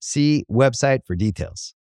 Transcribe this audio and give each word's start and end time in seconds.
See 0.00 0.44
website 0.50 1.04
for 1.06 1.14
details. 1.14 1.74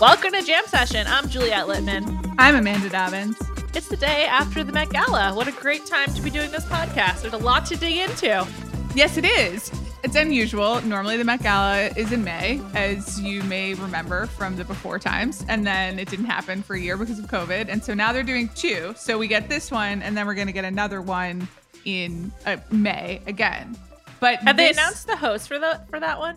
Welcome 0.00 0.32
to 0.32 0.42
Jam 0.42 0.64
Session. 0.66 1.06
I'm 1.06 1.30
Juliet 1.30 1.66
Littman. 1.66 2.34
I'm 2.38 2.56
Amanda 2.56 2.90
Dobbins. 2.90 3.38
It's 3.74 3.88
the 3.88 3.96
day 3.96 4.26
after 4.26 4.62
the 4.62 4.70
Met 4.70 4.90
Gala. 4.90 5.34
What 5.34 5.48
a 5.48 5.52
great 5.52 5.86
time 5.86 6.12
to 6.12 6.20
be 6.20 6.28
doing 6.28 6.50
this 6.50 6.66
podcast. 6.66 7.22
There's 7.22 7.32
a 7.32 7.38
lot 7.38 7.64
to 7.66 7.76
dig 7.76 7.96
into. 7.96 8.46
Yes, 8.94 9.16
it 9.16 9.24
is. 9.24 9.72
It's 10.02 10.14
unusual. 10.14 10.82
Normally, 10.82 11.16
the 11.16 11.24
Met 11.24 11.42
Gala 11.42 11.86
is 11.96 12.12
in 12.12 12.22
May, 12.22 12.60
as 12.74 13.18
you 13.18 13.42
may 13.44 13.72
remember 13.72 14.26
from 14.26 14.56
the 14.56 14.64
before 14.64 14.98
times. 14.98 15.42
And 15.48 15.66
then 15.66 15.98
it 15.98 16.10
didn't 16.10 16.26
happen 16.26 16.62
for 16.62 16.74
a 16.74 16.80
year 16.80 16.98
because 16.98 17.18
of 17.18 17.24
COVID. 17.26 17.68
And 17.70 17.82
so 17.82 17.94
now 17.94 18.12
they're 18.12 18.22
doing 18.22 18.50
two. 18.54 18.92
So 18.98 19.16
we 19.16 19.26
get 19.26 19.48
this 19.48 19.70
one, 19.70 20.02
and 20.02 20.14
then 20.14 20.26
we're 20.26 20.34
going 20.34 20.48
to 20.48 20.52
get 20.52 20.66
another 20.66 21.00
one 21.00 21.48
in 21.84 22.32
uh, 22.46 22.56
May 22.70 23.20
again. 23.26 23.76
But 24.20 24.38
have 24.38 24.56
this, 24.56 24.76
they 24.76 24.82
announced 24.82 25.06
the 25.06 25.16
host 25.16 25.48
for 25.48 25.58
the 25.58 25.80
for 25.90 26.00
that 26.00 26.18
one? 26.18 26.36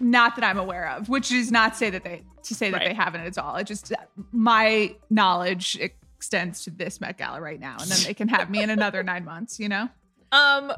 Not 0.00 0.36
that 0.36 0.44
I'm 0.44 0.58
aware 0.58 0.90
of, 0.90 1.08
which 1.08 1.32
is 1.32 1.50
not 1.50 1.76
say 1.76 1.90
that 1.90 2.04
they 2.04 2.22
to 2.44 2.54
say 2.54 2.70
that 2.70 2.78
right. 2.78 2.88
they 2.88 2.94
haven't 2.94 3.22
at 3.22 3.38
all. 3.38 3.56
It 3.56 3.64
just 3.64 3.92
my 4.32 4.94
knowledge 5.10 5.78
extends 5.80 6.64
to 6.64 6.70
this 6.70 7.00
Met 7.00 7.18
Gala 7.18 7.40
right 7.40 7.60
now, 7.60 7.76
and 7.80 7.90
then 7.90 7.98
they 8.04 8.14
can 8.14 8.28
have 8.28 8.50
me 8.50 8.62
in 8.62 8.70
another 8.70 9.02
nine 9.02 9.24
months. 9.24 9.58
You 9.58 9.68
know. 9.68 9.88
Um, 10.32 10.72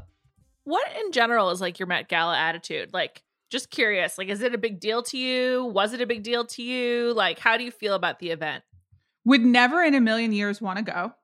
what 0.64 0.86
in 1.04 1.12
general 1.12 1.50
is 1.50 1.60
like 1.60 1.78
your 1.78 1.86
Met 1.86 2.08
Gala 2.08 2.36
attitude? 2.36 2.92
Like, 2.92 3.22
just 3.50 3.70
curious. 3.70 4.18
Like, 4.18 4.28
is 4.28 4.42
it 4.42 4.54
a 4.54 4.58
big 4.58 4.80
deal 4.80 5.02
to 5.04 5.16
you? 5.16 5.64
Was 5.64 5.94
it 5.94 6.00
a 6.00 6.06
big 6.06 6.22
deal 6.22 6.44
to 6.44 6.62
you? 6.62 7.14
Like, 7.14 7.38
how 7.38 7.56
do 7.56 7.64
you 7.64 7.70
feel 7.70 7.94
about 7.94 8.18
the 8.18 8.30
event? 8.30 8.64
Would 9.24 9.44
never 9.44 9.82
in 9.82 9.94
a 9.94 10.00
million 10.00 10.32
years 10.32 10.60
want 10.60 10.78
to 10.78 10.84
go. 10.84 11.14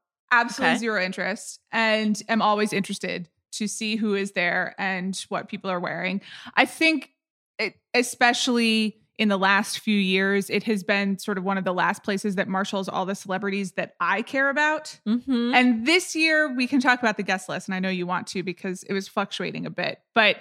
Absolutely 0.40 0.72
okay. 0.72 0.78
zero 0.78 1.02
interest, 1.02 1.60
and 1.72 2.20
am 2.28 2.42
always 2.42 2.72
interested 2.72 3.28
to 3.52 3.68
see 3.68 3.96
who 3.96 4.14
is 4.14 4.32
there 4.32 4.74
and 4.78 5.16
what 5.28 5.48
people 5.48 5.70
are 5.70 5.80
wearing. 5.80 6.20
I 6.56 6.66
think, 6.66 7.10
it, 7.58 7.74
especially 7.94 8.98
in 9.16 9.28
the 9.28 9.38
last 9.38 9.78
few 9.78 9.96
years, 9.96 10.50
it 10.50 10.64
has 10.64 10.82
been 10.82 11.18
sort 11.18 11.38
of 11.38 11.44
one 11.44 11.56
of 11.56 11.64
the 11.64 11.72
last 11.72 12.02
places 12.02 12.34
that 12.34 12.48
marshals 12.48 12.88
all 12.88 13.06
the 13.06 13.14
celebrities 13.14 13.72
that 13.72 13.94
I 14.00 14.22
care 14.22 14.50
about. 14.50 14.98
Mm-hmm. 15.06 15.54
And 15.54 15.86
this 15.86 16.16
year, 16.16 16.52
we 16.52 16.66
can 16.66 16.80
talk 16.80 16.98
about 16.98 17.16
the 17.16 17.22
guest 17.22 17.48
list, 17.48 17.68
and 17.68 17.74
I 17.74 17.78
know 17.78 17.90
you 17.90 18.06
want 18.06 18.26
to 18.28 18.42
because 18.42 18.82
it 18.82 18.92
was 18.92 19.06
fluctuating 19.06 19.66
a 19.66 19.70
bit, 19.70 20.00
but 20.14 20.38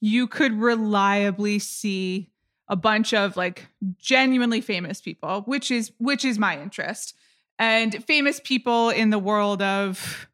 you 0.00 0.26
could 0.26 0.52
reliably 0.52 1.58
see 1.58 2.30
a 2.68 2.76
bunch 2.76 3.14
of 3.14 3.36
like 3.36 3.68
genuinely 3.98 4.60
famous 4.60 5.00
people, 5.00 5.42
which 5.42 5.70
is 5.70 5.92
which 5.98 6.24
is 6.24 6.38
my 6.38 6.60
interest, 6.60 7.14
and 7.58 8.04
famous 8.04 8.40
people 8.42 8.90
in 8.90 9.10
the 9.10 9.18
world 9.18 9.62
of 9.62 10.28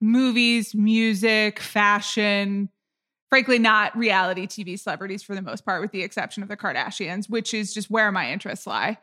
movies, 0.00 0.74
music, 0.74 1.58
fashion, 1.60 2.68
frankly 3.30 3.58
not 3.58 3.96
reality 3.96 4.46
TV 4.46 4.78
celebrities 4.78 5.22
for 5.22 5.34
the 5.34 5.42
most 5.42 5.64
part, 5.64 5.80
with 5.80 5.90
the 5.90 6.02
exception 6.02 6.42
of 6.42 6.48
the 6.48 6.56
Kardashians, 6.56 7.28
which 7.28 7.54
is 7.54 7.72
just 7.74 7.90
where 7.90 8.12
my 8.12 8.30
interests 8.30 8.66
lie. 8.66 8.98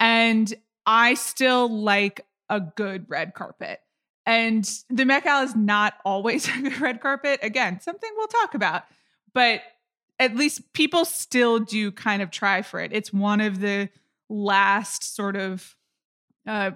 And 0.00 0.52
I 0.86 1.14
still 1.14 1.68
like 1.68 2.26
a 2.48 2.60
good 2.60 3.06
red 3.08 3.34
carpet. 3.34 3.80
And 4.24 4.68
the 4.90 5.04
Met 5.04 5.24
Gala 5.24 5.44
is 5.44 5.54
not 5.54 5.94
always 6.04 6.48
a 6.56 6.60
good 6.60 6.80
red 6.80 7.00
carpet. 7.00 7.40
Again, 7.42 7.80
something 7.80 8.10
we'll 8.16 8.26
talk 8.26 8.54
about, 8.54 8.84
but 9.32 9.60
at 10.18 10.34
least 10.34 10.72
people 10.72 11.04
still 11.04 11.58
do 11.58 11.92
kind 11.92 12.22
of 12.22 12.30
try 12.30 12.62
for 12.62 12.80
it. 12.80 12.92
It's 12.92 13.12
one 13.12 13.40
of 13.40 13.60
the 13.60 13.88
last 14.28 15.14
sort 15.14 15.36
of 15.36 15.76
uh 16.44 16.72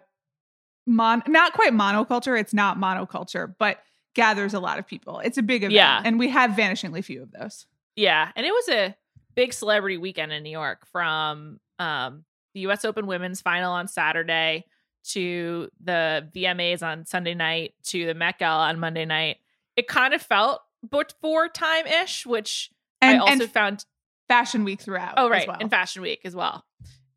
mon 0.91 1.23
not 1.27 1.53
quite 1.53 1.73
monoculture, 1.73 2.39
it's 2.39 2.53
not 2.53 2.79
monoculture, 2.79 3.55
but 3.59 3.79
gathers 4.15 4.55
a 4.55 4.61
lot 4.61 4.79
of 4.79 4.87
people. 4.87 5.21
It's 5.21 5.39
a 5.39 5.43
big 5.43 5.63
event. 5.63 5.75
Yeah. 5.75 6.03
And 6.05 6.19
we 6.19 6.29
have 6.29 6.51
vanishingly 6.51 7.05
few 7.05 7.23
of 7.23 7.31
those. 7.31 7.67
Yeah. 7.97 8.31
And 8.35 8.45
it 8.45 8.51
was 8.51 8.69
a 8.69 8.97
big 9.35 9.53
celebrity 9.53 9.99
weekend 9.99 10.33
in 10.33 10.43
New 10.43 10.51
York 10.51 10.87
from 10.87 11.61
um, 11.79 12.25
the 12.55 12.61
US 12.61 12.85
Open 12.85 13.07
Women's 13.07 13.41
final 13.41 13.73
on 13.73 13.89
Saturday 13.89 14.65
to 15.03 15.71
the 15.83 16.29
VMAs 16.35 16.83
on 16.83 17.05
Sunday 17.07 17.35
night 17.35 17.75
to 17.85 18.07
the 18.07 18.15
Met 18.15 18.39
Gala 18.39 18.69
on 18.69 18.81
Monday 18.81 19.05
night. 19.05 19.39
It 19.77 19.87
kind 19.87 20.13
of 20.13 20.21
felt 20.21 20.61
before 20.89 21.49
time 21.49 21.87
ish, 21.87 22.27
which 22.27 22.71
and, 23.01 23.19
I 23.19 23.21
also 23.21 23.47
found 23.47 23.85
Fashion 24.29 24.65
Week 24.65 24.81
throughout. 24.81 25.15
Oh, 25.17 25.31
right. 25.31 25.47
Well. 25.47 25.57
And 25.61 25.71
Fashion 25.71 26.03
Week 26.03 26.21
as 26.25 26.35
well. 26.35 26.65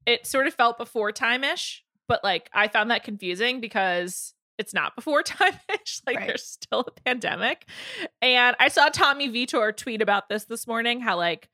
It 0.05 0.25
sort 0.27 0.47
of 0.47 0.53
felt 0.53 0.77
before 0.77 1.11
time 1.11 1.43
ish, 1.43 1.82
but 2.07 2.23
like 2.23 2.49
I 2.53 2.67
found 2.67 2.91
that 2.91 3.03
confusing 3.03 3.61
because 3.61 4.33
it's 4.57 4.73
not 4.73 4.95
before 4.95 5.23
time 5.23 5.53
ish. 5.73 6.01
like 6.05 6.17
right. 6.17 6.27
there's 6.27 6.45
still 6.45 6.81
a 6.81 6.91
pandemic. 7.01 7.67
And 8.21 8.55
I 8.59 8.67
saw 8.67 8.89
Tommy 8.89 9.27
Vietor 9.27 9.71
tweet 9.71 10.01
about 10.01 10.29
this 10.29 10.45
this 10.45 10.67
morning 10.67 11.01
how 11.01 11.17
like 11.17 11.49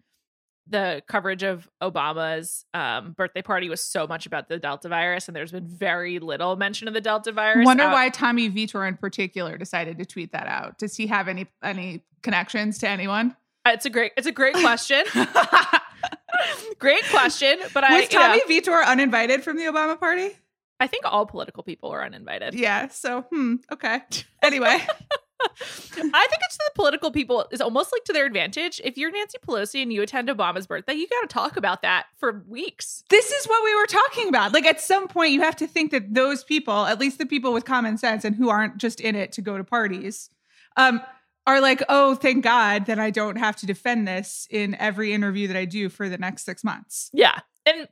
the 0.70 1.02
coverage 1.08 1.44
of 1.44 1.68
Obama's 1.82 2.64
um, 2.74 3.14
birthday 3.14 3.42
party 3.42 3.70
was 3.70 3.82
so 3.82 4.06
much 4.06 4.26
about 4.26 4.50
the 4.50 4.60
Delta 4.60 4.88
virus, 4.88 5.28
and 5.28 5.36
there's 5.36 5.52
been 5.52 5.68
very 5.68 6.20
little 6.20 6.56
mention 6.56 6.88
of 6.88 6.94
the 6.94 7.02
Delta 7.02 7.32
virus. 7.32 7.64
I 7.64 7.66
wonder 7.66 7.84
out- 7.84 7.94
why 7.94 8.10
Tommy 8.10 8.48
Vietor 8.48 8.86
in 8.86 8.96
particular 8.96 9.58
decided 9.58 9.98
to 9.98 10.06
tweet 10.06 10.32
that 10.32 10.48
out. 10.48 10.78
Does 10.78 10.96
he 10.96 11.08
have 11.08 11.28
any 11.28 11.48
any 11.64 12.04
connections 12.22 12.78
to 12.80 12.90
anyone? 12.90 13.36
Uh, 13.66 13.72
it's 13.74 13.86
a 13.86 13.90
great 13.90 14.12
it's 14.16 14.28
a 14.28 14.32
great 14.32 14.56
question. 14.56 15.04
great 16.80 17.04
question, 17.10 17.60
but 17.74 17.84
was 17.84 17.92
I 17.92 18.00
was 18.00 18.10
Tommy 18.10 18.38
know, 18.38 18.44
Vietor 18.48 18.84
uninvited 18.84 19.44
from 19.44 19.58
the 19.58 19.64
Obama 19.64 20.00
party? 20.00 20.32
I 20.80 20.88
think 20.88 21.04
all 21.06 21.26
political 21.26 21.64
people 21.64 21.90
were 21.90 22.04
uninvited. 22.04 22.54
Yeah. 22.54 22.88
So, 22.88 23.22
hmm. 23.32 23.56
Okay. 23.72 24.02
Anyway. 24.42 24.80
I 25.42 26.28
think 26.28 26.42
it's 26.46 26.58
the 26.58 26.72
political 26.76 27.12
people 27.12 27.48
is 27.52 27.62
almost 27.62 27.92
like 27.94 28.04
to 28.06 28.14
their 28.14 28.26
advantage. 28.26 28.82
If 28.84 28.98
you're 28.98 29.12
Nancy 29.12 29.38
Pelosi 29.38 29.82
and 29.82 29.92
you 29.92 30.02
attend 30.02 30.28
Obama's 30.28 30.68
birthday, 30.68 30.94
you 30.94 31.08
got 31.08 31.22
to 31.22 31.28
talk 31.28 31.56
about 31.56 31.82
that 31.82 32.08
for 32.18 32.44
weeks. 32.48 33.04
This 33.10 33.32
is 33.32 33.46
what 33.46 33.64
we 33.64 33.74
were 33.76 33.86
talking 33.86 34.28
about. 34.28 34.54
Like 34.54 34.66
at 34.66 34.82
some 34.82 35.08
point, 35.08 35.32
you 35.32 35.42
have 35.42 35.56
to 35.58 35.68
think 35.68 35.92
that 35.92 36.14
those 36.14 36.44
people, 36.44 36.86
at 36.86 37.00
least 37.00 37.20
the 37.20 37.26
people 37.26 37.54
with 37.54 37.66
common 37.66 37.98
sense 37.98 38.26
and 38.26 38.36
who 38.36 38.50
aren't 38.50 38.78
just 38.78 39.00
in 39.00 39.16
it 39.16 39.32
to 39.34 39.42
go 39.42 39.58
to 39.58 39.64
parties, 39.64 40.30
um, 40.76 41.02
are 41.50 41.62
like, 41.62 41.82
oh, 41.90 42.14
thank 42.14 42.44
God 42.44 42.86
that 42.86 43.00
I 43.00 43.10
don't 43.10 43.38
have 43.38 43.56
to 43.58 43.66
defend 43.66 44.08
this 44.08 44.48
in 44.52 44.76
every 44.76 45.14
interview 45.14 45.48
that 45.48 45.58
I 45.58 45.66
do 45.66 45.90
for 45.90 46.08
the 46.08 46.18
next 46.18 46.46
six 46.46 46.64
months. 46.64 47.10
Yeah. 47.12 47.40
And 47.66 47.88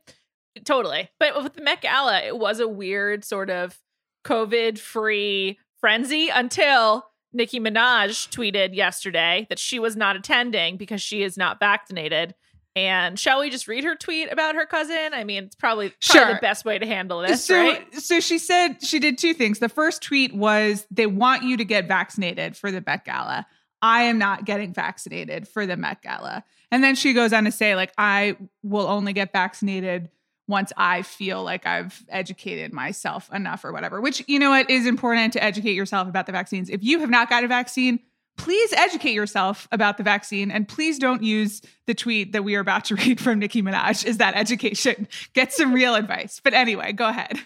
totally. 0.64 1.10
But 1.18 1.42
with 1.42 1.54
the 1.54 1.62
Met 1.62 1.82
Gala, 1.82 2.20
it 2.20 2.38
was 2.38 2.60
a 2.60 2.68
weird 2.68 3.24
sort 3.24 3.50
of 3.50 3.80
COVID 4.24 4.78
free 4.78 5.58
frenzy 5.80 6.28
until 6.28 7.06
Nicki 7.32 7.58
Minaj 7.58 8.28
tweeted 8.30 8.76
yesterday 8.76 9.46
that 9.48 9.58
she 9.58 9.80
was 9.80 9.96
not 9.96 10.14
attending 10.14 10.76
because 10.76 11.02
she 11.02 11.22
is 11.24 11.36
not 11.36 11.58
vaccinated. 11.58 12.36
And 12.76 13.18
shall 13.18 13.40
we 13.40 13.50
just 13.50 13.66
read 13.66 13.82
her 13.84 13.96
tweet 13.96 14.30
about 14.30 14.54
her 14.54 14.64
cousin? 14.64 15.10
I 15.12 15.24
mean, 15.24 15.44
it's 15.44 15.56
probably, 15.56 15.88
probably 15.88 15.96
Sure. 16.00 16.34
the 16.34 16.40
best 16.40 16.64
way 16.64 16.78
to 16.78 16.86
handle 16.86 17.20
this, 17.22 17.44
so, 17.44 17.56
right? 17.56 17.94
so 17.94 18.20
she 18.20 18.38
said 18.38 18.76
she 18.84 18.98
did 19.00 19.18
two 19.18 19.34
things. 19.34 19.58
The 19.58 19.68
first 19.68 20.02
tweet 20.02 20.34
was 20.34 20.86
they 20.90 21.06
want 21.06 21.42
you 21.42 21.56
to 21.56 21.64
get 21.64 21.88
vaccinated 21.88 22.56
for 22.56 22.70
the 22.70 22.82
Met 22.86 23.04
Gala. 23.04 23.46
I 23.82 24.02
am 24.02 24.18
not 24.18 24.44
getting 24.44 24.72
vaccinated 24.72 25.48
for 25.48 25.66
the 25.66 25.76
Met 25.76 26.02
Gala. 26.02 26.44
And 26.70 26.84
then 26.84 26.94
she 26.94 27.14
goes 27.14 27.32
on 27.32 27.44
to 27.44 27.52
say, 27.52 27.74
like, 27.74 27.92
I 27.98 28.36
will 28.62 28.86
only 28.86 29.12
get 29.12 29.32
vaccinated 29.32 30.10
once 30.46 30.72
I 30.76 31.02
feel 31.02 31.42
like 31.44 31.66
I've 31.66 32.02
educated 32.08 32.72
myself 32.72 33.30
enough 33.32 33.64
or 33.64 33.72
whatever, 33.72 34.00
which, 34.00 34.24
you 34.28 34.38
know 34.38 34.50
what, 34.50 34.70
is 34.70 34.86
important 34.86 35.34
to 35.34 35.42
educate 35.44 35.74
yourself 35.74 36.08
about 36.08 36.26
the 36.26 36.32
vaccines. 36.32 36.70
If 36.70 36.82
you 36.82 37.00
have 37.00 37.10
not 37.10 37.28
got 37.28 37.44
a 37.44 37.48
vaccine, 37.48 38.00
please 38.38 38.72
educate 38.72 39.12
yourself 39.12 39.68
about 39.70 39.98
the 39.98 40.02
vaccine 40.02 40.50
and 40.50 40.66
please 40.66 40.98
don't 40.98 41.22
use 41.22 41.60
the 41.86 41.94
tweet 41.94 42.32
that 42.32 42.44
we 42.44 42.54
are 42.54 42.60
about 42.60 42.86
to 42.86 42.94
read 42.96 43.20
from 43.20 43.38
Nicki 43.38 43.62
Minaj 43.62 44.04
is 44.06 44.16
that 44.16 44.34
education. 44.34 45.06
Get 45.34 45.52
some 45.52 45.74
real 45.74 45.94
advice. 45.94 46.40
But 46.42 46.54
anyway, 46.54 46.92
go 46.92 47.08
ahead. 47.08 47.38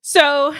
So 0.00 0.54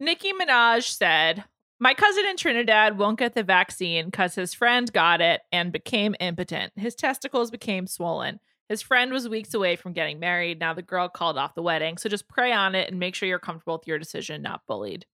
Nicki 0.00 0.32
Minaj 0.32 0.82
said, 0.82 1.44
My 1.78 1.94
cousin 1.94 2.24
in 2.26 2.36
Trinidad 2.36 2.98
won't 2.98 3.18
get 3.18 3.34
the 3.34 3.42
vaccine 3.42 4.06
because 4.06 4.34
his 4.34 4.54
friend 4.54 4.92
got 4.92 5.20
it 5.20 5.42
and 5.52 5.70
became 5.70 6.16
impotent. 6.18 6.72
His 6.74 6.94
testicles 6.94 7.50
became 7.50 7.86
swollen. 7.86 8.40
His 8.68 8.82
friend 8.82 9.12
was 9.12 9.28
weeks 9.28 9.54
away 9.54 9.76
from 9.76 9.92
getting 9.92 10.18
married. 10.18 10.58
Now 10.58 10.74
the 10.74 10.82
girl 10.82 11.08
called 11.08 11.38
off 11.38 11.54
the 11.54 11.62
wedding. 11.62 11.96
So 11.96 12.08
just 12.08 12.28
pray 12.28 12.52
on 12.52 12.74
it 12.74 12.90
and 12.90 12.98
make 12.98 13.14
sure 13.14 13.28
you're 13.28 13.38
comfortable 13.38 13.78
with 13.78 13.86
your 13.86 13.98
decision, 13.98 14.42
not 14.42 14.66
bullied. 14.66 15.06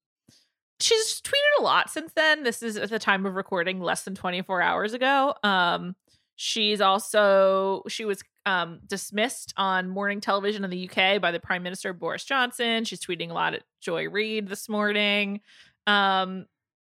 She's 0.85 1.23
tweeted 1.23 1.61
a 1.61 1.63
lot 1.63 1.89
since 1.89 2.13
then. 2.13 2.43
This 2.43 2.63
is 2.63 2.77
at 2.77 2.91
the 2.91 2.99
time 2.99 3.25
of 3.25 3.37
recording 3.37 3.81
less 3.81 4.03
than 4.03 4.15
24 4.15 4.61
hours 4.61 4.93
ago. 4.93 5.35
Um, 5.43 5.97
she's 6.37 6.83
also 6.83 7.85
she 7.89 8.05
was 8.05 8.23
um, 8.45 8.81
dismissed 8.87 9.55
on 9.57 9.89
morning 9.89 10.21
television 10.21 10.63
in 10.63 10.69
the 10.69 10.91
UK 10.91 11.23
by 11.23 11.31
the 11.31 11.41
Prime 11.41 11.63
Minister 11.63 11.95
Boris 11.95 12.25
Johnson. 12.25 12.85
She's 12.85 13.01
tweeting 13.01 13.31
a 13.31 13.33
lot 13.33 13.55
at 13.55 13.63
Joy 13.81 14.11
Reid 14.11 14.47
this 14.47 14.69
morning. 14.69 15.41
Um, 15.87 16.45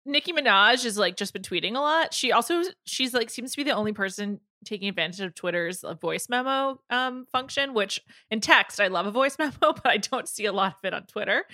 Nicki 0.05 0.33
Minaj 0.33 0.83
has 0.83 0.99
like 0.99 1.17
just 1.17 1.33
been 1.33 1.43
tweeting 1.43 1.77
a 1.77 1.81
lot. 1.81 2.13
She 2.13 2.33
also 2.33 2.63
she's 2.87 3.15
like 3.15 3.31
seems 3.31 3.53
to 3.53 3.57
be 3.59 3.63
the 3.63 3.77
only 3.77 3.93
person 3.93 4.41
taking 4.65 4.89
advantage 4.89 5.21
of 5.21 5.37
Twitter's 5.37 5.85
uh, 5.85 5.95
voice 5.95 6.29
memo 6.29 6.81
um, 6.91 7.27
function, 7.31 7.75
which 7.75 8.01
in 8.29 8.41
text 8.41 8.81
I 8.81 8.89
love 8.89 9.07
a 9.07 9.13
voice 9.13 9.37
memo, 9.39 9.53
but 9.61 9.87
I 9.87 9.99
don't 9.99 10.29
see 10.29 10.47
a 10.47 10.53
lot 10.53 10.79
of 10.79 10.85
it 10.85 10.95
on 10.95 11.07
Twitter. 11.07 11.45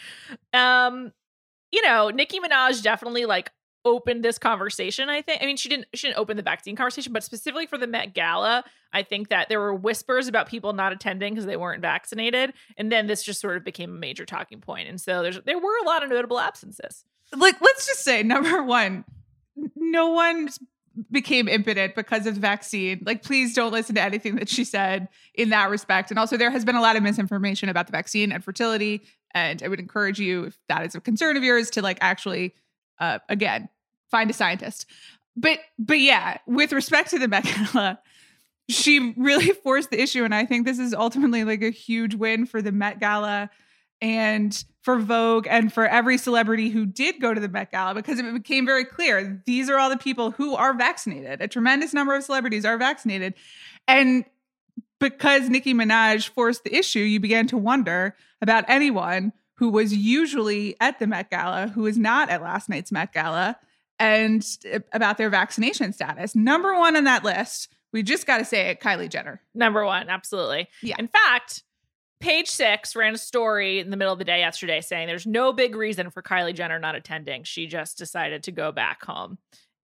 Um, 0.55 1.13
you 1.73 1.83
know, 1.83 2.11
Nicki 2.11 2.41
Minaj 2.41 2.83
definitely 2.83 3.27
like 3.27 3.51
opened 3.87 4.23
this 4.23 4.37
conversation 4.37 5.09
i 5.09 5.23
think 5.23 5.43
i 5.43 5.47
mean 5.47 5.57
she 5.57 5.71
didn't 5.71 5.87
she 5.95 6.07
didn't 6.07 6.19
open 6.19 6.37
the 6.37 6.43
vaccine 6.43 6.77
conversation 6.77 7.15
but 7.15 7.25
specifically 7.25 7.65
for 7.65 7.79
the 7.79 7.87
met 7.87 8.13
gala 8.13 8.63
i 8.93 9.03
think 9.03 9.31
that 9.31 9.49
there 9.49 9.59
were 9.59 9.75
whispers 9.75 10.29
about 10.29 10.47
people 10.47 10.75
not 10.75 10.93
attending 10.93 11.33
because 11.33 11.47
they 11.47 11.57
weren't 11.57 11.81
vaccinated 11.81 12.53
and 12.77 12.93
then 12.93 13.07
this 13.07 13.23
just 13.23 13.41
sort 13.41 13.57
of 13.57 13.65
became 13.65 13.89
a 13.89 13.99
major 13.99 14.27
talking 14.27 14.61
point. 14.61 14.87
and 14.87 15.01
so 15.01 15.23
there's 15.23 15.41
there 15.47 15.59
were 15.59 15.79
a 15.83 15.87
lot 15.87 16.03
of 16.03 16.11
notable 16.11 16.39
absences 16.39 17.07
Like, 17.37 17.61
let's 17.61 17.87
just 17.87 18.03
say, 18.03 18.23
number 18.23 18.63
one, 18.63 19.05
no 19.77 20.09
one 20.09 20.49
became 21.11 21.49
impotent 21.49 21.95
because 21.95 22.27
of 22.27 22.35
the 22.35 22.41
vaccine. 22.41 23.03
Like, 23.05 23.23
please 23.23 23.55
don't 23.55 23.73
listen 23.73 23.95
to 23.95 24.03
anything 24.03 24.37
that 24.37 24.49
she 24.49 24.65
said 24.65 25.09
in 25.35 25.51
that 25.51 25.71
respect. 25.71 26.11
And 26.11 26.19
also, 26.19 26.37
there 26.37 26.51
has 26.51 26.65
been 26.65 26.77
a 26.77 26.81
lot 26.81 26.97
of 26.97 27.03
misinformation 27.03 27.69
about 27.69 27.87
the 27.87 27.93
vaccine 27.93 28.33
and 28.33 28.43
fertility. 28.43 29.03
And 29.35 29.63
I 29.63 29.69
would 29.69 29.81
encourage 29.81 30.19
you, 30.19 30.45
if 30.45 30.59
that 30.69 30.85
is 30.85 30.95
a 30.95 31.01
concern 31.01 31.37
of 31.37 31.45
yours, 31.45 31.71
to 31.71 31.83
like 31.83 31.99
actually, 32.01 32.55
uh, 32.99 33.19
again, 33.29 33.69
find 34.11 34.31
a 34.31 34.33
scientist. 34.35 34.87
But, 35.37 35.61
but 35.79 36.01
yeah, 36.01 36.39
with 36.47 36.73
respect 36.73 37.11
to 37.11 37.19
the 37.19 37.29
Met 37.29 37.45
Gala, 37.45 38.01
she 38.69 39.15
really 39.17 39.51
forced 39.65 39.91
the 39.91 40.01
issue. 40.01 40.25
And 40.25 40.35
I 40.35 40.47
think 40.47 40.67
this 40.67 40.79
is 40.79 40.95
ultimately 40.95 41.45
like 41.45 41.63
a 41.63 41.71
huge 41.71 42.15
win 42.15 42.47
for 42.47 42.61
the 42.63 42.73
Met 42.73 43.01
Gala 43.01 43.51
and 44.01 44.65
for 44.83 44.99
Vogue 44.99 45.47
and 45.49 45.73
for 45.73 45.87
every 45.87 46.17
celebrity 46.17 46.71
who 46.71 46.87
did 46.87 47.21
go 47.21 47.35
to 47.35 47.41
the 47.41 47.49
Met 47.49 47.71
Gala 47.71 47.95
because 47.95 48.19
it 48.19 48.33
became 48.33 48.65
very 48.65 48.85
clear 48.85 49.43
these 49.45 49.69
are 49.69 49.79
all 49.79 49.91
the 49.91 49.99
people 49.99 50.31
who 50.31 50.55
are 50.55 50.73
vaccinated. 50.73 51.43
A 51.43 51.49
tremendous 51.49 51.93
number 51.93 52.15
of 52.15 52.25
celebrities 52.25 52.65
are 52.65 52.79
vaccinated. 52.79 53.35
And 53.87 54.25
because 54.99 55.49
Nicki 55.49 55.75
Minaj 55.75 56.29
forced 56.29 56.65
the 56.65 56.75
issue, 56.75 57.01
you 57.01 57.21
began 57.21 57.47
to 57.49 57.59
wonder 57.59 58.17
about 58.43 58.65
anyone 58.69 59.33
who 59.57 59.69
was 59.71 59.95
usually 59.95 60.75
at 60.81 60.99
the 60.99 61.07
Met 61.07 61.31
Gala 61.31 61.69
who 61.69 61.83
was 61.83 61.99
not 61.99 62.31
at 62.31 62.43
last 62.43 62.69
night's 62.69 62.91
Met 62.93 63.13
Gala 63.13 63.57
and 63.99 64.47
eh, 64.65 64.79
about 64.93 65.19
their 65.19 65.29
vaccination 65.31 65.93
status. 65.93 66.35
Number 66.35 66.79
one 66.79 66.97
on 66.97 67.05
that 67.05 67.23
list, 67.25 67.69
we 67.93 68.03
just 68.03 68.27
got 68.27 68.39
to 68.39 68.45
say 68.45 68.69
it, 68.71 68.81
Kylie 68.81 69.09
Jenner. 69.11 69.41
number 69.55 69.85
one 69.85 70.09
absolutely 70.09 70.69
Yeah. 70.83 70.95
in 70.99 71.09
fact 71.09 71.63
page 72.21 72.49
six 72.49 72.95
ran 72.95 73.15
a 73.15 73.19
story 73.19 73.81
in 73.81 73.91
the 73.91 73.97
middle 73.97 74.13
of 74.13 74.19
the 74.19 74.25
day 74.25 74.41
yesterday 74.41 74.81
saying 74.81 75.07
there's 75.09 75.27
no 75.27 75.53
big 75.55 75.75
reason 75.75 76.11
for 76.11 76.23
kylie 76.23 76.55
jenner 76.55 76.79
not 76.79 76.95
attending 76.95 77.45
she 77.45 77.67
just 77.67 77.97
decided 77.97 78.43
to 78.43 78.53
go 78.53 78.71
back 78.73 79.03
home 79.05 79.39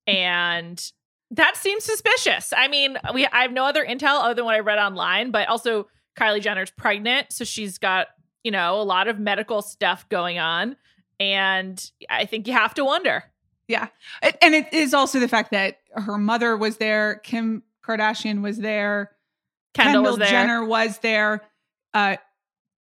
and 0.06 0.92
that 1.30 1.56
seems 1.56 1.82
suspicious 1.84 2.52
i 2.56 2.68
mean 2.68 2.96
we 3.14 3.26
i 3.26 3.42
have 3.42 3.52
no 3.52 3.64
other 3.64 3.84
intel 3.84 4.22
other 4.22 4.34
than 4.34 4.44
what 4.44 4.54
i 4.54 4.58
read 4.60 4.78
online 4.78 5.30
but 5.30 5.48
also 5.48 5.86
kylie 6.18 6.40
jenner's 6.40 6.70
pregnant 6.70 7.32
so 7.32 7.44
she's 7.44 7.78
got 7.78 8.08
you 8.46 8.52
know 8.52 8.80
a 8.80 8.84
lot 8.84 9.08
of 9.08 9.18
medical 9.18 9.60
stuff 9.60 10.08
going 10.08 10.38
on 10.38 10.76
and 11.18 11.90
i 12.08 12.24
think 12.24 12.46
you 12.46 12.52
have 12.52 12.72
to 12.74 12.84
wonder 12.84 13.24
Yeah. 13.68 13.88
And- 14.22 14.54
it 14.54 14.72
is 14.72 14.94
also 14.94 15.18
the 15.18 15.26
fact 15.26 15.50
that 15.50 15.80
her 15.94 16.16
mother 16.18 16.56
was 16.56 16.76
there, 16.76 17.16
Kim 17.24 17.64
Kardashian 17.84 18.40
was 18.40 18.58
there, 18.58 19.10
kendall, 19.74 20.04
was 20.04 20.18
there 20.18 20.28
Jenner 20.28 20.64
was 20.64 20.98
there, 20.98 21.42
uh, 21.92 22.16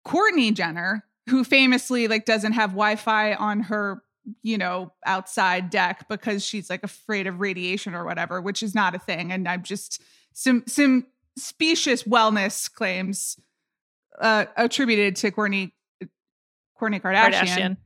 Kourtney 0.06 0.54
Jenner, 0.54 1.04
who 1.28 1.42
famously 1.42 2.06
like 2.06 2.24
doesn't 2.24 2.52
have 2.52 2.70
Wi-Fi 2.70 3.34
on 3.34 3.62
her, 3.62 4.02
you 4.42 4.56
know, 4.56 4.92
outside 5.04 5.68
deck 5.70 6.06
because 6.08 6.44
she's 6.46 6.70
like 6.70 6.84
afraid 6.84 7.26
of 7.26 7.40
radiation 7.40 7.94
or 7.96 8.04
whatever, 8.04 8.40
which 8.40 8.62
is 8.62 8.74
not 8.74 8.94
a 8.94 8.98
thing. 9.00 9.32
And 9.32 9.48
I'm 9.48 9.64
just 9.64 10.00
some 10.32 10.62
some 10.68 11.06
specious 11.36 12.04
wellness 12.04 12.72
claims 12.72 13.36
uh, 14.20 14.46
attributed 14.56 15.16
to 15.16 15.30
Kourtney 15.30 15.72
Kourtney 16.80 17.00
Kardashian 17.00 17.32
kardashian 17.32 17.76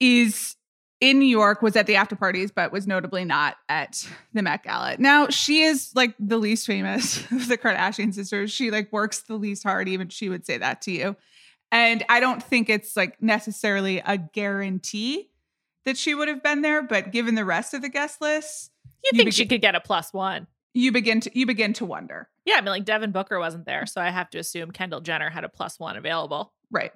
is 0.00 0.56
in 1.00 1.18
New 1.18 1.26
York, 1.26 1.60
was 1.60 1.76
at 1.76 1.86
the 1.86 1.96
after 1.96 2.16
parties, 2.16 2.50
but 2.50 2.72
was 2.72 2.86
notably 2.86 3.24
not 3.24 3.56
at 3.68 4.08
the 4.32 4.42
Met 4.42 4.62
Gala. 4.62 4.96
Now 4.98 5.28
she 5.28 5.62
is 5.62 5.90
like 5.94 6.14
the 6.18 6.38
least 6.38 6.66
famous 6.66 7.18
of 7.32 7.48
the 7.48 7.58
Kardashian 7.58 8.14
sisters. 8.14 8.50
She 8.50 8.70
like 8.70 8.92
works 8.92 9.20
the 9.22 9.34
least 9.34 9.62
hard, 9.62 9.88
even 9.88 10.08
she 10.08 10.28
would 10.28 10.46
say 10.46 10.58
that 10.58 10.82
to 10.82 10.92
you. 10.92 11.16
And 11.70 12.04
I 12.08 12.20
don't 12.20 12.42
think 12.42 12.70
it's 12.70 12.96
like 12.96 13.20
necessarily 13.20 13.98
a 14.04 14.16
guarantee 14.16 15.30
that 15.84 15.98
she 15.98 16.14
would 16.14 16.28
have 16.28 16.42
been 16.42 16.62
there, 16.62 16.82
but 16.82 17.12
given 17.12 17.34
the 17.34 17.44
rest 17.44 17.74
of 17.74 17.82
the 17.82 17.88
guest 17.88 18.20
list, 18.20 18.70
you 18.84 18.90
You 19.04 19.10
think 19.10 19.18
begin- 19.18 19.32
she 19.32 19.46
could 19.46 19.60
get 19.60 19.74
a 19.74 19.80
plus 19.80 20.12
one 20.12 20.46
you 20.74 20.90
begin 20.92 21.20
to 21.20 21.38
you 21.38 21.46
begin 21.46 21.72
to 21.74 21.84
wonder. 21.84 22.28
Yeah, 22.44 22.56
I 22.56 22.60
mean, 22.60 22.70
like 22.70 22.84
Devin 22.84 23.12
Booker 23.12 23.38
wasn't 23.38 23.64
there, 23.64 23.86
so 23.86 24.00
I 24.00 24.10
have 24.10 24.28
to 24.30 24.38
assume 24.38 24.70
Kendall 24.70 25.00
Jenner 25.00 25.30
had 25.30 25.44
a 25.44 25.48
plus 25.48 25.78
one 25.78 25.96
available. 25.96 26.52
Right. 26.70 26.92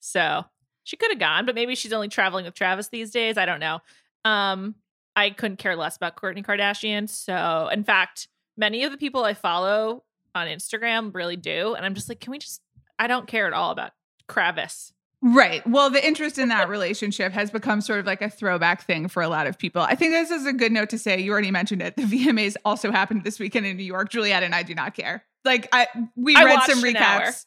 So 0.00 0.44
she 0.84 0.96
could 0.96 1.10
have 1.10 1.18
gone, 1.18 1.46
but 1.46 1.54
maybe 1.54 1.74
she's 1.74 1.92
only 1.92 2.08
traveling 2.08 2.44
with 2.44 2.54
Travis 2.54 2.88
these 2.88 3.10
days. 3.10 3.36
I 3.36 3.44
don't 3.44 3.60
know. 3.60 3.80
Um, 4.24 4.74
I 5.14 5.30
couldn't 5.30 5.58
care 5.58 5.76
less 5.76 5.96
about 5.96 6.16
Kourtney 6.16 6.44
Kardashian. 6.44 7.08
So, 7.08 7.68
in 7.72 7.84
fact, 7.84 8.28
many 8.56 8.84
of 8.84 8.92
the 8.92 8.98
people 8.98 9.24
I 9.24 9.34
follow 9.34 10.04
on 10.34 10.46
Instagram 10.46 11.14
really 11.14 11.36
do, 11.36 11.74
and 11.74 11.84
I'm 11.84 11.94
just 11.94 12.08
like, 12.08 12.20
can 12.20 12.30
we 12.30 12.38
just? 12.38 12.60
I 12.98 13.06
don't 13.06 13.26
care 13.26 13.46
at 13.46 13.52
all 13.52 13.72
about 13.72 13.92
Kravis. 14.28 14.92
Right. 15.22 15.66
Well, 15.66 15.90
the 15.90 16.06
interest 16.06 16.38
in 16.38 16.50
that 16.50 16.68
relationship 16.68 17.32
has 17.32 17.50
become 17.50 17.80
sort 17.80 18.00
of 18.00 18.06
like 18.06 18.22
a 18.22 18.28
throwback 18.30 18.82
thing 18.84 19.08
for 19.08 19.22
a 19.22 19.28
lot 19.28 19.46
of 19.46 19.58
people. 19.58 19.82
I 19.82 19.94
think 19.94 20.12
this 20.12 20.30
is 20.30 20.46
a 20.46 20.52
good 20.52 20.72
note 20.72 20.90
to 20.90 20.98
say. 20.98 21.18
You 21.20 21.32
already 21.32 21.50
mentioned 21.50 21.82
it. 21.82 21.96
The 21.96 22.02
VMAs 22.04 22.56
also 22.64 22.90
happened 22.92 23.24
this 23.24 23.38
weekend 23.40 23.66
in 23.66 23.76
New 23.76 23.82
York. 23.84 24.10
Juliet 24.10 24.42
and 24.42 24.54
I 24.54 24.62
do 24.62 24.74
not 24.74 24.94
care. 24.94 25.24
Like 25.44 25.68
I 25.72 25.86
we 26.16 26.36
I 26.36 26.44
read 26.44 26.62
some 26.64 26.82
recaps. 26.82 27.46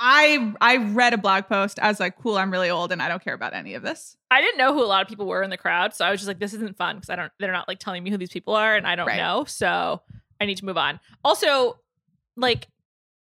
I 0.00 0.54
I 0.60 0.76
read 0.76 1.12
a 1.14 1.18
blog 1.18 1.46
post. 1.48 1.80
I 1.80 1.88
was 1.88 1.98
like, 1.98 2.18
cool, 2.18 2.36
I'm 2.36 2.52
really 2.52 2.70
old 2.70 2.92
and 2.92 3.02
I 3.02 3.08
don't 3.08 3.22
care 3.22 3.34
about 3.34 3.52
any 3.54 3.74
of 3.74 3.82
this. 3.82 4.16
I 4.30 4.40
didn't 4.40 4.58
know 4.58 4.72
who 4.74 4.82
a 4.82 4.86
lot 4.86 5.02
of 5.02 5.08
people 5.08 5.26
were 5.26 5.42
in 5.42 5.50
the 5.50 5.56
crowd, 5.56 5.94
so 5.94 6.04
I 6.04 6.10
was 6.10 6.20
just 6.20 6.28
like, 6.28 6.38
this 6.38 6.54
isn't 6.54 6.76
fun 6.76 6.96
because 6.96 7.10
I 7.10 7.16
don't. 7.16 7.32
They're 7.40 7.52
not 7.52 7.66
like 7.66 7.78
telling 7.80 8.02
me 8.04 8.10
who 8.10 8.16
these 8.18 8.30
people 8.30 8.54
are, 8.54 8.76
and 8.76 8.86
I 8.86 8.94
don't 8.96 9.06
Right. 9.08 9.16
know. 9.16 9.44
So 9.46 10.02
I 10.40 10.46
need 10.46 10.56
to 10.58 10.64
move 10.64 10.76
on. 10.76 11.00
Also, 11.24 11.78
like 12.36 12.68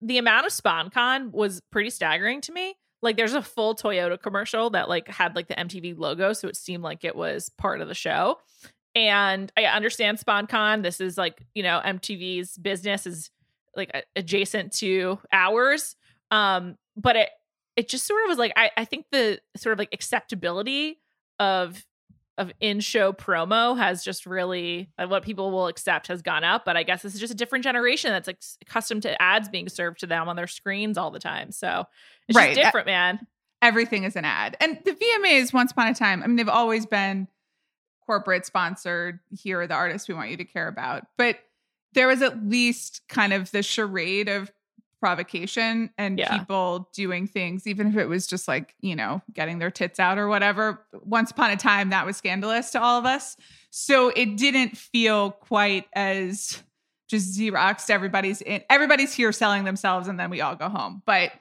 the 0.02 0.18
amount 0.18 0.48
of 0.48 0.52
sponcon 0.52 1.32
was 1.32 1.62
pretty 1.72 1.90
staggering 1.92 2.42
to 2.42 2.52
me. 2.52 2.76
Like, 3.04 3.18
there's 3.18 3.34
a 3.34 3.42
full 3.42 3.76
Toyota 3.76 4.20
commercial 4.20 4.72
that 4.72 4.90
like 4.90 5.08
had 5.08 5.36
like 5.36 5.48
the 5.48 5.56
MTV 5.56 5.98
logo, 5.98 6.34
so 6.34 6.48
it 6.48 6.56
seemed 6.56 6.84
like 6.84 7.04
it 7.04 7.16
was 7.16 7.50
part 7.50 7.82
of 7.82 7.88
the 7.88 7.94
show. 7.94 8.38
And 8.96 9.52
I 9.58 9.66
understand 9.66 10.20
sponcon. 10.20 10.84
This 10.84 11.02
is 11.02 11.18
like 11.18 11.44
you 11.54 11.64
know 11.64 11.82
MTV's 11.84 12.58
business 12.58 13.06
is 13.06 13.30
like 13.76 13.92
a- 13.94 14.04
adjacent 14.16 14.72
to 14.78 15.20
ours. 15.32 15.96
Um, 16.32 16.78
but 16.96 17.16
it 17.16 17.30
it 17.76 17.90
just 17.90 18.06
sort 18.06 18.24
of 18.24 18.30
was 18.30 18.38
like 18.38 18.54
I, 18.56 18.72
I 18.78 18.86
think 18.86 19.08
the 19.12 19.40
sort 19.58 19.74
of 19.74 19.80
like 19.80 19.90
acceptability 19.94 21.00
of 21.40 21.84
of 22.38 22.52
in-show 22.60 23.14
promo 23.14 23.78
has 23.78 24.04
just 24.04 24.26
really 24.26 24.90
uh, 24.98 25.08
what 25.08 25.24
people 25.24 25.52
will 25.52 25.68
accept 25.68 26.08
has 26.08 26.22
gone 26.22 26.44
up 26.44 26.66
but 26.66 26.76
i 26.76 26.84
guess 26.84 27.02
this 27.04 27.14
is 27.14 27.20
just 27.20 27.32
a 27.34 27.36
different 27.38 27.64
generation 27.64 28.12
that's 28.12 28.28
like 28.28 28.40
accustomed 28.62 29.04
to 29.04 29.22
ads 29.22 29.48
being 29.50 29.70
served 29.70 30.00
to 30.00 30.08
them 30.08 30.28
on 30.28 30.36
their 30.36 30.48
screens 30.48 30.98
all 30.98 31.12
the 31.12 31.20
time 31.20 31.52
so 31.52 31.86
it's 32.28 32.36
Right. 32.36 32.56
just 32.56 32.66
different 32.66 32.88
man 32.88 33.28
Everything 33.62 34.04
is 34.04 34.18
an 34.18 34.26
ad. 34.26 34.58
And 34.60 34.78
the 34.84 34.92
VMAs, 34.92 35.54
once 35.54 35.72
upon 35.72 35.88
a 35.88 35.94
time, 35.94 36.22
I 36.22 36.28
mean, 36.28 36.36
they've 36.36 36.50
always 36.50 36.86
been 36.86 37.30
corporate 38.06 38.46
sponsored. 38.46 39.22
Here 39.30 39.62
are 39.62 39.68
the 39.68 39.74
artists 39.74 40.10
we 40.10 40.14
want 40.14 40.32
you 40.32 40.36
to 40.36 40.44
care 40.44 40.68
about. 40.68 41.04
But 41.18 41.38
there 41.94 42.10
was 42.10 42.22
at 42.22 42.46
least 42.46 43.04
kind 43.08 43.32
of 43.32 43.52
the 43.52 43.64
charade 43.64 44.28
of 44.28 44.52
provocation 45.04 45.90
and 45.98 46.18
Yeah. 46.18 46.38
people 46.38 46.90
doing 46.94 47.28
things, 47.28 47.68
even 47.68 47.88
if 47.88 47.98
it 47.98 48.06
was 48.08 48.26
just 48.26 48.48
like, 48.48 48.74
you 48.80 48.96
know, 48.96 49.22
getting 49.34 49.60
their 49.60 49.70
tits 49.70 50.00
out 50.00 50.18
or 50.18 50.30
whatever. 50.30 50.86
Once 51.04 51.30
upon 51.32 51.52
a 51.52 51.58
time, 51.58 51.90
that 51.90 52.06
was 52.06 52.16
scandalous 52.16 52.72
to 52.72 52.82
all 52.82 52.98
of 53.00 53.06
us. 53.06 53.36
So 53.70 54.10
it 54.16 54.38
didn't 54.38 54.78
feel 54.78 55.32
quite 55.32 55.88
as 55.92 56.64
just 57.10 57.38
Xeroxed. 57.38 57.90
Everybody's 57.90 58.42
in, 58.42 58.62
everybody's 58.70 59.14
here 59.14 59.34
selling 59.34 59.66
themselves, 59.66 60.08
and 60.08 60.18
then 60.18 60.30
we 60.30 60.40
all 60.40 60.56
go 60.56 60.70
home. 60.70 61.02
But 61.06 61.34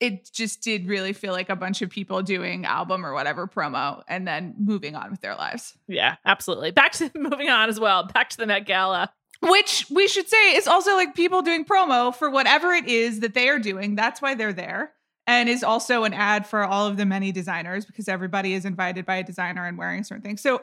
it 0.00 0.28
just 0.32 0.60
did 0.60 0.88
really 0.88 1.12
feel 1.12 1.32
like 1.32 1.50
a 1.50 1.56
bunch 1.56 1.82
of 1.82 1.90
people 1.90 2.22
doing 2.22 2.64
album 2.64 3.06
or 3.06 3.12
whatever 3.12 3.46
promo 3.46 4.02
and 4.08 4.26
then 4.26 4.54
moving 4.58 4.96
on 4.96 5.10
with 5.10 5.20
their 5.20 5.34
lives. 5.36 5.76
yeah 5.88 6.16
absolutely 6.24 6.70
back 6.72 6.92
to 6.92 7.10
moving 7.16 7.48
on 7.48 7.68
as 7.68 7.78
well 7.80 8.04
back 8.06 8.28
to 8.30 8.36
the 8.36 8.46
met 8.46 8.64
gala 8.64 9.12
Which 9.40 9.86
we 9.90 10.08
should 10.08 10.28
say 10.28 10.56
is 10.56 10.66
also 10.66 10.94
like 10.96 11.14
people 11.14 11.42
doing 11.42 11.64
promo 11.64 12.14
for 12.14 12.28
whatever 12.28 12.72
it 12.72 12.88
is 12.88 13.20
that 13.20 13.34
they 13.34 13.48
are 13.48 13.58
doing. 13.58 13.94
That's 13.94 14.20
why 14.20 14.34
they're 14.34 14.52
there. 14.52 14.92
And 15.26 15.48
is 15.48 15.62
also 15.62 16.04
an 16.04 16.14
ad 16.14 16.46
for 16.46 16.64
all 16.64 16.86
of 16.86 16.96
the 16.96 17.04
many 17.06 17.32
designers 17.32 17.84
because 17.84 18.08
everybody 18.08 18.54
is 18.54 18.64
invited 18.64 19.04
by 19.06 19.16
a 19.16 19.22
designer 19.22 19.66
and 19.66 19.76
wearing 19.78 20.02
certain 20.02 20.22
things. 20.22 20.40
So 20.40 20.62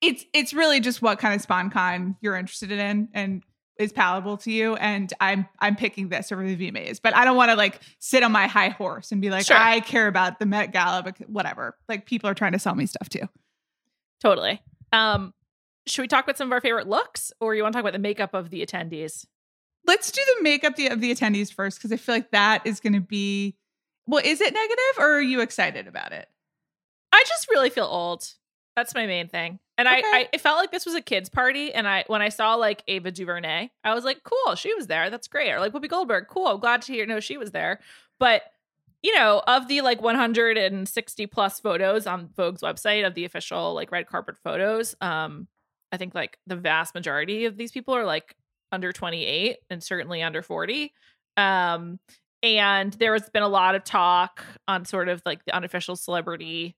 it's 0.00 0.24
it's 0.34 0.52
really 0.52 0.80
just 0.80 1.00
what 1.00 1.18
kind 1.18 1.34
of 1.34 1.46
sponcon 1.46 2.16
you're 2.20 2.36
interested 2.36 2.70
in 2.70 3.08
and 3.14 3.42
is 3.78 3.92
palatable 3.92 4.36
to 4.38 4.52
you. 4.52 4.76
And 4.76 5.12
I'm 5.20 5.48
I'm 5.60 5.76
picking 5.76 6.10
this 6.10 6.30
over 6.30 6.46
the 6.46 6.56
VMAs, 6.56 7.00
but 7.02 7.16
I 7.16 7.24
don't 7.24 7.36
want 7.36 7.50
to 7.50 7.56
like 7.56 7.80
sit 7.98 8.22
on 8.22 8.30
my 8.32 8.46
high 8.46 8.68
horse 8.68 9.12
and 9.12 9.22
be 9.22 9.30
like, 9.30 9.46
Sure. 9.46 9.56
I 9.56 9.80
care 9.80 10.08
about 10.08 10.38
the 10.38 10.46
Met 10.46 10.72
Gala, 10.72 11.02
but 11.02 11.18
whatever. 11.28 11.76
Like 11.88 12.04
people 12.04 12.28
are 12.28 12.34
trying 12.34 12.52
to 12.52 12.58
sell 12.58 12.74
me 12.74 12.86
stuff 12.86 13.08
too. 13.08 13.28
totally 14.20 14.60
um 14.92 15.32
should 15.86 16.02
we 16.02 16.08
talk 16.08 16.24
about 16.24 16.38
some 16.38 16.48
of 16.48 16.52
our 16.52 16.60
favorite 16.60 16.86
looks 16.88 17.32
or 17.40 17.54
you 17.54 17.62
want 17.62 17.72
to 17.72 17.76
talk 17.76 17.82
about 17.82 17.92
the 17.92 17.98
makeup 17.98 18.34
of 18.34 18.50
the 18.50 18.64
attendees 18.64 19.26
Let's 19.84 20.12
do 20.12 20.20
the 20.36 20.42
makeup 20.44 20.78
of 20.78 21.00
the 21.00 21.12
attendees 21.12 21.52
first 21.52 21.78
because 21.78 21.90
I 21.90 21.96
feel 21.96 22.14
like 22.14 22.30
that 22.30 22.64
is 22.64 22.78
going 22.78 22.92
to 22.92 23.00
be. 23.00 23.56
Well, 24.06 24.22
is 24.24 24.40
it 24.40 24.54
negative 24.54 24.98
or 24.98 25.16
are 25.16 25.20
you 25.20 25.40
excited 25.40 25.88
about 25.88 26.12
it? 26.12 26.28
I 27.12 27.24
just 27.26 27.48
really 27.50 27.68
feel 27.68 27.86
old. 27.86 28.24
That's 28.76 28.94
my 28.94 29.06
main 29.06 29.28
thing. 29.28 29.58
And 29.76 29.88
I, 29.88 29.98
Okay. 29.98 30.08
I 30.12 30.28
it 30.32 30.40
felt 30.40 30.58
like 30.58 30.70
this 30.70 30.86
was 30.86 30.94
a 30.94 31.00
kids 31.00 31.28
party. 31.28 31.74
And 31.74 31.88
I 31.88 32.04
when 32.06 32.22
I 32.22 32.28
saw 32.28 32.54
like 32.54 32.84
Ava 32.86 33.10
DuVernay, 33.10 33.70
I 33.82 33.94
was 33.94 34.04
like, 34.04 34.22
cool, 34.22 34.54
she 34.54 34.72
was 34.74 34.86
there. 34.86 35.10
That's 35.10 35.26
great. 35.26 35.50
Or 35.50 35.58
like 35.58 35.72
Whoopi 35.72 35.88
Goldberg, 35.88 36.28
cool. 36.28 36.58
Glad 36.58 36.82
to 36.82 36.92
hear 36.92 37.04
know 37.04 37.18
she 37.18 37.36
was 37.36 37.50
there. 37.50 37.80
But 38.20 38.42
you 39.02 39.12
know, 39.16 39.42
of 39.48 39.66
the 39.66 39.80
like 39.80 40.00
160 40.00 41.26
plus 41.26 41.58
photos 41.58 42.06
on 42.06 42.28
Vogue's 42.28 42.62
website 42.62 43.04
of 43.04 43.14
the 43.14 43.24
official 43.24 43.74
like 43.74 43.90
red 43.90 44.06
carpet 44.06 44.36
photos, 44.44 44.94
um, 45.00 45.48
I 45.92 45.98
think 45.98 46.14
like 46.14 46.38
the 46.46 46.56
vast 46.56 46.94
majority 46.94 47.44
of 47.44 47.56
these 47.56 47.70
people 47.70 47.94
are 47.94 48.04
like 48.04 48.34
under 48.72 48.92
28 48.92 49.58
and 49.70 49.82
certainly 49.82 50.22
under 50.22 50.42
40. 50.42 50.92
Um, 51.36 52.00
and 52.42 52.92
there 52.94 53.12
has 53.12 53.28
been 53.30 53.42
a 53.42 53.48
lot 53.48 53.74
of 53.74 53.84
talk 53.84 54.42
on 54.66 54.84
sort 54.84 55.08
of 55.08 55.22
like 55.24 55.44
the 55.44 55.54
unofficial 55.54 55.94
celebrity 55.94 56.76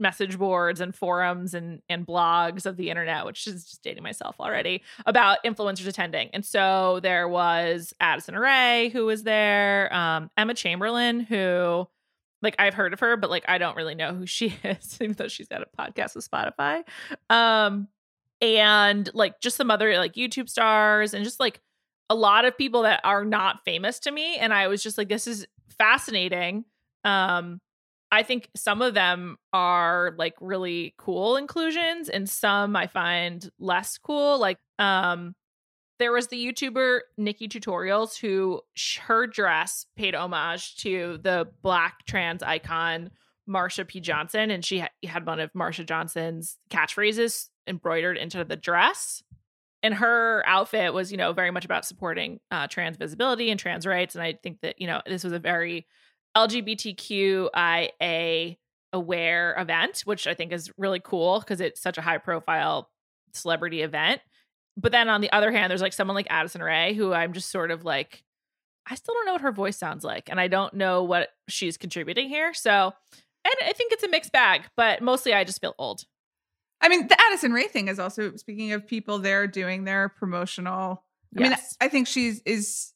message 0.00 0.38
boards 0.38 0.80
and 0.80 0.94
forums 0.94 1.54
and 1.54 1.82
and 1.88 2.06
blogs 2.06 2.66
of 2.66 2.76
the 2.76 2.88
internet 2.88 3.26
which 3.26 3.46
is 3.46 3.64
just 3.64 3.82
dating 3.82 4.02
myself 4.02 4.36
already 4.38 4.80
about 5.06 5.38
influencers 5.44 5.88
attending 5.88 6.30
and 6.32 6.46
so 6.46 7.00
there 7.02 7.26
was 7.28 7.92
addison 7.98 8.36
rae 8.36 8.90
who 8.92 9.06
was 9.06 9.24
there 9.24 9.92
um 9.92 10.30
emma 10.36 10.54
chamberlain 10.54 11.18
who 11.18 11.84
like 12.42 12.54
i've 12.60 12.74
heard 12.74 12.92
of 12.92 13.00
her 13.00 13.16
but 13.16 13.28
like 13.28 13.44
i 13.48 13.58
don't 13.58 13.76
really 13.76 13.96
know 13.96 14.14
who 14.14 14.24
she 14.24 14.54
is 14.64 14.98
even 15.00 15.14
though 15.14 15.26
she's 15.26 15.48
got 15.48 15.62
a 15.62 15.66
podcast 15.76 16.14
with 16.14 16.30
spotify 16.30 16.84
um 17.28 17.88
and 18.40 19.10
like 19.14 19.40
just 19.40 19.56
some 19.56 19.70
other 19.70 19.96
like 19.98 20.14
youtube 20.14 20.48
stars 20.48 21.14
and 21.14 21.24
just 21.24 21.40
like 21.40 21.60
a 22.10 22.14
lot 22.14 22.44
of 22.44 22.56
people 22.56 22.82
that 22.82 23.00
are 23.04 23.24
not 23.24 23.64
famous 23.64 23.98
to 23.98 24.10
me 24.10 24.36
and 24.36 24.52
i 24.52 24.68
was 24.68 24.82
just 24.82 24.96
like 24.98 25.08
this 25.08 25.26
is 25.26 25.46
fascinating. 25.78 26.64
Um 27.04 27.60
i 28.10 28.22
think 28.22 28.48
some 28.56 28.82
of 28.82 28.94
them 28.94 29.36
are 29.52 30.14
like 30.16 30.34
really 30.40 30.94
cool 30.96 31.36
inclusions 31.36 32.08
and 32.08 32.28
some 32.28 32.74
i 32.74 32.86
find 32.86 33.50
less 33.58 33.98
cool 33.98 34.38
like 34.38 34.56
um 34.78 35.34
there 35.98 36.12
was 36.12 36.28
the 36.28 36.42
youtuber 36.42 37.00
nikkie 37.20 37.48
tutorials 37.48 38.18
who 38.18 38.62
her 39.02 39.26
dress 39.26 39.84
paid 39.94 40.14
homage 40.14 40.76
to 40.76 41.18
the 41.22 41.46
black 41.62 42.06
trans 42.06 42.42
icon 42.42 43.10
marsha 43.48 43.86
p. 43.86 44.00
Johnson 44.00 44.50
and 44.50 44.64
she 44.64 44.80
ha- 44.80 44.88
had 45.04 45.26
one 45.26 45.38
of 45.38 45.52
marsha 45.52 45.86
johnson's 45.86 46.56
catchphrases 46.70 47.48
embroidered 47.68 48.16
into 48.16 48.44
the 48.44 48.56
dress 48.56 49.22
and 49.82 49.94
her 49.94 50.42
outfit 50.46 50.92
was 50.92 51.10
you 51.10 51.18
know 51.18 51.32
very 51.32 51.50
much 51.50 51.64
about 51.64 51.84
supporting 51.84 52.40
uh, 52.50 52.66
trans 52.66 52.96
visibility 52.96 53.50
and 53.50 53.60
trans 53.60 53.86
rights 53.86 54.14
and 54.14 54.22
i 54.22 54.32
think 54.32 54.60
that 54.62 54.80
you 54.80 54.86
know 54.86 55.00
this 55.06 55.24
was 55.24 55.32
a 55.32 55.38
very 55.38 55.86
lgbtqia 56.36 58.56
aware 58.92 59.54
event 59.58 60.02
which 60.04 60.26
i 60.26 60.34
think 60.34 60.52
is 60.52 60.70
really 60.78 61.00
cool 61.00 61.40
because 61.40 61.60
it's 61.60 61.80
such 61.80 61.98
a 61.98 62.02
high 62.02 62.18
profile 62.18 62.90
celebrity 63.32 63.82
event 63.82 64.20
but 64.76 64.92
then 64.92 65.08
on 65.08 65.20
the 65.20 65.30
other 65.32 65.52
hand 65.52 65.70
there's 65.70 65.82
like 65.82 65.92
someone 65.92 66.14
like 66.14 66.26
addison 66.30 66.62
rae 66.62 66.94
who 66.94 67.12
i'm 67.12 67.32
just 67.32 67.50
sort 67.50 67.70
of 67.70 67.84
like 67.84 68.24
i 68.88 68.94
still 68.94 69.14
don't 69.14 69.26
know 69.26 69.32
what 69.32 69.42
her 69.42 69.52
voice 69.52 69.76
sounds 69.76 70.04
like 70.04 70.30
and 70.30 70.40
i 70.40 70.48
don't 70.48 70.72
know 70.72 71.02
what 71.02 71.28
she's 71.48 71.76
contributing 71.76 72.28
here 72.28 72.54
so 72.54 72.92
and 73.44 73.54
i 73.66 73.72
think 73.72 73.92
it's 73.92 74.04
a 74.04 74.08
mixed 74.08 74.32
bag 74.32 74.62
but 74.74 75.02
mostly 75.02 75.34
i 75.34 75.44
just 75.44 75.60
feel 75.60 75.74
old 75.78 76.04
I 76.80 76.88
mean, 76.88 77.08
the 77.08 77.16
Addison 77.28 77.52
Rae 77.52 77.66
thing 77.68 77.88
is 77.88 77.98
also 77.98 78.36
speaking 78.36 78.72
of 78.72 78.86
people 78.86 79.18
there 79.18 79.46
doing 79.46 79.84
their 79.84 80.08
promotional. 80.08 81.04
Yes. 81.32 81.46
I 81.46 81.48
mean, 81.50 81.58
I 81.80 81.88
think 81.88 82.06
she's 82.06 82.40
is 82.46 82.92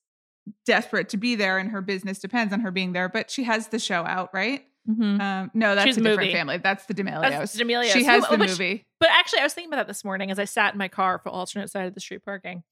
desperate 0.66 1.08
to 1.10 1.16
be 1.16 1.34
there, 1.34 1.58
and 1.58 1.70
her 1.70 1.80
business 1.82 2.18
depends 2.18 2.52
on 2.52 2.60
her 2.60 2.70
being 2.70 2.92
there. 2.92 3.08
But 3.08 3.30
she 3.30 3.44
has 3.44 3.68
the 3.68 3.78
show 3.78 4.04
out, 4.04 4.30
right? 4.32 4.64
Mhm. 4.88 5.20
Um, 5.20 5.50
no, 5.54 5.74
that's 5.76 5.86
She's 5.86 5.96
a 5.96 6.00
different 6.00 6.20
movie. 6.22 6.32
family. 6.32 6.56
That's 6.58 6.86
the 6.86 6.94
D'Amelios. 6.94 7.20
That's 7.30 7.52
the 7.52 7.64
D'Amelios. 7.64 7.92
She 7.92 8.02
has 8.04 8.24
Who- 8.26 8.36
the 8.36 8.40
which- 8.40 8.50
movie. 8.50 8.84
But 8.98 9.10
actually, 9.12 9.40
I 9.40 9.44
was 9.44 9.54
thinking 9.54 9.68
about 9.72 9.86
that 9.86 9.88
this 9.88 10.04
morning 10.04 10.30
as 10.32 10.38
I 10.40 10.44
sat 10.44 10.74
in 10.74 10.78
my 10.78 10.88
car 10.88 11.18
for 11.20 11.28
alternate 11.28 11.70
side 11.70 11.86
of 11.86 11.94
the 11.94 12.00
street 12.00 12.24
parking. 12.24 12.64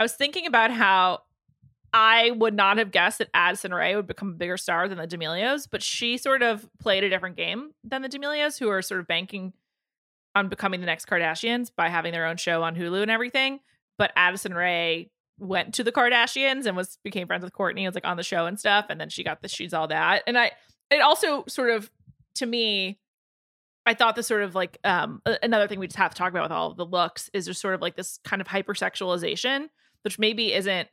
I 0.00 0.04
was 0.04 0.14
thinking 0.14 0.46
about 0.46 0.72
how 0.72 1.22
I 1.92 2.30
would 2.32 2.54
not 2.54 2.78
have 2.78 2.90
guessed 2.90 3.18
that 3.18 3.28
Addison 3.34 3.72
Rae 3.72 3.94
would 3.94 4.06
become 4.08 4.30
a 4.30 4.34
bigger 4.34 4.56
star 4.56 4.88
than 4.88 4.98
the 4.98 5.06
D'Amelios, 5.06 5.68
but 5.70 5.82
she 5.82 6.16
sort 6.16 6.42
of 6.42 6.68
played 6.80 7.04
a 7.04 7.08
different 7.10 7.36
game 7.36 7.74
than 7.84 8.02
the 8.02 8.08
D'Amelios, 8.08 8.58
who 8.58 8.68
are 8.68 8.80
sort 8.82 9.00
of 9.00 9.06
banking 9.06 9.52
on 10.34 10.48
becoming 10.48 10.80
the 10.80 10.86
next 10.86 11.06
Kardashians 11.06 11.70
by 11.74 11.88
having 11.88 12.12
their 12.12 12.26
own 12.26 12.36
show 12.36 12.62
on 12.62 12.74
Hulu 12.74 13.02
and 13.02 13.10
everything. 13.10 13.60
But 13.98 14.12
Addison 14.16 14.54
Rae 14.54 15.10
went 15.38 15.74
to 15.74 15.84
the 15.84 15.92
Kardashians 15.92 16.66
and 16.66 16.76
was 16.76 16.98
became 17.04 17.26
friends 17.26 17.44
with 17.44 17.52
Kourtney, 17.52 17.86
was 17.86 17.94
like 17.94 18.06
on 18.06 18.16
the 18.16 18.22
show 18.22 18.46
and 18.46 18.58
stuff, 18.58 18.86
and 18.88 19.00
then 19.00 19.08
she 19.08 19.24
got 19.24 19.42
the 19.42 19.48
she's 19.48 19.74
all 19.74 19.88
that. 19.88 20.22
And 20.26 20.38
I 20.38 20.52
it 20.90 21.00
also 21.00 21.44
sort 21.48 21.70
of 21.70 21.90
to 22.36 22.46
me 22.46 22.98
I 23.84 23.94
thought 23.94 24.14
this 24.14 24.26
sort 24.26 24.42
of 24.42 24.54
like 24.54 24.78
um 24.84 25.20
another 25.42 25.66
thing 25.66 25.78
we 25.78 25.86
just 25.86 25.98
have 25.98 26.12
to 26.12 26.16
talk 26.16 26.30
about 26.30 26.44
with 26.44 26.52
all 26.52 26.70
of 26.70 26.76
the 26.76 26.86
looks 26.86 27.30
is 27.32 27.46
just 27.46 27.60
sort 27.60 27.74
of 27.74 27.80
like 27.80 27.96
this 27.96 28.18
kind 28.24 28.40
of 28.40 28.48
hypersexualization, 28.48 29.68
which 30.02 30.18
maybe 30.18 30.52
isn't 30.52 30.88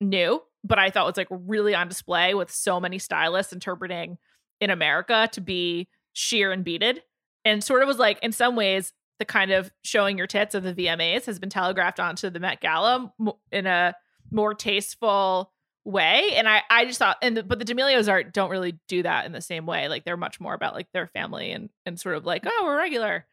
new, 0.00 0.42
but 0.64 0.78
I 0.78 0.90
thought 0.90 1.06
was 1.06 1.16
like 1.16 1.28
really 1.30 1.74
on 1.74 1.88
display 1.88 2.34
with 2.34 2.50
so 2.50 2.80
many 2.80 2.98
stylists 2.98 3.52
interpreting 3.52 4.18
in 4.60 4.70
America 4.70 5.28
to 5.32 5.40
be 5.40 5.88
sheer 6.12 6.52
and 6.52 6.64
beaded. 6.64 7.02
And 7.48 7.64
sort 7.64 7.82
of 7.82 7.88
was 7.88 7.98
like 7.98 8.18
in 8.22 8.32
some 8.32 8.56
ways 8.56 8.92
the 9.18 9.24
kind 9.24 9.50
of 9.50 9.70
showing 9.82 10.16
your 10.16 10.26
tits 10.26 10.54
of 10.54 10.62
the 10.62 10.74
VMAs 10.74 11.24
has 11.26 11.38
been 11.38 11.50
telegraphed 11.50 11.98
onto 11.98 12.30
the 12.30 12.40
Met 12.40 12.60
Gala 12.60 13.12
in 13.50 13.66
a 13.66 13.94
more 14.30 14.54
tasteful 14.54 15.52
way. 15.84 16.34
And 16.34 16.48
I, 16.48 16.62
I 16.70 16.84
just 16.84 16.98
thought, 16.98 17.16
and 17.22 17.36
the, 17.36 17.42
but 17.42 17.58
the 17.58 17.64
D'Amelios 17.64 18.10
are 18.10 18.22
don't 18.22 18.50
really 18.50 18.78
do 18.88 19.02
that 19.02 19.26
in 19.26 19.32
the 19.32 19.40
same 19.40 19.66
way. 19.66 19.88
Like 19.88 20.04
they're 20.04 20.16
much 20.16 20.40
more 20.40 20.54
about 20.54 20.74
like 20.74 20.86
their 20.92 21.08
family 21.08 21.50
and 21.50 21.70
and 21.84 21.98
sort 21.98 22.16
of 22.16 22.24
like, 22.24 22.44
oh, 22.46 22.62
we're 22.64 22.76
regular. 22.76 23.26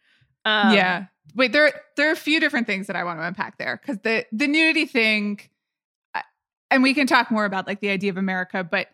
Um, 0.45 0.73
yeah. 0.73 1.05
Wait, 1.35 1.51
there 1.51 1.73
there 1.97 2.09
are 2.09 2.13
a 2.13 2.17
few 2.17 2.39
different 2.39 2.67
things 2.67 2.87
that 2.87 2.95
I 2.95 3.03
want 3.03 3.19
to 3.19 3.25
unpack 3.25 3.57
there 3.57 3.79
because 3.81 3.99
the 3.99 4.25
the 4.31 4.47
nudity 4.47 4.85
thing, 4.85 5.41
and 6.71 6.81
we 6.81 6.93
can 6.93 7.07
talk 7.07 7.29
more 7.29 7.45
about 7.45 7.67
like 7.67 7.79
the 7.79 7.89
idea 7.89 8.11
of 8.11 8.17
America, 8.17 8.63
but 8.63 8.87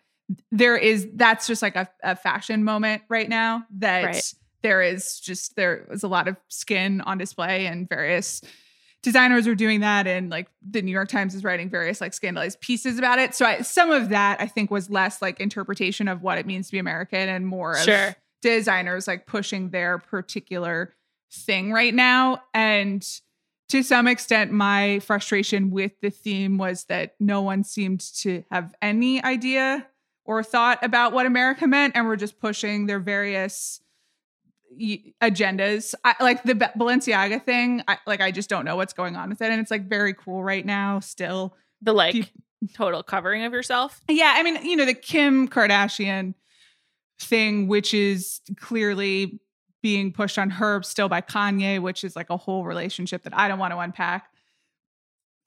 there 0.52 0.78
is 0.78 1.08
that's 1.14 1.46
just 1.46 1.62
like 1.62 1.76
a, 1.76 1.90
a 2.04 2.16
fashion 2.16 2.64
moment 2.64 3.04
right 3.10 3.28
now 3.28 3.66
that 3.78 4.04
right. 4.06 4.34
There 4.62 4.82
is 4.82 5.20
just 5.20 5.56
there 5.56 5.86
was 5.90 6.04
a 6.04 6.08
lot 6.08 6.28
of 6.28 6.38
skin 6.48 7.02
on 7.02 7.18
display 7.18 7.66
and 7.66 7.88
various 7.90 8.42
designers 9.04 9.48
are 9.48 9.56
doing 9.56 9.80
that. 9.80 10.08
And 10.08 10.30
like 10.30 10.48
the 10.62 10.82
new 10.82 10.92
york 10.92 11.10
times 11.10 11.36
is 11.36 11.44
writing 11.44 11.70
various 11.70 12.02
like 12.02 12.14
scandalized 12.14 12.62
pieces 12.62 13.00
about 13.00 13.20
it. 13.20 13.34
So 13.34 13.46
I, 13.46 13.62
some 13.62 13.92
of 13.92 14.10
that 14.10 14.40
i 14.42 14.48
think 14.48 14.72
was 14.72 14.90
less 14.90 15.22
like 15.22 15.40
interpretation 15.40 16.08
of 16.08 16.22
what 16.22 16.38
it 16.38 16.46
means 16.46 16.68
to 16.68 16.74
be 16.74 16.80
american 16.80 17.30
and 17.30 17.48
more 17.48 17.78
sure. 17.78 18.10
of 18.10 18.16
designers 18.42 19.08
like 19.08 19.26
pushing 19.26 19.70
their 19.70 19.98
particular 19.98 20.94
thing 21.32 21.72
right 21.72 21.94
now. 21.94 22.44
And 22.54 23.08
to 23.70 23.84
some 23.84 24.08
extent 24.08 24.52
my 24.52 25.00
frustration 25.00 25.72
with 25.72 25.94
the 26.02 26.10
theme 26.10 26.58
was 26.58 26.86
that 26.86 27.16
no 27.20 27.42
one 27.42 27.64
seemed 27.64 28.02
to 28.18 28.44
have 28.52 28.76
any 28.82 29.24
idea 29.24 29.88
or 30.26 30.44
thought 30.44 30.84
about 30.84 31.14
what 31.14 31.26
america 31.26 31.68
meant. 31.68 31.96
And 31.96 32.06
were 32.06 32.18
just 32.18 32.40
pushing 32.40 32.86
their 32.86 33.00
various 33.00 33.82
agendas. 34.80 35.94
I, 36.04 36.16
like 36.20 36.44
the 36.44 36.54
Balenciaga 36.54 37.44
thing, 37.44 37.84
I, 37.88 37.98
like 38.08 38.22
I 38.22 38.32
just 38.32 38.50
don't 38.50 38.66
know 38.66 38.76
what's 38.76 38.94
going 38.94 39.16
on 39.16 39.30
with 39.30 39.42
it, 39.42 39.52
and 39.52 39.60
it's 39.60 39.72
like 39.72 39.88
very 39.88 40.14
cool 40.14 40.44
right 40.44 40.66
now. 40.66 41.00
Still, 41.00 41.56
the 41.82 41.94
like 41.94 42.32
total 42.74 43.04
covering 43.04 43.44
of 43.44 43.54
yourself. 43.54 44.02
Yeah, 44.08 44.34
I 44.36 44.44
mean, 44.44 44.64
you 44.66 44.76
know, 44.76 44.86
the 44.86 44.94
Kim 44.94 45.48
Kardashian 45.48 46.36
thing, 47.20 47.68
which 47.68 47.94
is 47.94 48.42
clearly 48.58 49.40
being 49.82 50.12
pushed 50.12 50.38
on 50.38 50.50
her 50.52 50.84
still 50.84 51.10
by 51.10 51.22
Kanye, 51.22 51.82
which 51.82 52.04
is 52.04 52.16
like 52.16 52.30
a 52.30 52.38
whole 52.38 52.66
relationship 52.66 53.24
that 53.24 53.36
I 53.36 53.48
don't 53.48 53.60
want 53.60 53.74
to 53.74 53.80
unpack. 53.80 54.28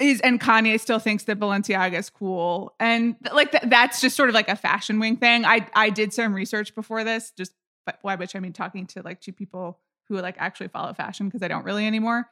Is 0.00 0.20
and 0.22 0.40
Kanye 0.40 0.80
still 0.80 0.98
thinks 0.98 1.24
that 1.24 1.38
Balenciaga 1.38 1.96
is 1.98 2.10
cool, 2.10 2.74
and 2.80 3.14
like 3.32 3.52
th- 3.52 3.62
that's 3.68 4.00
just 4.00 4.16
sort 4.16 4.28
of 4.28 4.34
like 4.34 4.48
a 4.48 4.56
fashion 4.56 4.98
wing 4.98 5.16
thing. 5.16 5.44
I 5.44 5.68
I 5.72 5.90
did 5.90 6.12
some 6.12 6.34
research 6.34 6.74
before 6.74 7.04
this, 7.04 7.32
just 7.38 7.52
but 7.86 8.00
by 8.02 8.16
which 8.16 8.34
I 8.34 8.40
mean 8.40 8.52
talking 8.52 8.86
to 8.88 9.02
like 9.02 9.20
two 9.20 9.32
people 9.32 9.78
who 10.08 10.18
like 10.18 10.36
actually 10.38 10.68
follow 10.68 10.92
fashion 10.92 11.28
because 11.28 11.42
I 11.42 11.48
don't 11.48 11.64
really 11.64 11.86
anymore 11.86 12.28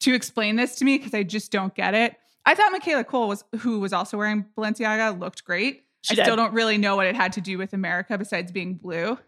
to 0.00 0.14
explain 0.14 0.56
this 0.56 0.76
to 0.76 0.84
me 0.84 0.98
because 0.98 1.14
I 1.14 1.22
just 1.22 1.52
don't 1.52 1.74
get 1.74 1.94
it. 1.94 2.16
I 2.46 2.54
thought 2.54 2.72
Michaela 2.72 3.04
Coel 3.04 3.28
was 3.28 3.44
who 3.60 3.80
was 3.80 3.92
also 3.92 4.18
wearing 4.18 4.44
Balenciaga 4.56 5.18
looked 5.18 5.44
great. 5.44 5.84
She 6.02 6.12
I 6.12 6.16
did. 6.16 6.24
still 6.24 6.36
don't 6.36 6.52
really 6.52 6.76
know 6.76 6.96
what 6.96 7.06
it 7.06 7.16
had 7.16 7.32
to 7.34 7.40
do 7.40 7.56
with 7.56 7.72
America 7.72 8.18
besides 8.18 8.52
being 8.52 8.74
blue. 8.74 9.18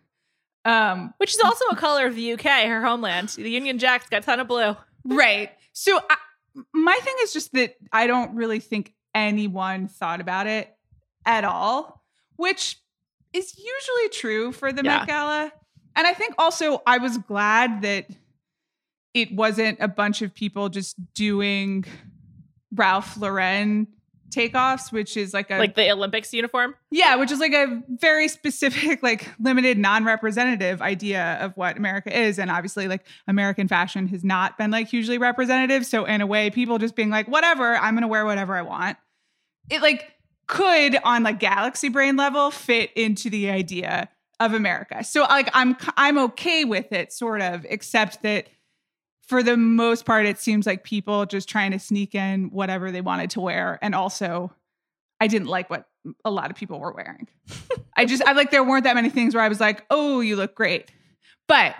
Um, 0.66 1.14
Which 1.18 1.35
is 1.35 1.40
also 1.40 1.64
a 1.70 1.76
color 1.76 2.06
of 2.06 2.16
the 2.16 2.32
UK, 2.32 2.44
her 2.66 2.85
homeland. 2.85 3.28
The 3.30 3.49
Union 3.49 3.78
Jack's 3.78 4.08
got 4.08 4.23
a 4.23 4.26
ton 4.26 4.40
of 4.40 4.49
blue. 4.49 4.76
Right. 5.04 5.50
So 5.73 5.99
I, 6.11 6.16
my 6.75 6.99
thing 7.02 7.14
is 7.23 7.32
just 7.32 7.52
that 7.52 7.76
I 7.92 8.06
don't 8.06 8.35
really 8.35 8.58
think 8.58 8.92
anyone 9.14 9.88
thought 9.88 10.20
about 10.20 10.46
it 10.46 10.68
at 11.25 11.44
all, 11.44 12.04
which 12.37 12.78
is 13.37 13.57
usually 13.57 14.09
true 14.11 14.52
for 14.52 14.73
the 14.73 14.83
yeah. 14.83 14.99
Met 14.99 15.07
Gala. 15.07 15.52
And 15.95 16.07
I 16.07 16.12
think 16.12 16.35
also 16.38 16.83
I 16.87 16.99
was 16.99 17.19
glad 17.19 17.83
that 17.83 18.07
it 19.14 19.35
wasn't 19.35 19.78
a 19.81 19.88
bunch 19.88 20.23
of 20.23 20.35
people 20.35 20.69
just 20.69 20.97
doing 21.14 21.85
Ralph 22.75 23.16
Lauren 23.16 23.88
takeoffs, 24.31 24.93
which 24.93 25.16
is 25.16 25.33
like 25.33 25.50
a 25.50 25.59
like 25.59 25.75
the 25.75 25.90
Olympics 25.90 26.33
uniform. 26.35 26.75
Yeah, 26.90 27.16
which 27.16 27.31
is 27.31 27.40
like 27.40 27.55
a 27.55 27.83
very 27.88 28.28
specific, 28.28 29.02
like 29.02 29.28
limited, 29.40 29.78
non-representative 29.78 30.83
idea 30.83 31.38
of 31.40 31.57
what 31.57 31.76
America 31.76 32.16
is. 32.16 32.38
And 32.38 32.50
obviously, 32.50 32.88
like 32.88 33.07
American 33.26 33.69
fashion 33.69 34.09
has 34.09 34.25
not 34.25 34.59
been 34.59 34.71
like 34.71 34.88
hugely 34.88 35.19
representative. 35.19 35.87
So 35.87 36.05
in 36.05 36.21
a 36.21 36.26
way, 36.26 36.50
people 36.50 36.78
just 36.78 36.95
being 36.95 37.11
like, 37.11 37.28
whatever, 37.28 37.76
I'm 37.76 37.95
gonna 37.95 38.09
wear 38.09 38.26
whatever 38.26 38.55
I 38.55 38.62
want. 38.62 38.99
It 39.71 39.81
like 39.81 40.12
could 40.46 40.96
on 41.02 41.22
like 41.22 41.40
galaxy 41.40 41.88
brain 41.88 42.16
level 42.16 42.50
fit 42.50 42.92
into 42.94 43.30
the 43.30 43.50
idea 43.50 44.08
of 44.40 44.52
America. 44.52 45.02
So 45.02 45.22
like 45.22 45.50
I'm 45.54 45.76
I'm 45.96 46.18
okay 46.18 46.64
with 46.64 46.92
it 46.92 47.12
sort 47.12 47.40
of 47.40 47.66
except 47.68 48.22
that 48.22 48.48
for 49.22 49.42
the 49.42 49.56
most 49.56 50.04
part 50.04 50.26
it 50.26 50.38
seems 50.38 50.66
like 50.66 50.85
people 50.85 51.26
just 51.26 51.48
trying 51.48 51.72
to 51.72 51.78
sneak 51.78 52.14
in 52.14 52.50
whatever 52.50 52.92
they 52.92 53.00
wanted 53.00 53.30
to 53.30 53.40
wear 53.40 53.78
and 53.82 53.94
also 53.94 54.52
I 55.20 55.26
didn't 55.26 55.48
like 55.48 55.70
what 55.70 55.88
a 56.24 56.30
lot 56.30 56.50
of 56.50 56.56
people 56.56 56.78
were 56.78 56.92
wearing. 56.92 57.26
I 57.96 58.04
just 58.04 58.22
I 58.24 58.32
like 58.32 58.50
there 58.50 58.62
weren't 58.62 58.85
that 58.85 58.94
many 58.94 59.11
things 59.11 59.35
where 59.35 59.42
I 59.42 59.48
was 59.48 59.61
like, 59.61 59.85
"Oh, 59.90 60.20
you 60.20 60.37
look 60.37 60.54
great." 60.54 60.92
But 61.48 61.74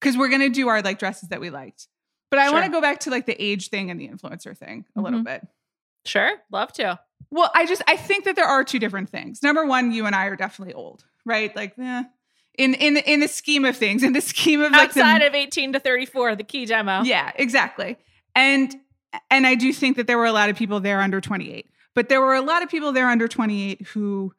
cuz 0.00 0.16
we're 0.16 0.28
going 0.28 0.40
to 0.40 0.48
do 0.48 0.68
our 0.68 0.80
like 0.82 0.98
dresses 0.98 1.30
that 1.30 1.40
we 1.40 1.50
liked. 1.50 1.88
But 2.30 2.38
I 2.38 2.46
sure. 2.46 2.54
want 2.54 2.66
to 2.66 2.70
go 2.70 2.80
back 2.80 3.00
to 3.00 3.10
like 3.10 3.26
the 3.26 3.42
age 3.42 3.68
thing 3.68 3.90
and 3.90 4.00
the 4.00 4.08
influencer 4.08 4.56
thing 4.56 4.84
a 4.94 4.98
mm-hmm. 4.98 5.04
little 5.04 5.22
bit. 5.22 5.46
Sure, 6.04 6.32
love 6.50 6.72
to. 6.74 6.98
Well, 7.30 7.50
I 7.54 7.66
just 7.66 7.82
I 7.86 7.96
think 7.96 8.24
that 8.24 8.36
there 8.36 8.46
are 8.46 8.64
two 8.64 8.78
different 8.78 9.10
things. 9.10 9.42
Number 9.42 9.64
one, 9.64 9.92
you 9.92 10.06
and 10.06 10.14
I 10.14 10.26
are 10.26 10.36
definitely 10.36 10.74
old, 10.74 11.04
right? 11.24 11.54
Like, 11.54 11.74
eh, 11.78 12.04
in 12.58 12.74
in 12.74 12.96
in 12.98 13.20
the 13.20 13.28
scheme 13.28 13.64
of 13.64 13.76
things, 13.76 14.02
in 14.02 14.12
the 14.12 14.20
scheme 14.32 14.60
of 14.60 14.72
like 14.72 14.90
outside 14.90 15.22
the, 15.22 15.28
of 15.28 15.34
eighteen 15.34 15.72
to 15.72 15.80
thirty 15.80 16.06
four, 16.06 16.34
the 16.36 16.44
key 16.44 16.66
demo. 16.66 17.02
Yeah, 17.02 17.32
exactly. 17.34 17.98
And 18.34 18.74
and 19.30 19.46
I 19.46 19.54
do 19.54 19.72
think 19.72 19.96
that 19.96 20.06
there 20.06 20.18
were 20.18 20.26
a 20.26 20.32
lot 20.32 20.50
of 20.50 20.56
people 20.56 20.80
there 20.80 21.00
under 21.00 21.20
twenty 21.20 21.52
eight, 21.52 21.70
but 21.94 22.08
there 22.08 22.20
were 22.20 22.34
a 22.34 22.42
lot 22.42 22.62
of 22.62 22.68
people 22.68 22.92
there 22.92 23.08
under 23.08 23.28
twenty 23.28 23.70
eight 23.70 23.86
who 23.88 24.32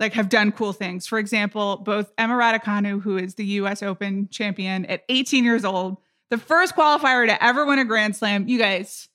like 0.00 0.12
have 0.12 0.28
done 0.28 0.52
cool 0.52 0.72
things. 0.72 1.06
For 1.06 1.18
example, 1.18 1.78
both 1.78 2.12
Emma 2.16 2.34
Raducanu, 2.34 3.02
who 3.02 3.16
is 3.16 3.34
the 3.34 3.44
U.S. 3.44 3.82
Open 3.82 4.28
champion 4.30 4.86
at 4.86 5.02
18 5.08 5.44
years 5.44 5.64
old, 5.64 5.98
the 6.30 6.38
first 6.38 6.76
qualifier 6.76 7.26
to 7.26 7.42
ever 7.42 7.66
win 7.66 7.78
a 7.78 7.84
Grand 7.84 8.14
Slam. 8.14 8.48
You 8.48 8.58
guys, 8.58 9.08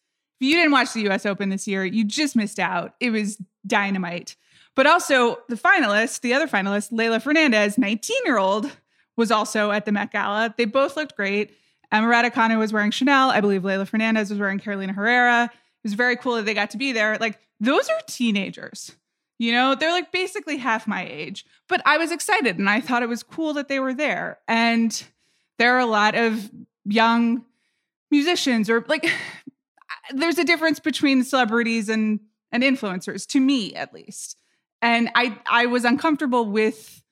if 0.43 0.49
you 0.49 0.57
didn't 0.57 0.73
watch 0.73 0.91
the 0.91 1.07
US 1.09 1.25
Open 1.25 1.47
this 1.47 1.69
year, 1.69 1.85
you 1.85 2.03
just 2.03 2.35
missed 2.35 2.59
out. 2.59 2.95
It 2.99 3.11
was 3.11 3.41
dynamite. 3.65 4.35
But 4.75 4.87
also, 4.87 5.37
the 5.47 5.55
finalist, 5.55 6.19
the 6.19 6.33
other 6.33 6.47
finalist, 6.47 6.91
Leylah 6.91 7.21
Fernandez, 7.21 7.77
19 7.77 8.17
year 8.25 8.37
old, 8.37 8.69
was 9.15 9.31
also 9.31 9.71
at 9.71 9.85
the 9.85 9.93
Met 9.93 10.11
Gala. 10.11 10.53
They 10.57 10.65
both 10.65 10.97
looked 10.97 11.15
great. 11.15 11.55
Emma 11.93 12.07
Raducanu 12.07 12.59
was 12.59 12.73
wearing 12.73 12.91
Chanel. 12.91 13.29
I 13.29 13.39
believe 13.39 13.61
Leylah 13.61 13.87
Fernandez 13.87 14.31
was 14.31 14.39
wearing 14.39 14.59
Carolina 14.59 14.91
Herrera. 14.91 15.45
It 15.45 15.87
was 15.87 15.93
very 15.93 16.17
cool 16.17 16.35
that 16.35 16.45
they 16.45 16.53
got 16.53 16.71
to 16.71 16.77
be 16.77 16.91
there. 16.91 17.17
Like, 17.19 17.39
those 17.61 17.87
are 17.87 17.99
teenagers. 18.07 18.91
You 19.39 19.53
know, 19.53 19.75
they're 19.75 19.91
like 19.91 20.11
basically 20.11 20.57
half 20.57 20.87
my 20.87 21.07
age. 21.07 21.45
But 21.69 21.81
I 21.85 21.97
was 21.97 22.11
excited 22.11 22.57
and 22.57 22.69
I 22.69 22.81
thought 22.81 23.01
it 23.01 23.09
was 23.09 23.23
cool 23.23 23.53
that 23.53 23.69
they 23.69 23.79
were 23.79 23.93
there. 23.93 24.39
And 24.49 25.03
there 25.57 25.75
are 25.75 25.79
a 25.79 25.85
lot 25.85 26.15
of 26.15 26.51
young 26.83 27.45
musicians 28.13 28.69
or 28.69 28.85
like 28.87 29.11
there's 30.11 30.37
a 30.37 30.43
difference 30.43 30.79
between 30.79 31.23
celebrities 31.23 31.89
and 31.89 32.19
and 32.51 32.63
influencers 32.63 33.25
to 33.27 33.39
me 33.39 33.73
at 33.75 33.93
least. 33.93 34.37
And 34.81 35.09
i 35.15 35.37
i 35.47 35.65
was 35.65 35.85
uncomfortable 35.85 36.45
with 36.45 37.03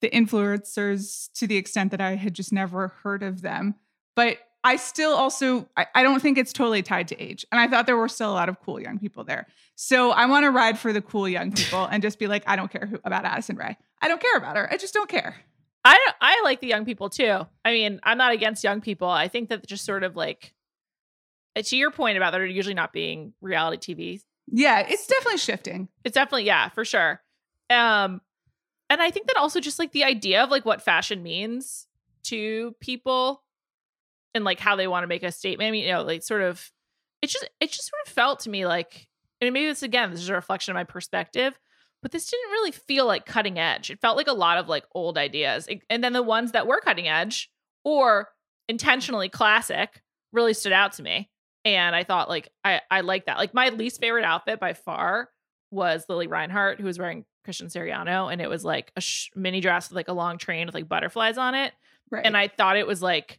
the 0.00 0.10
influencers 0.10 1.30
to 1.34 1.46
the 1.46 1.56
extent 1.56 1.90
that 1.90 2.00
i 2.00 2.14
had 2.16 2.34
just 2.34 2.52
never 2.52 2.88
heard 3.02 3.22
of 3.22 3.42
them. 3.42 3.74
But 4.16 4.38
i 4.62 4.76
still 4.76 5.12
also 5.12 5.68
I, 5.76 5.86
I 5.94 6.02
don't 6.02 6.20
think 6.20 6.38
it's 6.38 6.52
totally 6.52 6.82
tied 6.82 7.08
to 7.08 7.20
age. 7.20 7.44
And 7.50 7.60
i 7.60 7.68
thought 7.68 7.86
there 7.86 7.96
were 7.96 8.08
still 8.08 8.30
a 8.30 8.34
lot 8.34 8.48
of 8.48 8.60
cool 8.60 8.80
young 8.80 8.98
people 8.98 9.24
there. 9.24 9.46
So 9.76 10.10
i 10.10 10.26
want 10.26 10.44
to 10.44 10.50
ride 10.50 10.78
for 10.78 10.92
the 10.92 11.02
cool 11.02 11.28
young 11.28 11.52
people 11.52 11.84
and 11.84 12.02
just 12.02 12.18
be 12.18 12.26
like 12.26 12.44
i 12.46 12.56
don't 12.56 12.70
care 12.70 12.86
who, 12.86 12.98
about 13.04 13.24
addison 13.24 13.56
rae. 13.56 13.76
I 14.02 14.08
don't 14.08 14.20
care 14.20 14.36
about 14.36 14.56
her. 14.56 14.72
I 14.72 14.76
just 14.76 14.94
don't 14.94 15.08
care. 15.08 15.36
I 15.84 15.98
I 16.20 16.40
like 16.44 16.60
the 16.60 16.66
young 16.66 16.84
people 16.84 17.08
too. 17.08 17.46
I 17.64 17.72
mean, 17.72 18.00
I'm 18.02 18.18
not 18.18 18.32
against 18.32 18.62
young 18.62 18.80
people. 18.80 19.08
I 19.08 19.28
think 19.28 19.48
that 19.48 19.66
just 19.66 19.84
sort 19.84 20.04
of 20.04 20.16
like 20.16 20.54
to 21.56 21.76
your 21.76 21.90
point 21.90 22.16
about 22.16 22.32
there 22.32 22.44
usually 22.44 22.74
not 22.74 22.92
being 22.92 23.32
reality 23.40 23.94
TV. 23.94 24.20
Yeah, 24.48 24.80
it's 24.80 25.06
definitely 25.06 25.38
shifting. 25.38 25.88
It's 26.04 26.14
definitely 26.14 26.44
yeah, 26.44 26.68
for 26.68 26.84
sure. 26.84 27.20
Um 27.68 28.20
and 28.88 29.00
I 29.00 29.10
think 29.10 29.28
that 29.28 29.36
also 29.36 29.60
just 29.60 29.78
like 29.78 29.92
the 29.92 30.04
idea 30.04 30.42
of 30.42 30.50
like 30.50 30.64
what 30.64 30.82
fashion 30.82 31.22
means 31.22 31.86
to 32.24 32.74
people 32.80 33.42
and 34.34 34.44
like 34.44 34.58
how 34.60 34.76
they 34.76 34.88
want 34.88 35.04
to 35.04 35.08
make 35.08 35.22
a 35.22 35.32
statement. 35.32 35.68
I 35.68 35.70
mean, 35.70 35.84
you 35.84 35.92
know, 35.92 36.02
like 36.02 36.22
sort 36.22 36.42
of 36.42 36.70
it 37.22 37.28
just 37.28 37.48
it 37.60 37.70
just 37.70 37.88
sort 37.88 38.06
of 38.06 38.12
felt 38.12 38.40
to 38.40 38.50
me 38.50 38.66
like 38.66 39.08
and 39.40 39.52
maybe 39.52 39.66
this 39.66 39.82
again, 39.82 40.10
this 40.10 40.20
is 40.20 40.28
a 40.28 40.34
reflection 40.34 40.72
of 40.72 40.74
my 40.74 40.84
perspective, 40.84 41.58
but 42.02 42.12
this 42.12 42.30
didn't 42.30 42.50
really 42.50 42.72
feel 42.72 43.06
like 43.06 43.26
cutting 43.26 43.58
edge. 43.58 43.90
It 43.90 44.00
felt 44.00 44.16
like 44.16 44.28
a 44.28 44.32
lot 44.32 44.58
of 44.58 44.68
like 44.68 44.84
old 44.94 45.18
ideas. 45.18 45.68
And 45.88 46.02
then 46.02 46.12
the 46.12 46.22
ones 46.22 46.52
that 46.52 46.66
were 46.66 46.80
cutting 46.80 47.08
edge 47.08 47.50
or 47.84 48.28
intentionally 48.68 49.28
classic 49.28 50.02
really 50.32 50.54
stood 50.54 50.72
out 50.72 50.92
to 50.94 51.02
me 51.02 51.30
and 51.64 51.94
I 51.94 52.04
thought 52.04 52.28
like 52.28 52.48
I 52.64 52.80
I 52.90 53.00
like 53.02 53.26
that. 53.26 53.38
Like 53.38 53.54
my 53.54 53.68
least 53.70 54.00
favorite 54.00 54.24
outfit 54.24 54.60
by 54.60 54.74
far 54.74 55.28
was 55.70 56.04
Lili 56.08 56.26
Reinhart, 56.26 56.80
who 56.80 56.86
was 56.86 56.98
wearing 56.98 57.24
Christian 57.44 57.68
Siriano, 57.68 58.32
and 58.32 58.40
it 58.40 58.48
was 58.48 58.64
like 58.64 58.92
a 58.96 59.00
sh- 59.00 59.30
mini 59.34 59.60
dress 59.60 59.88
with 59.88 59.96
like 59.96 60.08
a 60.08 60.12
long 60.12 60.38
train 60.38 60.66
with 60.66 60.74
like 60.74 60.88
butterflies 60.88 61.38
on 61.38 61.54
it. 61.54 61.72
Right. 62.10 62.24
And 62.24 62.36
I 62.36 62.48
thought 62.48 62.76
it 62.76 62.86
was 62.86 63.02
like 63.02 63.38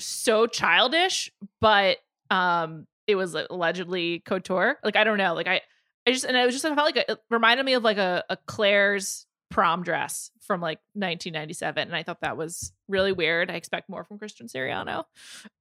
so 0.00 0.46
childish, 0.46 1.30
but 1.60 1.98
um, 2.30 2.86
it 3.06 3.16
was 3.16 3.34
allegedly 3.34 4.20
couture. 4.20 4.78
Like 4.82 4.96
I 4.96 5.04
don't 5.04 5.18
know, 5.18 5.34
like 5.34 5.48
I 5.48 5.60
I 6.06 6.12
just 6.12 6.24
and 6.24 6.36
it 6.36 6.44
was 6.44 6.54
just 6.54 6.64
I 6.64 6.74
felt 6.74 6.86
like 6.86 6.96
a, 6.96 7.12
it 7.12 7.18
reminded 7.30 7.66
me 7.66 7.74
of 7.74 7.82
like 7.82 7.98
a, 7.98 8.24
a 8.30 8.36
Claire's 8.46 9.26
prom 9.50 9.82
dress 9.82 10.30
from 10.40 10.60
like 10.60 10.78
1997 10.92 11.88
and 11.88 11.96
I 11.96 12.02
thought 12.02 12.20
that 12.20 12.36
was 12.36 12.72
really 12.86 13.12
weird. 13.12 13.50
I 13.50 13.54
expect 13.54 13.88
more 13.88 14.04
from 14.04 14.18
Christian 14.18 14.46
Siriano. 14.46 15.04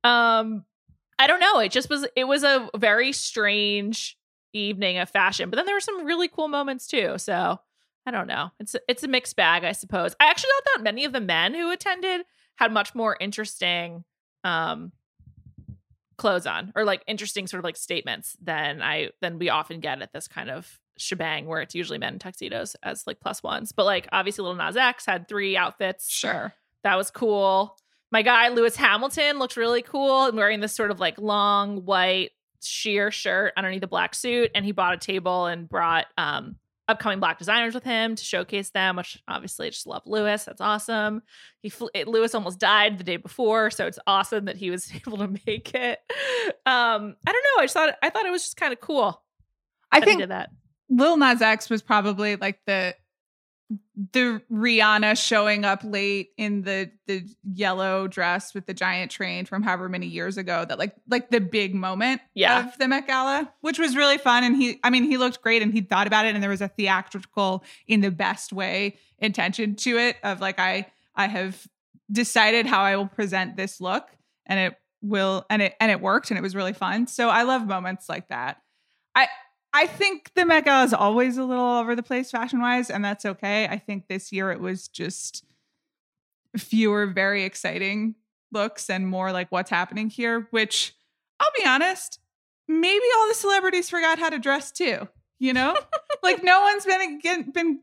Um 0.03 0.65
I 1.19 1.27
don't 1.27 1.39
know. 1.39 1.59
It 1.59 1.71
just 1.71 1.89
was 1.89 2.07
it 2.15 2.25
was 2.25 2.43
a 2.43 2.69
very 2.77 3.11
strange 3.11 4.17
evening 4.53 4.97
of 4.97 5.09
fashion, 5.09 5.49
but 5.49 5.57
then 5.57 5.65
there 5.65 5.75
were 5.75 5.79
some 5.79 6.05
really 6.05 6.27
cool 6.27 6.47
moments 6.47 6.87
too. 6.87 7.17
So 7.17 7.59
I 8.05 8.11
don't 8.11 8.27
know. 8.27 8.51
It's 8.59 8.75
a, 8.75 8.79
it's 8.87 9.03
a 9.03 9.07
mixed 9.07 9.35
bag, 9.35 9.63
I 9.63 9.73
suppose. 9.73 10.15
I 10.19 10.29
actually 10.29 10.49
thought 10.49 10.77
that 10.77 10.83
many 10.83 11.05
of 11.05 11.13
the 11.13 11.19
men 11.19 11.53
who 11.53 11.71
attended 11.71 12.21
had 12.55 12.71
much 12.71 12.95
more 12.95 13.17
interesting 13.19 14.03
um 14.43 14.91
clothes 16.17 16.47
on 16.47 16.71
or 16.75 16.83
like 16.83 17.03
interesting 17.07 17.45
sort 17.45 17.59
of 17.59 17.63
like 17.63 17.77
statements 17.77 18.35
than 18.41 18.81
I 18.81 19.09
than 19.21 19.37
we 19.39 19.49
often 19.49 19.79
get 19.79 20.01
at 20.01 20.13
this 20.13 20.27
kind 20.27 20.49
of 20.49 20.79
shebang 20.97 21.45
where 21.45 21.61
it's 21.61 21.75
usually 21.75 21.99
men 21.99 22.13
in 22.13 22.19
tuxedos 22.19 22.75
as 22.81 23.05
like 23.05 23.19
plus 23.19 23.43
ones. 23.43 23.71
But 23.71 23.85
like 23.85 24.07
obviously 24.11 24.43
Lil 24.43 24.55
Nas 24.55 24.77
X 24.77 25.05
had 25.05 25.27
three 25.27 25.55
outfits. 25.55 26.09
Sure. 26.09 26.53
That 26.83 26.95
was 26.95 27.11
cool. 27.11 27.77
My 28.11 28.21
guy 28.21 28.49
Lewis 28.49 28.75
Hamilton 28.75 29.39
looked 29.39 29.57
really 29.57 29.81
cool 29.81 30.25
and 30.25 30.37
wearing 30.37 30.59
this 30.59 30.73
sort 30.73 30.91
of 30.91 30.99
like 30.99 31.19
long 31.19 31.85
white 31.85 32.31
sheer 32.61 33.11
shirt 33.11 33.53
underneath 33.57 33.81
the 33.81 33.87
black 33.87 34.15
suit. 34.15 34.51
And 34.55 34.65
he 34.65 34.71
bought 34.71 34.93
a 34.93 34.97
table 34.97 35.45
and 35.45 35.67
brought 35.67 36.05
um 36.17 36.55
upcoming 36.87 37.19
black 37.19 37.37
designers 37.37 37.75
with 37.75 37.83
him 37.83 38.15
to 38.15 38.23
showcase 38.23 38.69
them, 38.69 38.95
which 38.95 39.21
obviously 39.27 39.67
I 39.67 39.69
just 39.71 39.87
love 39.87 40.03
Lewis. 40.05 40.45
That's 40.45 40.61
awesome. 40.61 41.21
He 41.61 41.69
fl- 41.69 41.87
Lewis 42.05 42.33
almost 42.33 42.59
died 42.59 42.97
the 42.97 43.03
day 43.03 43.17
before, 43.17 43.69
so 43.71 43.87
it's 43.87 43.99
awesome 44.07 44.45
that 44.45 44.55
he 44.55 44.69
was 44.69 44.89
able 45.07 45.17
to 45.17 45.27
make 45.45 45.73
it. 45.73 45.99
Um, 46.65 47.15
I 47.25 47.31
don't 47.31 47.43
know. 47.43 47.61
I 47.61 47.63
just 47.63 47.73
thought 47.73 47.95
I 48.01 48.09
thought 48.09 48.25
it 48.25 48.31
was 48.31 48.43
just 48.43 48.57
kind 48.57 48.73
of 48.73 48.79
cool. 48.79 49.21
I 49.91 50.01
think 50.01 50.27
that. 50.27 50.49
Lil 50.89 51.17
Nas 51.17 51.41
X 51.41 51.69
was 51.69 51.81
probably 51.81 52.37
like 52.37 52.59
the 52.65 52.95
the 54.13 54.41
Rihanna 54.51 55.17
showing 55.21 55.65
up 55.65 55.81
late 55.83 56.29
in 56.37 56.61
the 56.61 56.89
the 57.07 57.27
yellow 57.43 58.07
dress 58.07 58.53
with 58.53 58.65
the 58.65 58.73
giant 58.73 59.11
train 59.11 59.45
from 59.45 59.61
however 59.63 59.89
many 59.89 60.05
years 60.07 60.37
ago 60.37 60.63
that 60.67 60.79
like 60.79 60.95
like 61.09 61.29
the 61.31 61.41
big 61.41 61.75
moment 61.75 62.21
Yeah. 62.33 62.65
of 62.67 62.77
the 62.77 62.87
Met 62.87 63.07
Gala, 63.07 63.51
which 63.61 63.77
was 63.77 63.95
really 63.95 64.17
fun. 64.17 64.43
And 64.43 64.55
he 64.55 64.79
I 64.83 64.89
mean 64.89 65.03
he 65.03 65.17
looked 65.17 65.41
great 65.41 65.61
and 65.61 65.73
he 65.73 65.81
thought 65.81 66.07
about 66.07 66.25
it 66.25 66.33
and 66.33 66.41
there 66.41 66.49
was 66.49 66.61
a 66.61 66.69
theatrical 66.69 67.63
in 67.87 68.01
the 68.01 68.11
best 68.11 68.53
way 68.53 68.97
intention 69.19 69.75
to 69.75 69.97
it 69.97 70.15
of 70.23 70.39
like 70.39 70.59
I 70.59 70.87
I 71.15 71.27
have 71.27 71.67
decided 72.11 72.65
how 72.67 72.81
I 72.83 72.95
will 72.95 73.07
present 73.07 73.57
this 73.57 73.81
look 73.81 74.07
and 74.45 74.59
it 74.59 74.75
will 75.01 75.45
and 75.49 75.61
it 75.61 75.75
and 75.81 75.91
it 75.91 75.99
worked 75.99 76.31
and 76.31 76.37
it 76.37 76.41
was 76.41 76.55
really 76.55 76.73
fun. 76.73 77.07
So 77.07 77.29
I 77.29 77.43
love 77.43 77.67
moments 77.67 78.07
like 78.07 78.29
that. 78.29 78.61
I 79.13 79.27
I 79.77 79.85
think 79.85 80.31
the 80.33 80.43
Met 80.43 80.65
Gala 80.65 80.85
is 80.85 80.93
always 80.93 81.37
a 81.37 81.43
little 81.43 81.63
over 81.63 81.95
the 81.95 82.01
place 82.01 82.31
fashion 82.31 82.59
wise, 82.59 82.89
and 82.89 83.05
that's 83.05 83.25
okay. 83.25 83.67
I 83.67 83.77
think 83.77 84.07
this 84.07 84.31
year 84.31 84.51
it 84.51 84.59
was 84.59 84.87
just 84.87 85.45
fewer 86.57 87.05
very 87.05 87.43
exciting 87.43 88.15
looks 88.51 88.89
and 88.89 89.07
more 89.07 89.31
like 89.31 89.51
what's 89.51 89.69
happening 89.69 90.09
here, 90.09 90.47
which 90.49 90.95
I'll 91.39 91.51
be 91.55 91.63
honest, 91.63 92.19
maybe 92.67 93.05
all 93.19 93.27
the 93.27 93.35
celebrities 93.35 93.87
forgot 93.87 94.17
how 94.17 94.31
to 94.31 94.39
dress 94.39 94.71
too. 94.71 95.07
You 95.37 95.53
know, 95.53 95.77
like 96.23 96.43
no 96.43 96.59
one's 96.61 96.83
been 96.83 97.19
get, 97.19 97.53
been 97.53 97.79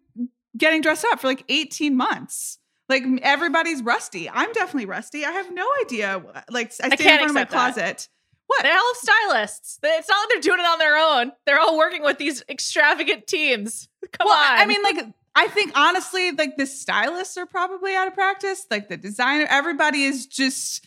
getting 0.56 0.80
dressed 0.80 1.06
up 1.12 1.20
for 1.20 1.28
like 1.28 1.44
18 1.48 1.96
months. 1.96 2.58
Like 2.88 3.04
everybody's 3.22 3.82
rusty. 3.82 4.28
I'm 4.28 4.52
definitely 4.52 4.86
rusty. 4.86 5.24
I 5.24 5.30
have 5.30 5.54
no 5.54 5.66
idea. 5.84 6.20
Like 6.50 6.72
I 6.82 6.88
stand 6.88 6.98
can't 6.98 7.22
in 7.22 7.28
front 7.28 7.30
of 7.30 7.34
my 7.34 7.40
that. 7.44 7.50
closet. 7.50 8.08
What? 8.46 8.62
They 8.62 8.70
all 8.70 8.76
have 8.76 8.96
stylists. 8.96 9.78
It's 9.82 10.08
not 10.08 10.16
like 10.16 10.28
they're 10.30 10.40
doing 10.40 10.60
it 10.60 10.66
on 10.66 10.78
their 10.78 10.96
own. 10.96 11.32
They're 11.46 11.58
all 11.60 11.78
working 11.78 12.02
with 12.02 12.18
these 12.18 12.42
extravagant 12.48 13.26
teams. 13.26 13.88
Come 14.12 14.26
well, 14.26 14.34
on. 14.36 14.58
I 14.58 14.66
mean, 14.66 14.82
like, 14.82 15.06
I 15.34 15.48
think 15.48 15.72
honestly, 15.76 16.30
like 16.30 16.56
the 16.56 16.66
stylists 16.66 17.36
are 17.36 17.46
probably 17.46 17.94
out 17.94 18.06
of 18.06 18.14
practice. 18.14 18.66
Like 18.70 18.88
the 18.88 18.96
designer, 18.96 19.46
everybody 19.48 20.04
is 20.04 20.26
just. 20.26 20.84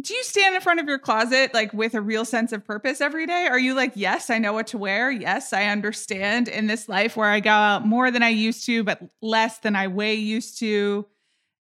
Do 0.00 0.14
you 0.14 0.22
stand 0.22 0.54
in 0.54 0.60
front 0.60 0.78
of 0.78 0.86
your 0.86 1.00
closet 1.00 1.52
like 1.52 1.72
with 1.72 1.94
a 1.94 2.00
real 2.00 2.24
sense 2.24 2.52
of 2.52 2.64
purpose 2.64 3.00
every 3.00 3.26
day? 3.26 3.48
Are 3.50 3.58
you 3.58 3.74
like, 3.74 3.94
yes, 3.96 4.30
I 4.30 4.38
know 4.38 4.52
what 4.52 4.68
to 4.68 4.78
wear. 4.78 5.10
Yes, 5.10 5.52
I 5.52 5.64
understand 5.64 6.46
in 6.46 6.68
this 6.68 6.88
life 6.88 7.16
where 7.16 7.28
I 7.28 7.40
go 7.40 7.50
out 7.50 7.84
more 7.84 8.12
than 8.12 8.22
I 8.22 8.28
used 8.28 8.64
to, 8.66 8.84
but 8.84 9.02
less 9.20 9.58
than 9.58 9.74
I 9.74 9.88
way 9.88 10.14
used 10.14 10.60
to. 10.60 11.04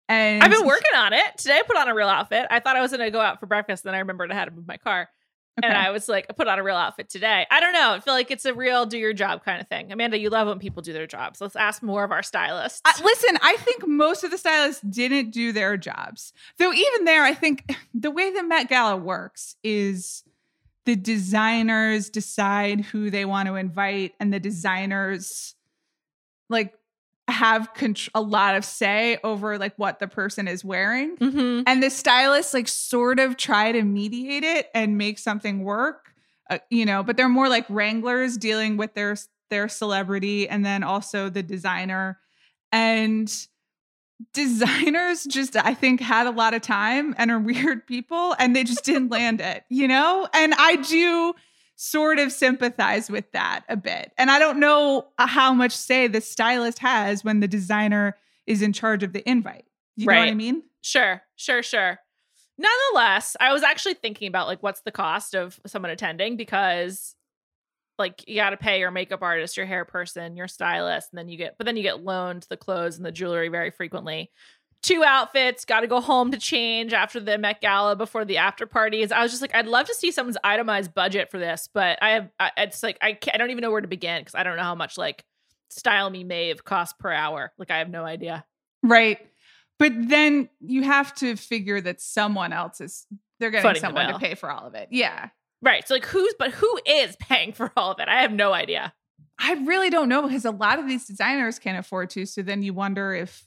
And 0.09 0.43
I've 0.43 0.51
been 0.51 0.67
working 0.67 0.97
on 0.97 1.13
it. 1.13 1.37
Today 1.37 1.59
I 1.59 1.63
put 1.63 1.77
on 1.77 1.89
a 1.89 1.95
real 1.95 2.09
outfit. 2.09 2.47
I 2.51 2.61
thought 2.61 2.77
I 2.77 2.81
was 2.81 2.93
going 2.93 3.01
to 3.01 3.11
go 3.11 3.21
out 3.21 3.41
for 3.41 3.47
breakfast. 3.47 3.85
Then 3.85 3.95
I 3.95 3.99
remembered 3.99 4.31
I 4.31 4.35
had 4.35 4.47
to 4.47 4.51
move 4.53 4.67
my 4.67 4.77
car. 4.77 5.09
Okay. 5.59 5.69
And 5.69 5.77
I 5.77 5.91
was 5.91 6.07
like, 6.07 6.27
I 6.29 6.35
put 6.35 6.49
on 6.49 6.59
a 6.59 6.63
real 6.63 6.77
outfit 6.77 7.09
today. 7.09 7.47
I 7.51 7.61
don't 7.61 7.73
know. 7.73 7.95
I 7.95 8.01
feel 8.01 8.13
like 8.13 8.31
it's 8.31 8.45
a 8.45 8.53
real 8.53 8.85
do 8.85 8.99
your 8.99 9.15
job 9.15 9.43
kind 9.43 9.59
of 9.59 9.67
thing. 9.69 9.91
Amanda, 9.91 10.19
you 10.19 10.29
love 10.29 10.49
when 10.49 10.59
people 10.59 10.83
do 10.83 10.93
their 10.93 11.07
jobs. 11.07 11.41
Let's 11.41 11.57
ask 11.57 11.83
more 11.83 12.05
of 12.05 12.13
our 12.13 12.23
stylists. 12.23 12.83
I, 12.85 12.93
listen, 13.03 13.39
I 13.41 13.57
think 13.57 13.89
most 13.89 14.23
of 14.23 14.31
the 14.31 14.37
stylists 14.37 14.83
didn't 14.83 15.31
do 15.31 15.53
their 15.53 15.79
jobs. 15.79 16.35
Though 16.59 16.75
even 16.75 17.05
there, 17.07 17.25
I 17.25 17.33
think 17.33 17.75
the 17.95 18.11
way 18.11 18.31
the 18.31 18.43
Met 18.43 18.69
Gala 18.69 18.99
works 18.99 19.57
is 19.65 20.25
the 20.85 20.95
designers 20.95 22.11
decide 22.11 22.83
who 22.83 23.11
they 23.11 23.25
want 23.25 23.49
to 23.49 23.57
invite, 23.57 24.13
and 24.21 24.33
the 24.33 24.39
designers 24.39 25.55
like 26.49 26.75
have 27.29 27.75
contr- 27.75 28.09
a 28.15 28.21
lot 28.21 28.55
of 28.55 28.65
say 28.65 29.19
over 29.25 29.59
like 29.59 29.75
what 29.77 29.99
the 29.99 30.07
person 30.07 30.47
is 30.47 30.65
wearing. 30.65 31.17
mm-hmm. 31.17 31.63
And 31.67 31.83
the 31.83 31.91
stylists 31.91 32.55
like 32.55 32.69
sort 32.69 33.19
of 33.19 33.37
try 33.37 33.73
to 33.73 33.83
mediate 33.83 34.45
it 34.45 34.71
and 34.75 34.97
make 34.97 35.19
something 35.19 35.65
work, 35.65 36.13
uh, 36.51 36.59
you 36.71 36.87
know, 36.87 37.03
but 37.03 37.17
they're 37.17 37.29
more 37.29 37.49
like 37.49 37.67
wranglers 37.69 38.37
dealing 38.37 38.77
with 38.77 38.95
their 38.95 39.17
their 39.51 39.69
celebrity 39.69 40.49
and 40.49 40.65
then 40.65 40.83
also 40.83 41.29
the 41.29 41.43
designer 41.43 42.19
and 42.73 43.47
designers 44.33 45.25
just 45.25 45.57
I 45.57 45.75
think 45.75 46.01
had 46.01 46.27
a 46.27 46.31
lot 46.31 46.55
of 46.55 46.63
time 46.63 47.15
and 47.19 47.31
are 47.31 47.39
weird 47.41 47.87
people 47.87 48.35
and 48.39 48.55
they 48.55 48.65
just 48.65 48.85
didn't 48.85 49.11
land 49.11 49.41
it, 49.41 49.65
you 49.69 49.89
know? 49.89 50.29
And 50.33 50.55
I 50.57 50.77
do 50.77 51.35
sort 51.77 52.19
of 52.19 52.33
sympathize 52.33 53.11
with 53.11 53.31
that 53.33 53.65
a 53.69 53.77
bit. 53.77 54.13
And 54.19 54.31
I 54.31 54.39
don't 54.39 54.59
know 54.59 55.09
uh, 55.19 55.27
how 55.27 55.53
much 55.53 55.73
say 55.73 56.07
the 56.09 56.21
stylist 56.21 56.79
has 56.81 57.23
when 57.23 57.41
the 57.41 57.49
designer 57.49 58.17
is 58.47 58.63
in 58.63 58.73
charge 58.73 59.03
of 59.03 59.13
the 59.13 59.29
invite. 59.29 59.67
You 59.97 60.07
know 60.07 60.15
what 60.15 60.29
I 60.29 60.35
mean? 60.35 60.63
Sure, 60.83 61.23
sure, 61.37 61.63
sure. 61.63 61.99
Nonetheless, 62.59 63.37
I 63.39 63.53
was 63.53 63.63
actually 63.63 63.95
thinking 63.95 64.29
about 64.29 64.47
like 64.47 64.63
what's 64.63 64.81
the 64.83 64.93
cost 64.93 65.35
of 65.35 65.61
someone 65.67 65.91
attending 65.91 66.37
because 66.37 67.15
like 67.99 68.27
you 68.27 68.37
got 68.37 68.51
to 68.51 68.57
pay 68.57 68.79
your 68.81 68.91
makeup 68.91 69.23
artist, 69.23 69.57
your 69.57 69.67
hair 69.67 69.85
person, 69.85 70.37
your 70.37 70.49
stylist, 70.49 71.09
and 71.13 71.19
then 71.19 71.29
you 71.29 71.37
get 71.37 71.57
but 71.59 71.65
then 71.65 71.77
you 71.77 71.83
get 71.83 72.03
loaned 72.03 72.47
the 72.49 72.57
clothes 72.57 72.97
and 72.97 73.05
the 73.05 73.13
jewelry 73.13 73.49
very 73.49 73.71
frequently. 73.71 74.31
Two 74.87 75.03
outfits, 75.03 75.65
got 75.65 75.81
to 75.81 75.89
go 75.89 76.01
home 76.01 76.31
to 76.31 76.39
change 76.39 76.93
after 76.93 77.19
the 77.19 77.39
Met 77.39 77.61
Gala 77.61 77.97
before 77.97 78.25
the 78.25 78.37
after 78.37 78.67
parties. 78.67 79.11
I 79.11 79.21
was 79.21 79.33
just 79.33 79.43
like, 79.43 79.53
I'd 79.53 79.67
love 79.67 79.89
to 79.89 79.95
see 79.95 80.13
someone's 80.13 80.37
itemized 80.45 80.95
budget 80.95 81.29
for 81.29 81.39
this, 81.39 81.69
but 81.75 81.99
I 82.01 82.11
have, 82.11 82.31
I, 82.39 82.53
it's 82.59 82.85
like 82.85 82.97
I, 83.03 83.15
can't, 83.15 83.35
I 83.35 83.39
don't 83.39 83.51
even 83.51 83.63
know 83.63 83.73
where 83.73 83.81
to 83.81 83.89
begin 83.89 84.21
because 84.21 84.37
I 84.37 84.45
don't 84.45 84.57
know 84.57 84.63
how 84.63 84.77
much 84.77 84.97
like 84.97 85.25
Style 85.71 86.09
Me 86.09 86.23
Mave 86.23 86.65
costs 86.65 86.95
per 87.01 87.11
hour. 87.11 87.53
Like 87.59 87.73
I 87.73 87.79
have 87.79 87.91
no 87.91 88.05
idea. 88.05 88.45
Right. 88.85 89.19
But 89.81 89.91
then 89.97 90.49
you 90.61 90.85
have 90.85 91.13
to 91.17 91.35
figure 91.35 91.81
that 91.81 92.01
someone 92.01 92.53
else 92.53 92.81
is 92.81 93.09
they're 93.41 93.51
getting 93.51 93.69
Footing 93.69 93.81
someone 93.81 94.13
to 94.13 94.21
pay 94.21 94.37
for 94.37 94.53
all 94.53 94.69
of 94.69 94.77
it. 94.77 94.87
Yeah. 94.93 95.31
Right. 95.63 95.87
So 95.89 95.95
like 95.95 96.07
who's 96.07 96.33
but 96.39 96.53
who 96.53 96.79
is 96.87 97.17
paying 97.17 97.53
for 97.53 97.73
all 97.77 97.91
of 97.91 97.99
it? 97.99 98.09
I 98.09 98.23
have 98.23 98.33
no 98.33 98.53
idea. 98.53 98.95
I 99.37 99.55
really 99.55 99.91
don't 99.91 100.09
know 100.09 100.23
because 100.23 100.45
a 100.45 100.53
lot 100.53 100.79
of 100.79 100.87
these 100.87 101.07
designers 101.07 101.59
can't 101.59 101.77
afford 101.77 102.11
to. 102.11 102.25
So 102.25 102.43
then 102.43 102.63
you 102.63 102.73
wonder 102.73 103.13
if 103.13 103.43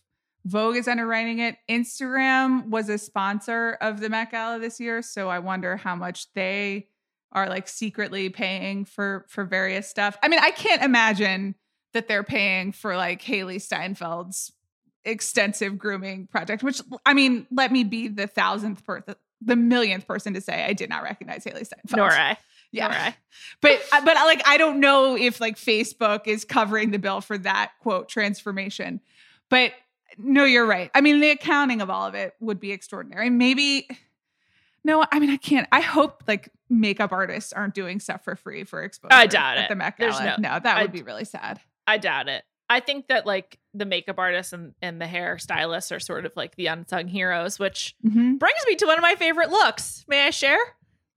Vogue 0.50 0.78
is 0.78 0.88
underwriting 0.88 1.40
it. 1.40 1.58
Instagram 1.70 2.68
was 2.70 2.90
a 2.90 2.98
sponsor 2.98 3.78
of 3.82 4.00
the 4.00 4.10
Met 4.10 4.32
Gala 4.32 4.60
this 4.60 4.80
year, 4.80 5.02
so 5.02 5.30
I 5.30 5.40
wonder 5.40 5.78
how 5.78 5.96
much 5.96 6.32
they 6.34 6.88
are 7.32 7.48
like 7.48 7.68
secretly 7.68 8.30
paying 8.30 8.86
for 8.86 9.26
for 9.30 9.44
various 9.44 9.88
stuff. 9.88 10.18
I 10.24 10.28
mean, 10.28 10.40
I 10.42 10.52
can't 10.52 10.82
imagine 10.82 11.54
that 11.94 12.08
they're 12.08 12.24
paying 12.24 12.72
for 12.72 12.96
like 12.96 13.22
Hailee 13.22 13.58
Steinfeld's 13.58 14.52
extensive 15.06 15.78
grooming 15.78 16.28
project. 16.28 16.64
Which 16.64 16.82
I 17.06 17.14
mean, 17.14 17.46
let 17.52 17.72
me 17.72 17.84
be 17.84 18.08
the 18.08 18.26
thousandth 18.26 18.84
person, 18.84 19.16
the 19.42 19.56
millionth 19.56 20.08
person 20.08 20.34
to 20.34 20.42
say 20.42 20.66
I 20.66 20.74
did 20.74 20.90
not 20.90 21.04
recognize 21.04 21.44
Hailee 21.44 21.68
Steinfeld. 21.68 21.98
Nor 21.98 22.12
I. 22.12 22.38
Yeah. 22.72 22.88
Nor 22.88 22.98
I. 22.98 23.16
But 23.62 23.82
uh, 23.92 24.04
but 24.04 24.16
like 24.16 24.42
I 24.48 24.58
don't 24.58 24.80
know 24.80 25.16
if 25.16 25.40
like 25.40 25.58
Facebook 25.58 26.26
is 26.26 26.44
covering 26.44 26.90
the 26.90 27.00
bill 27.00 27.22
for 27.22 27.38
that 27.38 27.74
quote 27.82 28.10
transformation. 28.10 29.00
But 29.50 29.74
no, 30.18 30.44
you're 30.44 30.66
right. 30.66 30.90
I 30.96 31.02
mean, 31.02 31.20
the 31.20 31.30
accounting 31.32 31.82
of 31.82 31.90
all 31.90 32.06
of 32.06 32.16
it 32.16 32.34
would 32.40 32.60
be 32.60 32.72
extraordinary. 32.72 33.30
Maybe 33.30 33.88
no, 34.84 35.06
I 35.12 35.20
mean 35.20 35.30
I 35.30 35.38
can't. 35.38 35.68
I 35.72 35.82
hope 35.82 36.24
like 36.28 36.50
makeup 36.70 37.12
artists 37.12 37.52
aren't 37.54 37.74
doing 37.74 38.00
stuff 38.00 38.24
for 38.24 38.36
free 38.36 38.64
for 38.64 38.84
exposure. 38.84 39.14
I 39.14 39.28
doubt 39.28 39.58
at 39.58 39.66
it. 39.66 39.70
The 39.70 39.76
Met 39.76 39.98
Gala. 39.98 40.24
no- 40.40 40.50
no, 40.54 40.60
that 40.60 40.78
I- 40.78 40.82
would 40.84 40.92
be 40.92 41.04
really 41.04 41.26
sad. 41.26 41.60
I 41.88 41.98
doubt 41.98 42.28
it. 42.30 42.44
I 42.72 42.80
think 42.82 43.08
that 43.08 43.26
like 43.26 43.58
the 43.74 43.86
makeup 43.86 44.20
artists 44.20 44.54
and, 44.54 44.74
and 44.82 45.02
the 45.02 45.08
hair 45.08 45.40
stylists 45.40 45.92
are 45.92 46.00
sort 46.00 46.26
of 46.28 46.34
like 46.36 46.56
the 46.56 46.68
unsung 46.68 47.08
heroes, 47.08 47.58
which 47.58 47.96
Mhm. 48.06 48.38
brings 48.38 48.60
me 48.68 48.76
to 48.76 48.86
one 48.86 48.98
of 48.98 49.02
my 49.02 49.16
favorite 49.16 49.50
looks. 49.50 50.06
May 50.08 50.28
I 50.28 50.30
share? 50.30 50.60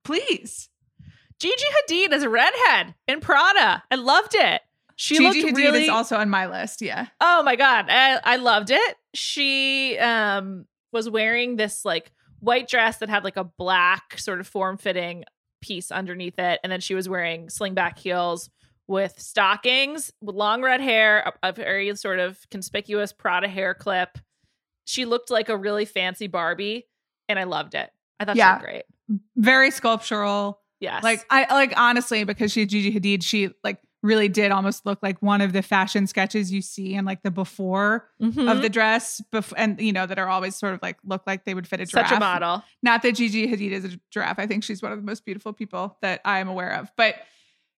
Please. 0.02 0.70
Gigi 1.38 1.64
Hadid 1.88 2.12
as 2.12 2.22
a 2.22 2.28
redhead 2.30 2.94
in 3.06 3.20
Prada. 3.20 3.82
I 3.90 3.94
loved 3.96 4.34
it. 4.34 4.62
She 5.02 5.16
Gigi 5.16 5.42
looked 5.42 5.56
Hadid 5.56 5.56
really 5.56 5.82
is 5.84 5.88
also 5.88 6.16
on 6.16 6.30
my 6.30 6.46
list. 6.46 6.80
Yeah. 6.80 7.06
Oh 7.20 7.42
my 7.42 7.56
god, 7.56 7.86
I, 7.88 8.20
I 8.22 8.36
loved 8.36 8.70
it. 8.70 8.96
She 9.14 9.98
um 9.98 10.66
was 10.92 11.10
wearing 11.10 11.56
this 11.56 11.84
like 11.84 12.12
white 12.38 12.68
dress 12.68 12.98
that 12.98 13.08
had 13.08 13.24
like 13.24 13.36
a 13.36 13.42
black 13.44 14.16
sort 14.18 14.38
of 14.38 14.46
form-fitting 14.46 15.24
piece 15.60 15.90
underneath 15.90 16.38
it 16.38 16.60
and 16.62 16.70
then 16.70 16.80
she 16.80 16.94
was 16.94 17.08
wearing 17.08 17.46
slingback 17.46 17.98
heels 17.98 18.48
with 18.88 19.14
stockings 19.18 20.12
with 20.20 20.34
long 20.36 20.62
red 20.62 20.80
hair, 20.80 21.32
a, 21.42 21.48
a 21.48 21.52
very 21.52 21.94
sort 21.96 22.18
of 22.20 22.38
conspicuous 22.50 23.12
Prada 23.12 23.48
hair 23.48 23.74
clip. 23.74 24.18
She 24.84 25.04
looked 25.04 25.30
like 25.30 25.48
a 25.48 25.56
really 25.56 25.84
fancy 25.84 26.26
Barbie 26.28 26.86
and 27.28 27.38
I 27.38 27.44
loved 27.44 27.74
it. 27.74 27.90
I 28.20 28.24
thought 28.24 28.36
Yeah. 28.36 28.48
she 28.48 28.52
looked 28.52 28.64
great. 28.64 29.20
Very 29.36 29.70
sculptural. 29.72 30.60
Yes. 30.80 31.02
Like 31.02 31.24
I 31.30 31.52
like 31.52 31.72
honestly 31.76 32.22
because 32.24 32.52
she's 32.52 32.66
Gigi 32.68 32.92
Hadid, 32.92 33.22
she 33.24 33.50
like 33.64 33.78
really 34.02 34.28
did 34.28 34.50
almost 34.50 34.84
look 34.84 34.98
like 35.02 35.20
one 35.22 35.40
of 35.40 35.52
the 35.52 35.62
fashion 35.62 36.06
sketches 36.06 36.52
you 36.52 36.60
see 36.60 36.94
in 36.94 37.04
like 37.04 37.22
the 37.22 37.30
before 37.30 38.08
Mhm. 38.20 38.50
of 38.50 38.60
the 38.62 38.68
dress, 38.68 39.20
bef- 39.32 39.52
and 39.56 39.80
you 39.80 39.92
know 39.92 40.06
that 40.06 40.18
are 40.18 40.28
always 40.28 40.56
sort 40.56 40.74
of 40.74 40.80
like 40.82 40.96
look 41.04 41.22
like 41.26 41.44
they 41.44 41.54
would 41.54 41.68
fit 41.68 41.80
a 41.80 41.86
giraffe. 41.86 42.08
such 42.08 42.16
a 42.16 42.20
model. 42.20 42.62
Not 42.82 43.02
that 43.02 43.12
Gigi 43.14 43.46
Hadid 43.46 43.70
is 43.70 43.84
a 43.84 44.00
giraffe. 44.10 44.38
I 44.38 44.46
think 44.46 44.64
she's 44.64 44.82
one 44.82 44.90
of 44.92 44.98
the 44.98 45.04
most 45.04 45.24
beautiful 45.24 45.52
people 45.52 45.98
that 46.02 46.20
I 46.24 46.40
am 46.40 46.48
aware 46.48 46.72
of. 46.74 46.90
But 46.96 47.14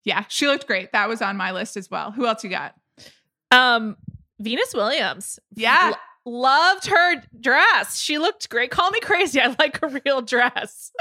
yeah, 0.06 0.24
she 0.30 0.48
looked 0.48 0.66
great. 0.68 0.92
That 0.94 1.08
was 1.10 1.22
on 1.22 1.36
my 1.38 1.52
list 1.52 1.76
as 1.78 1.90
well. 1.92 2.12
Who 2.12 2.26
else 2.26 2.44
you 2.44 2.50
got? 2.50 2.76
Um, 3.52 3.98
Venus 4.40 4.74
Williams. 4.74 5.40
Yeah. 5.56 5.94
Lo- 6.26 6.54
loved 6.84 6.88
her 6.88 7.24
dress. 7.40 8.00
She 8.00 8.18
looked 8.18 8.50
great. 8.50 8.72
Call 8.72 8.92
me 8.92 9.00
crazy. 9.00 9.40
I 9.42 9.56
like 9.60 9.82
a 9.82 10.00
real 10.06 10.22
dress. 10.22 10.92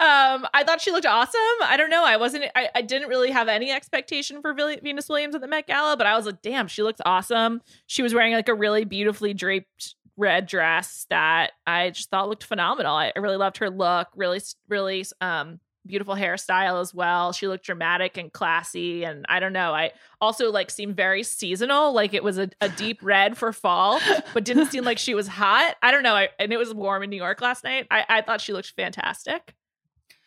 Um, 0.00 0.46
I 0.54 0.64
thought 0.64 0.80
she 0.80 0.90
looked 0.90 1.06
awesome. 1.06 1.40
I 1.62 1.76
don't 1.76 1.90
know. 1.90 2.04
I 2.04 2.16
wasn't. 2.16 2.44
I, 2.54 2.68
I 2.74 2.82
didn't 2.82 3.08
really 3.08 3.30
have 3.30 3.48
any 3.48 3.70
expectation 3.70 4.40
for 4.40 4.54
Venus 4.54 5.08
Williams 5.08 5.34
at 5.34 5.40
the 5.40 5.48
Met 5.48 5.66
Gala, 5.66 5.96
but 5.96 6.06
I 6.06 6.16
was 6.16 6.26
like, 6.26 6.42
damn, 6.42 6.68
she 6.68 6.82
looked 6.82 7.00
awesome. 7.04 7.60
She 7.86 8.02
was 8.02 8.14
wearing 8.14 8.32
like 8.32 8.48
a 8.48 8.54
really 8.54 8.84
beautifully 8.84 9.34
draped 9.34 9.94
red 10.16 10.46
dress 10.46 11.06
that 11.10 11.52
I 11.66 11.90
just 11.90 12.10
thought 12.10 12.28
looked 12.28 12.44
phenomenal. 12.44 12.94
I, 12.94 13.12
I 13.14 13.18
really 13.20 13.36
loved 13.36 13.58
her 13.58 13.70
look. 13.70 14.08
Really, 14.16 14.40
really 14.68 15.04
um 15.20 15.60
beautiful 15.88 16.14
hairstyle 16.14 16.80
as 16.80 16.94
well. 16.94 17.32
She 17.32 17.48
looked 17.48 17.64
dramatic 17.64 18.16
and 18.16 18.32
classy. 18.32 19.04
And 19.04 19.24
I 19.28 19.40
don't 19.40 19.52
know. 19.52 19.72
I 19.72 19.92
also 20.20 20.52
like 20.52 20.70
seemed 20.70 20.96
very 20.96 21.22
seasonal, 21.22 21.92
like 21.92 22.14
it 22.14 22.22
was 22.22 22.38
a, 22.38 22.50
a 22.60 22.68
deep 22.76 23.00
red 23.02 23.36
for 23.36 23.52
fall, 23.52 24.00
but 24.34 24.44
didn't 24.44 24.66
seem 24.66 24.84
like 24.84 24.98
she 24.98 25.14
was 25.14 25.26
hot. 25.26 25.74
I 25.82 25.90
don't 25.90 26.02
know. 26.02 26.14
I, 26.14 26.28
and 26.38 26.52
it 26.52 26.58
was 26.58 26.72
warm 26.72 27.02
in 27.02 27.10
New 27.10 27.16
York 27.16 27.40
last 27.40 27.64
night. 27.64 27.86
I, 27.90 28.04
I 28.08 28.22
thought 28.22 28.40
she 28.40 28.52
looked 28.52 28.72
fantastic. 28.76 29.54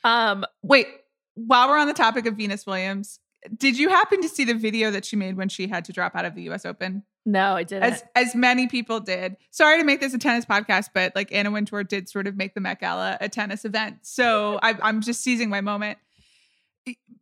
Um, 0.04 0.46
Wait, 0.64 0.88
while 1.36 1.70
we're 1.70 1.78
on 1.78 1.88
the 1.88 1.94
topic 1.94 2.26
of 2.26 2.36
Venus 2.36 2.66
Williams, 2.66 3.20
did 3.56 3.78
you 3.78 3.90
happen 3.90 4.22
to 4.22 4.30
see 4.30 4.44
the 4.44 4.54
video 4.54 4.92
that 4.92 5.06
she 5.06 5.16
made 5.16 5.38
when 5.38 5.50
she 5.50 5.68
had 5.68 5.86
to 5.86 5.94
drop 5.94 6.16
out 6.16 6.26
of 6.26 6.36
the 6.36 6.44
US 6.50 6.66
Open? 6.66 7.04
No, 7.26 7.56
I 7.56 7.64
didn't. 7.64 7.84
As 7.84 8.04
as 8.16 8.36
many 8.36 8.68
people 8.68 9.00
did. 9.00 9.38
Sorry 9.52 9.78
to 9.78 9.84
make 9.84 10.00
this 10.00 10.14
a 10.14 10.18
tennis 10.18 10.46
podcast, 10.46 10.90
but 10.94 11.16
like 11.16 11.32
Anna 11.32 11.52
Wintour 11.52 11.84
did 11.84 12.10
sort 12.10 12.26
of 12.26 12.36
make 12.36 12.56
the 12.56 12.62
Met 12.62 12.80
Gala 12.80 13.18
a 13.22 13.30
tennis 13.30 13.64
event. 13.64 14.00
So 14.02 14.60
I, 14.64 14.76
I'm 14.82 15.02
just 15.02 15.22
seizing 15.22 15.50
my 15.50 15.62
moment. 15.62 16.00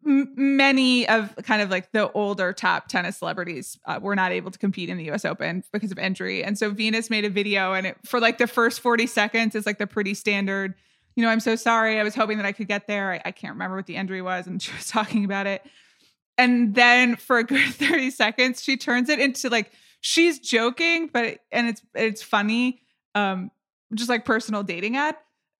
M- 0.07 0.33
many 0.37 1.07
of 1.09 1.35
kind 1.43 1.61
of 1.61 1.69
like 1.69 1.91
the 1.91 2.09
older 2.13 2.53
top 2.53 2.87
tennis 2.87 3.17
celebrities 3.17 3.77
uh, 3.85 3.99
were 4.01 4.15
not 4.15 4.31
able 4.31 4.51
to 4.51 4.57
compete 4.57 4.89
in 4.89 4.97
the 4.97 5.03
U.S. 5.05 5.25
Open 5.25 5.63
because 5.73 5.91
of 5.91 5.99
injury, 5.99 6.43
and 6.43 6.57
so 6.57 6.69
Venus 6.69 7.09
made 7.09 7.25
a 7.25 7.29
video, 7.29 7.73
and 7.73 7.87
it, 7.87 7.97
for 8.05 8.21
like 8.21 8.37
the 8.37 8.47
first 8.47 8.79
40 8.79 9.05
seconds, 9.05 9.53
it's 9.53 9.65
like 9.65 9.79
the 9.79 9.87
pretty 9.87 10.13
standard. 10.13 10.75
You 11.15 11.23
know, 11.23 11.29
I'm 11.29 11.41
so 11.41 11.57
sorry. 11.57 11.99
I 11.99 12.03
was 12.03 12.15
hoping 12.15 12.37
that 12.37 12.45
I 12.45 12.53
could 12.53 12.69
get 12.69 12.87
there. 12.87 13.11
I, 13.11 13.21
I 13.25 13.31
can't 13.31 13.53
remember 13.53 13.75
what 13.75 13.87
the 13.87 13.97
injury 13.97 14.21
was, 14.21 14.47
and 14.47 14.61
she 14.61 14.71
was 14.71 14.87
talking 14.87 15.25
about 15.25 15.45
it. 15.45 15.61
And 16.37 16.73
then 16.73 17.17
for 17.17 17.37
a 17.37 17.43
good 17.43 17.73
30 17.73 18.11
seconds, 18.11 18.63
she 18.63 18.77
turns 18.77 19.09
it 19.09 19.19
into 19.19 19.49
like 19.49 19.73
she's 20.01 20.39
joking, 20.39 21.09
but 21.11 21.39
and 21.51 21.67
it's 21.69 21.81
it's 21.95 22.21
funny, 22.21 22.81
um, 23.15 23.51
just 23.93 24.09
like 24.09 24.25
personal 24.25 24.63
dating 24.63 24.95
ad. 24.97 25.15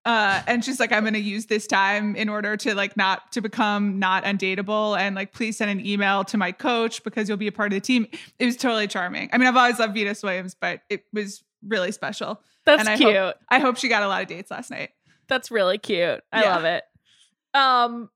Uh, 0.06 0.40
and 0.46 0.64
she's 0.64 0.80
like, 0.80 0.92
I'm 0.92 1.04
gonna 1.04 1.18
use 1.18 1.44
this 1.46 1.66
time 1.66 2.16
in 2.16 2.30
order 2.30 2.56
to 2.56 2.74
like 2.74 2.96
not 2.96 3.32
to 3.32 3.42
become 3.42 3.98
not 3.98 4.24
undateable, 4.24 4.98
and 4.98 5.14
like 5.14 5.32
please 5.32 5.58
send 5.58 5.70
an 5.70 5.84
email 5.86 6.24
to 6.24 6.38
my 6.38 6.52
coach 6.52 7.04
because 7.04 7.28
you'll 7.28 7.36
be 7.36 7.48
a 7.48 7.52
part 7.52 7.72
of 7.72 7.76
the 7.76 7.80
team. 7.80 8.06
It 8.38 8.46
was 8.46 8.56
totally 8.56 8.86
charming. 8.88 9.28
I 9.32 9.36
mean, 9.38 9.46
I've 9.46 9.56
always 9.56 9.78
loved 9.78 9.92
Venus 9.94 10.22
Williams, 10.22 10.54
but 10.58 10.80
it 10.88 11.04
was 11.12 11.44
really 11.66 11.92
special. 11.92 12.40
That's 12.64 12.80
and 12.80 12.88
I 12.88 12.96
cute. 12.96 13.14
hope- 13.14 13.36
I 13.50 13.58
hope 13.58 13.76
she 13.76 13.88
got 13.88 14.02
a 14.02 14.08
lot 14.08 14.22
of 14.22 14.28
dates 14.28 14.50
last 14.50 14.70
night. 14.70 14.90
That's 15.28 15.50
really 15.50 15.76
cute. 15.76 16.22
I 16.32 16.42
Yeah. 16.42 16.56
love 16.56 16.64
it. 16.64 16.84
Um, 17.52 18.10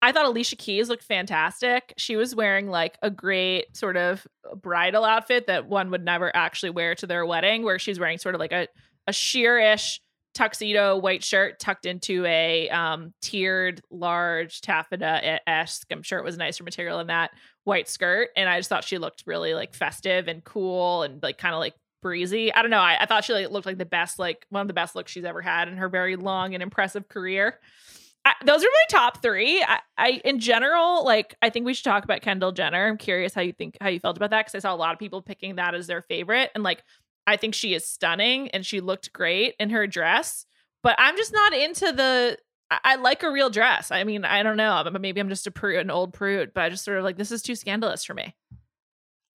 I 0.00 0.12
thought 0.12 0.26
Alicia 0.26 0.56
Keys 0.56 0.88
looked 0.88 1.02
fantastic. 1.02 1.92
She 1.96 2.16
was 2.16 2.34
wearing 2.34 2.68
like 2.68 2.96
a 3.02 3.10
great 3.10 3.76
sort 3.76 3.96
of 3.96 4.26
bridal 4.56 5.04
outfit 5.04 5.48
that 5.48 5.66
one 5.66 5.90
would 5.90 6.04
never 6.04 6.34
actually 6.36 6.70
wear 6.70 6.94
to 6.96 7.06
their 7.06 7.26
wedding, 7.26 7.64
where 7.64 7.78
she's 7.78 7.98
wearing 7.98 8.18
sort 8.18 8.34
of 8.34 8.38
like 8.38 8.52
a 8.52 8.68
a 9.06 9.12
sheerish 9.12 9.98
tuxedo 10.34 10.96
white 10.98 11.24
shirt 11.24 11.58
tucked 11.58 11.84
into 11.84 12.24
a 12.26 12.68
um 12.68 13.12
tiered 13.20 13.80
large 13.90 14.60
taffeta 14.60 15.40
esque. 15.48 15.88
I'm 15.90 16.02
sure 16.02 16.18
it 16.18 16.24
was 16.24 16.36
nicer 16.38 16.62
material 16.62 16.98
than 16.98 17.08
that 17.08 17.32
white 17.64 17.88
skirt, 17.88 18.28
and 18.36 18.48
I 18.48 18.58
just 18.58 18.68
thought 18.68 18.84
she 18.84 18.98
looked 18.98 19.24
really 19.26 19.54
like 19.54 19.74
festive 19.74 20.28
and 20.28 20.44
cool 20.44 21.02
and 21.02 21.20
like 21.22 21.38
kind 21.38 21.54
of 21.54 21.58
like 21.58 21.74
breezy. 22.02 22.52
I 22.54 22.62
don't 22.62 22.70
know. 22.70 22.78
I, 22.78 22.98
I 23.00 23.06
thought 23.06 23.24
she 23.24 23.32
like 23.32 23.50
looked 23.50 23.66
like 23.66 23.78
the 23.78 23.84
best, 23.84 24.20
like 24.20 24.46
one 24.50 24.60
of 24.60 24.68
the 24.68 24.74
best 24.74 24.94
looks 24.94 25.10
she's 25.10 25.24
ever 25.24 25.42
had 25.42 25.66
in 25.66 25.76
her 25.78 25.88
very 25.88 26.14
long 26.14 26.54
and 26.54 26.62
impressive 26.62 27.08
career. 27.08 27.58
I, 28.28 28.44
those 28.44 28.62
are 28.62 28.66
my 28.66 28.84
top 28.90 29.22
three. 29.22 29.62
I, 29.62 29.78
I, 29.96 30.20
in 30.24 30.38
general, 30.38 31.04
like 31.04 31.34
I 31.40 31.50
think 31.50 31.64
we 31.66 31.74
should 31.74 31.84
talk 31.84 32.04
about 32.04 32.20
Kendall 32.20 32.52
Jenner. 32.52 32.86
I'm 32.86 32.98
curious 32.98 33.34
how 33.34 33.40
you 33.40 33.52
think 33.52 33.76
how 33.80 33.88
you 33.88 34.00
felt 34.00 34.16
about 34.16 34.30
that 34.30 34.46
because 34.46 34.54
I 34.54 34.60
saw 34.66 34.74
a 34.74 34.76
lot 34.76 34.92
of 34.92 34.98
people 34.98 35.22
picking 35.22 35.56
that 35.56 35.74
as 35.74 35.86
their 35.86 36.02
favorite, 36.02 36.50
and 36.54 36.62
like 36.62 36.82
I 37.26 37.36
think 37.36 37.54
she 37.54 37.74
is 37.74 37.86
stunning 37.86 38.48
and 38.48 38.64
she 38.64 38.80
looked 38.80 39.12
great 39.12 39.54
in 39.58 39.70
her 39.70 39.86
dress. 39.86 40.46
But 40.82 40.96
I'm 40.98 41.16
just 41.16 41.32
not 41.32 41.52
into 41.52 41.92
the. 41.92 42.38
I, 42.70 42.78
I 42.84 42.94
like 42.96 43.22
a 43.22 43.30
real 43.30 43.50
dress. 43.50 43.90
I 43.90 44.04
mean, 44.04 44.24
I 44.24 44.42
don't 44.42 44.56
know. 44.56 44.80
but 44.84 45.00
Maybe 45.00 45.20
I'm 45.20 45.28
just 45.28 45.46
a 45.46 45.50
prude, 45.50 45.78
an 45.78 45.90
old 45.90 46.12
prude, 46.12 46.52
but 46.54 46.64
I 46.64 46.68
just 46.68 46.84
sort 46.84 46.98
of 46.98 47.04
like 47.04 47.16
this 47.16 47.32
is 47.32 47.42
too 47.42 47.54
scandalous 47.54 48.04
for 48.04 48.14
me. 48.14 48.34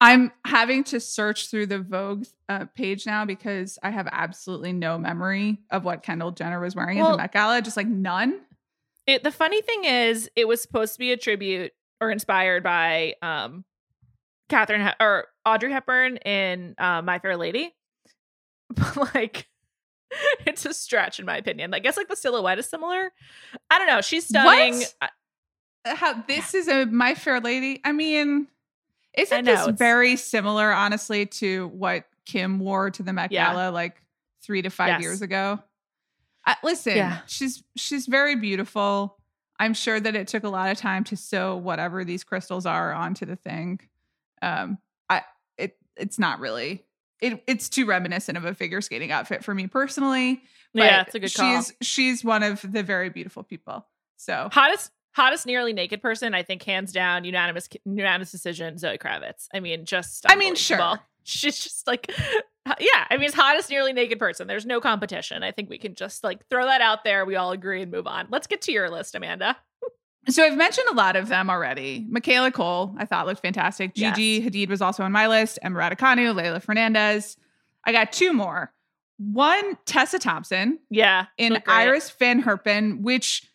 I'm 0.02 0.34
having 0.46 0.84
to 0.86 1.00
search 1.00 1.50
through 1.50 1.68
the 1.68 1.80
Vogue 1.80 2.26
uh, 2.50 2.66
page 2.76 3.06
now 3.06 3.24
because 3.24 3.80
I 3.82 3.90
have 3.90 4.08
absolutely 4.12 4.74
no 4.74 4.98
memory 4.98 5.62
of 5.72 5.86
what 5.86 6.04
Kendall 6.04 6.32
Jenner 6.32 6.60
was 6.60 6.76
wearing 6.76 7.00
at 7.00 7.10
the 7.12 7.18
Met 7.18 7.32
Gala. 7.32 7.62
Just 7.62 7.78
like 7.78 7.88
none. 7.88 8.42
It, 9.08 9.24
the 9.24 9.32
funny 9.32 9.62
thing 9.62 9.86
is, 9.86 10.30
it 10.36 10.48
was 10.48 10.62
supposed 10.62 10.94
to 10.94 11.00
be 11.00 11.12
a 11.12 11.18
tribute 11.18 11.74
or 12.00 12.10
inspired 12.12 12.64
by 12.64 13.16
um, 13.22 13.66
Catherine 14.50 14.82
he- 14.86 14.94
or 15.04 15.26
Audrey 15.46 15.72
Hepburn 15.72 16.18
in 16.18 16.76
uh, 16.78 17.02
My 17.02 17.20
Fair 17.20 17.36
Lady, 17.38 17.74
but 18.70 19.14
like, 19.14 19.48
it's 20.46 20.66
a 20.66 20.74
stretch 20.74 21.20
in 21.20 21.26
my 21.26 21.38
opinion. 21.38 21.74
I 21.74 21.80
guess 21.80 21.98
like 21.98 22.08
the 22.08 22.16
silhouette 22.16 22.60
is 22.60 22.70
similar. 22.70 23.12
I 23.70 23.78
don't 23.78 23.88
know. 23.88 24.02
She's 24.02 24.28
stunning. 24.28 24.76
What? 24.76 24.96
Uh, 25.86 25.96
How 25.96 26.24
this 26.28 26.54
is 26.54 26.68
a 26.68 26.86
My 26.86 27.14
Fair 27.16 27.40
Lady. 27.42 27.82
I 27.84 27.92
mean, 27.92 28.48
isn't 29.18 29.38
I 29.38 29.42
know, 29.42 29.52
this 29.52 29.62
it's- 29.64 29.78
very 29.80 30.16
similar, 30.16 30.72
honestly, 30.72 31.26
to 31.26 31.68
what 31.70 32.06
Kim 32.26 32.60
wore 32.60 32.90
to 32.92 33.04
the 33.04 33.12
Met 33.12 33.32
Yeah. 33.34 33.52
Gala 33.52 33.70
like 33.72 34.02
three 34.42 34.62
to 34.62 34.70
five 34.70 34.88
Yes. 34.90 35.02
years 35.02 35.22
ago? 35.22 35.60
I, 36.46 36.56
listen, 36.64 36.98
Yeah. 36.98 37.20
she's 37.28 37.64
she's 37.76 38.06
very 38.06 38.36
beautiful. 38.36 39.18
I'm 39.60 39.74
sure 39.74 40.00
that 40.00 40.16
it 40.16 40.28
took 40.28 40.44
a 40.44 40.50
lot 40.50 40.72
of 40.72 40.78
time 40.78 41.04
to 41.06 41.16
sew 41.16 41.56
whatever 41.56 42.04
these 42.04 42.24
crystals 42.24 42.66
are 42.66 42.92
onto 42.94 43.26
the 43.26 43.36
thing. 43.36 43.80
Um, 44.42 44.78
I 45.10 45.22
it 45.58 45.78
it's 45.96 46.20
not 46.20 46.40
really. 46.40 46.84
It, 47.22 47.42
it's 47.48 47.70
too 47.70 47.86
reminiscent 47.86 48.38
of 48.38 48.44
a 48.44 48.54
figure 48.54 48.82
skating 48.82 49.12
outfit 49.12 49.44
for 49.46 49.56
me 49.56 49.68
personally. 49.68 50.42
But 50.74 50.84
yeah, 50.84 51.02
it's 51.04 51.16
a 51.16 51.20
good 51.20 51.34
call. 51.34 51.62
she's 51.62 51.74
she's 51.82 52.24
one 52.26 52.44
of 52.44 52.62
the 52.70 52.84
very 52.84 53.10
beautiful 53.10 53.44
people. 53.44 53.86
So 54.18 54.50
hottest 54.52 54.92
hottest 55.12 55.46
nearly 55.46 55.72
naked 55.72 56.02
person. 56.02 56.34
I 56.34 56.44
think 56.44 56.64
hands 56.64 56.92
down 56.92 57.24
unanimous 57.24 57.70
unanimous 57.86 58.32
decision. 58.32 58.78
Zoe 58.78 58.98
Kravitz. 58.98 59.48
I 59.54 59.62
mean, 59.62 59.86
just 59.86 60.26
I 60.30 60.36
mean, 60.36 60.56
sure. 60.56 61.00
She's 61.26 61.58
just 61.58 61.88
like, 61.88 62.12
yeah. 62.80 63.06
I 63.10 63.18
mean, 63.18 63.26
it's 63.26 63.36
hottest 63.36 63.70
nearly 63.70 63.94
naked 63.94 64.20
person. 64.20 64.48
There's 64.48 64.66
no 64.66 64.80
competition. 64.80 65.44
I 65.44 65.52
think 65.52 65.70
we 65.70 65.78
can 65.78 65.96
just 65.96 66.24
like 66.24 66.48
throw 66.50 66.66
that 66.66 66.82
out 66.82 67.04
there. 67.04 67.26
We 67.26 67.36
all 67.36 67.52
agree 67.52 67.82
and 67.82 67.92
move 67.92 68.08
on. 68.08 68.28
Let's 68.30 68.48
get 68.48 68.62
to 68.64 68.72
your 68.72 68.90
list, 68.90 69.16
Amanda. 69.16 69.58
So 70.30 70.44
I've 70.44 70.56
mentioned 70.56 70.88
a 70.90 70.94
lot 70.94 71.18
of 71.18 71.28
them 71.28 71.50
already. 71.50 72.06
Michaela 72.10 72.52
Coel, 72.52 72.96
I 72.98 73.06
thought 73.06 73.28
looked 73.28 73.42
fantastic. 73.42 73.94
Gigi 73.94 74.42
Hadid 74.42 74.70
was 74.70 74.82
also 74.82 75.04
on 75.04 75.12
my 75.12 75.28
list. 75.28 75.60
Emma 75.62 75.78
Raducanu, 75.78 76.34
Leylah 76.34 76.62
Fernandez. 76.62 77.36
I 77.84 77.92
got 77.92 78.14
two 78.14 78.32
more. 78.32 78.72
One, 79.18 79.78
Tessa 79.86 80.20
Thompson 80.20 80.80
Yeah, 80.90 81.26
in. 81.38 81.62
Iris 81.68 82.10
Van 82.12 82.42
Herpen, 82.42 83.02
which 83.02 83.50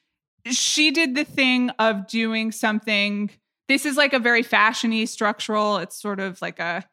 she 0.47 0.91
did 0.91 1.15
the 1.15 1.25
thing 1.25 1.71
of 1.79 2.07
doing 2.07 2.53
something. 2.53 3.31
This 3.69 3.85
is 3.87 3.97
like 3.97 4.13
a 4.13 4.19
very 4.19 4.43
fashiony 4.43 5.09
structural. 5.09 5.79
It's 5.79 6.01
sort 6.01 6.21
of 6.21 6.41
like 6.43 6.59
a 6.59 6.85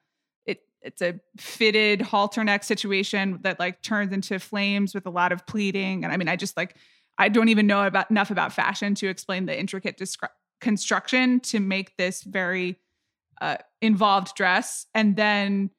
it's 0.85 1.01
a 1.01 1.19
fitted 1.37 2.01
halter 2.01 2.43
neck 2.43 2.63
situation 2.63 3.39
that 3.41 3.59
like 3.59 3.81
turns 3.81 4.13
into 4.13 4.39
flames 4.39 4.93
with 4.93 5.05
a 5.05 5.09
lot 5.09 5.31
of 5.31 5.45
pleating. 5.47 6.03
And 6.03 6.13
I 6.13 6.17
mean, 6.17 6.27
I 6.27 6.35
just 6.35 6.55
like 6.55 6.75
I 7.17 7.29
don't 7.29 7.49
even 7.49 7.65
know 7.65 7.85
about 7.85 8.11
enough 8.11 8.29
about 8.29 8.53
fashion 8.53 8.93
to 8.95 9.07
explain 9.07 9.45
the 9.45 9.57
intricate 9.57 10.01
construction 10.61 11.39
to 11.41 11.59
make 11.59 11.95
this 11.97 12.23
very 12.23 12.79
uh, 13.41 13.57
involved 13.81 14.35
dress. 14.35 14.85
And 14.93 15.15
then 15.15 15.71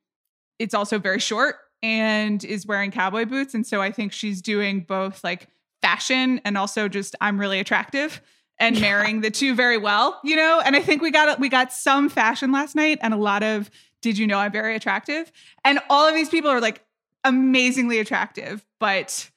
it's 0.59 0.75
also 0.75 0.99
very 0.99 1.21
short 1.21 1.57
and 1.83 2.43
is 2.45 2.67
wearing 2.67 2.91
cowboy 2.91 3.27
boots. 3.27 3.55
And 3.55 3.67
so 3.67 3.83
I 3.83 3.93
think 3.93 4.13
she's 4.13 4.41
doing 4.41 4.81
both 4.81 5.23
like 5.23 5.49
fashion 5.83 6.41
and 6.45 6.57
also 6.57 6.89
just 6.89 7.15
I'm 7.21 7.39
really 7.39 7.61
attractive 7.61 8.21
and 8.59 8.81
marrying 8.81 9.21
the 9.21 9.31
two 9.31 9.55
very 9.55 9.77
well, 9.77 10.19
you 10.25 10.35
know? 10.35 10.63
And 10.65 10.75
I 10.75 10.81
think 10.81 11.03
we 11.03 11.11
got 11.11 11.39
we 11.39 11.49
got 11.49 11.73
some 11.73 12.09
fashion 12.09 12.53
last 12.53 12.75
night 12.75 12.99
and 13.03 13.13
a 13.13 13.19
lot 13.19 13.43
of 13.43 13.71
did 14.03 14.19
you 14.19 14.27
know 14.27 14.39
I'm 14.39 14.53
very 14.53 14.77
attractive? 14.77 15.31
And 15.65 15.79
all 15.91 16.09
of 16.09 16.15
these 16.15 16.29
people 16.29 16.51
are 16.51 16.61
like 16.61 16.85
amazingly 17.25 17.99
attractive, 17.99 18.65
but 18.79 19.31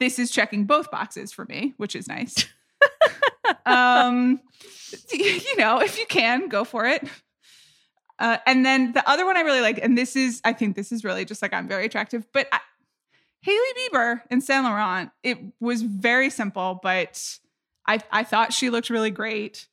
this 0.00 0.18
is 0.18 0.30
checking 0.30 0.64
both 0.64 0.90
boxes 0.90 1.32
for 1.32 1.44
me, 1.46 1.74
which 1.76 1.94
is 1.94 2.08
nice. 2.08 2.46
um 3.66 4.40
you 5.12 5.56
know, 5.56 5.80
if 5.80 5.98
you 5.98 6.06
can, 6.06 6.48
go 6.48 6.64
for 6.64 6.86
it. 6.86 7.06
Uh, 8.18 8.38
and 8.46 8.64
then 8.64 8.92
the 8.92 9.08
other 9.08 9.26
one 9.26 9.36
I 9.36 9.40
really 9.40 9.60
like, 9.60 9.78
and 9.82 9.96
this 9.96 10.16
is, 10.16 10.40
I 10.44 10.52
think 10.52 10.74
this 10.74 10.90
is 10.90 11.04
really 11.04 11.24
just 11.24 11.42
like 11.42 11.52
I'm 11.52 11.68
very 11.68 11.84
attractive, 11.84 12.26
but 12.32 12.48
I, 12.50 12.60
Hailey 13.42 13.58
Bieber 13.78 14.22
in 14.30 14.40
Saint 14.40 14.64
Laurent, 14.64 15.10
it 15.22 15.38
was 15.60 15.82
very 15.82 16.30
simple, 16.30 16.80
but 16.82 17.38
I, 17.86 18.00
I 18.10 18.24
thought 18.24 18.52
she 18.52 18.70
looked 18.70 18.90
really 18.90 19.10
great. 19.10 19.68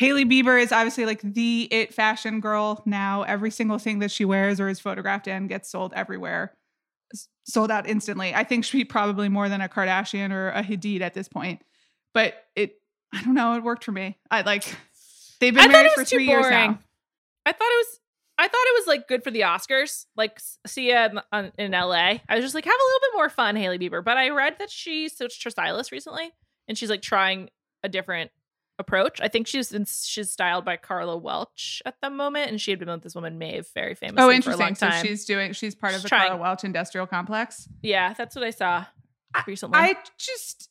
Hailey 0.00 0.24
Bieber 0.24 0.58
is 0.58 0.72
obviously 0.72 1.04
like 1.04 1.20
the 1.20 1.68
it 1.70 1.92
fashion 1.92 2.40
girl 2.40 2.82
now. 2.86 3.22
Every 3.22 3.50
single 3.50 3.76
thing 3.76 3.98
that 3.98 4.10
she 4.10 4.24
wears 4.24 4.58
or 4.58 4.70
is 4.70 4.80
photographed 4.80 5.28
in 5.28 5.46
gets 5.46 5.70
sold 5.70 5.92
everywhere, 5.94 6.56
sold 7.44 7.70
out 7.70 7.86
instantly. 7.86 8.34
I 8.34 8.44
think 8.44 8.64
she 8.64 8.86
probably 8.86 9.28
more 9.28 9.50
than 9.50 9.60
a 9.60 9.68
Kardashian 9.68 10.32
or 10.32 10.48
a 10.52 10.62
Hadid 10.62 11.02
at 11.02 11.12
this 11.12 11.28
point. 11.28 11.60
But 12.14 12.32
it, 12.56 12.76
I 13.12 13.22
don't 13.22 13.34
know, 13.34 13.54
it 13.56 13.62
worked 13.62 13.84
for 13.84 13.92
me. 13.92 14.16
I 14.30 14.40
like 14.40 14.64
they've 15.38 15.52
been 15.52 15.64
I 15.64 15.68
married 15.68 15.92
for 15.92 16.04
three 16.06 16.26
years 16.26 16.44
boring. 16.44 16.70
now. 16.70 16.78
I 17.44 17.52
thought 17.52 17.68
it 17.70 17.86
was. 17.86 18.00
I 18.38 18.48
thought 18.48 18.54
it 18.54 18.80
was 18.80 18.86
like 18.86 19.06
good 19.06 19.22
for 19.22 19.30
the 19.30 19.42
Oscars. 19.42 20.06
Like 20.16 20.40
Sia 20.66 21.12
in, 21.30 21.52
in 21.58 21.72
LA. 21.72 22.20
I 22.26 22.36
was 22.36 22.42
just 22.42 22.54
like, 22.54 22.64
have 22.64 22.72
a 22.72 22.86
little 22.86 23.00
bit 23.02 23.16
more 23.16 23.28
fun, 23.28 23.54
Hailey 23.54 23.78
Bieber. 23.78 24.02
But 24.02 24.16
I 24.16 24.30
read 24.30 24.56
that 24.60 24.70
she 24.70 25.10
switched 25.10 25.44
her 25.44 25.50
stylist 25.50 25.92
recently, 25.92 26.30
and 26.68 26.78
she's 26.78 26.88
like 26.88 27.02
trying 27.02 27.50
a 27.82 27.90
different 27.90 28.30
approach. 28.80 29.20
I 29.20 29.28
think 29.28 29.46
she's 29.46 29.70
in, 29.72 29.84
she's 29.84 30.30
styled 30.30 30.64
by 30.64 30.76
Karla 30.76 31.16
Welch 31.16 31.80
at 31.86 31.94
the 32.02 32.10
moment, 32.10 32.50
and 32.50 32.60
she 32.60 32.72
had 32.72 32.80
been 32.80 32.88
with 32.88 33.02
this 33.02 33.14
woman 33.14 33.38
Maeve, 33.38 33.68
very 33.74 33.94
famously 33.94 34.20
Oh, 34.22 34.26
for 34.26 34.50
a 34.50 34.54
interesting. 34.54 34.74
So 34.74 34.90
she's 35.02 35.24
doing. 35.24 35.52
She's 35.52 35.74
part 35.76 35.92
of 35.92 35.98
She's 35.98 36.02
the 36.04 36.08
trying- 36.08 36.28
Karla 36.30 36.42
Welch 36.42 36.64
Industrial 36.64 37.06
Complex. 37.06 37.68
yeah, 37.82 38.14
that's 38.14 38.34
what 38.34 38.44
I 38.44 38.50
saw 38.50 38.86
recently. 39.46 39.78
I 39.78 39.94
just 40.18 40.68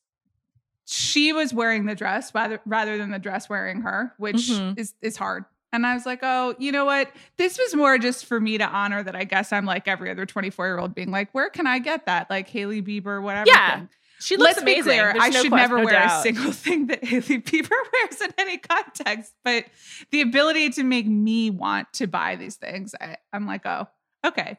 she 0.86 1.32
was 1.34 1.54
wearing 1.54 1.86
the 1.86 1.96
dress 1.96 2.34
rather 2.34 2.60
rather 2.66 2.98
than 2.98 3.12
the 3.12 3.20
dress 3.20 3.48
wearing 3.50 3.82
her, 3.82 4.14
which 4.18 4.50
Mhm. 4.50 4.78
is 4.78 4.94
is 5.02 5.18
hard. 5.18 5.46
And 5.72 5.86
I 5.86 5.94
was 5.94 6.04
like, 6.04 6.22
oh, 6.24 6.56
you 6.58 6.72
know 6.72 6.84
what? 6.86 7.12
This 7.38 7.60
was 7.60 7.76
more 7.76 8.00
just 8.00 8.26
for 8.26 8.40
me 8.40 8.58
to 8.58 8.66
honor 8.68 9.04
that 9.04 9.16
I 9.16 9.24
guess 9.24 9.54
I'm 9.54 9.66
like 9.66 9.88
every 9.88 10.10
other 10.10 10.26
24 10.26 10.66
year 10.66 10.80
old 10.80 10.96
being 10.96 11.12
like, 11.12 11.30
where 11.32 11.52
can 11.52 11.68
I 11.68 11.78
get 11.78 12.08
that? 12.08 12.28
Like 12.28 12.50
Hailey 12.50 12.82
Bieber, 12.82 13.22
whatever. 13.22 13.46
Yeah, 13.48 13.76
thing. 13.78 13.90
She 14.22 14.36
looks 14.38 14.50
Let's 14.52 14.62
amazing. 14.62 14.84
be 14.84 14.90
clear, 14.90 15.10
I 15.12 15.30
no 15.30 15.42
should 15.42 15.50
question, 15.52 15.56
never 15.58 15.78
no 15.78 15.84
wear 15.86 15.94
doubt. 15.94 16.20
a 16.20 16.22
single 16.24 16.52
thing 16.66 16.88
that 16.88 17.04
Hailey 17.04 17.42
Bieber 17.42 17.70
wears 17.94 18.22
in 18.22 18.34
any 18.38 18.58
context. 18.58 19.34
But 19.44 19.66
the 20.12 20.22
ability 20.22 20.70
to 20.72 20.84
make 20.84 21.08
me 21.08 21.50
want 21.50 21.92
to 21.94 22.08
buy 22.08 22.36
these 22.36 22.56
things, 22.58 22.94
I, 23.00 23.18
I'm 23.32 23.46
like, 23.48 23.66
oh, 23.66 23.88
okay. 24.26 24.58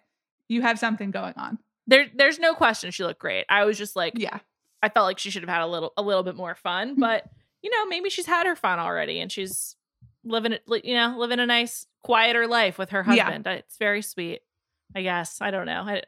You 0.49 0.63
have 0.63 0.79
something 0.79 1.11
going 1.11 1.35
on. 1.37 1.59
There, 1.87 2.07
there's 2.15 2.39
no 2.39 2.55
question 2.55 2.91
she 2.91 3.05
looked 3.05 3.21
great. 3.21 3.45
I 3.49 3.65
was 3.65 3.77
just 3.77 3.97
like, 3.97 4.15
Yeah. 4.17 4.39
I 4.83 4.89
felt 4.89 5.05
like 5.05 5.19
she 5.19 5.31
should 5.31 5.43
have 5.43 5.51
had 5.51 5.61
a 5.63 5.67
little 5.67 5.93
a 5.99 6.03
little 6.03 6.23
bit 6.23 6.37
more 6.37 6.55
fun, 6.55 6.93
Mm-hmm. 6.93 7.01
but 7.01 7.25
you 7.63 7.71
know, 7.71 7.85
maybe 7.87 8.09
she's 8.09 8.25
had 8.27 8.47
her 8.47 8.57
fun 8.57 8.79
already 8.79 9.21
and 9.21 9.31
she's 9.31 9.77
living 10.25 10.53
it 10.53 10.63
you 10.85 10.95
know, 10.95 11.17
living 11.19 11.39
a 11.39 11.45
nice 11.47 11.87
quieter 12.03 12.47
life 12.47 12.79
with 12.79 12.91
her 12.91 13.03
husband. 13.03 13.47
Uh, 13.47 13.51
It's 13.51 13.77
very 13.77 14.01
sweet. 14.01 14.41
I 14.97 15.03
guess. 15.03 15.39
I 15.43 15.51
don't 15.51 15.67
know. 15.67 15.83
I 15.83 16.03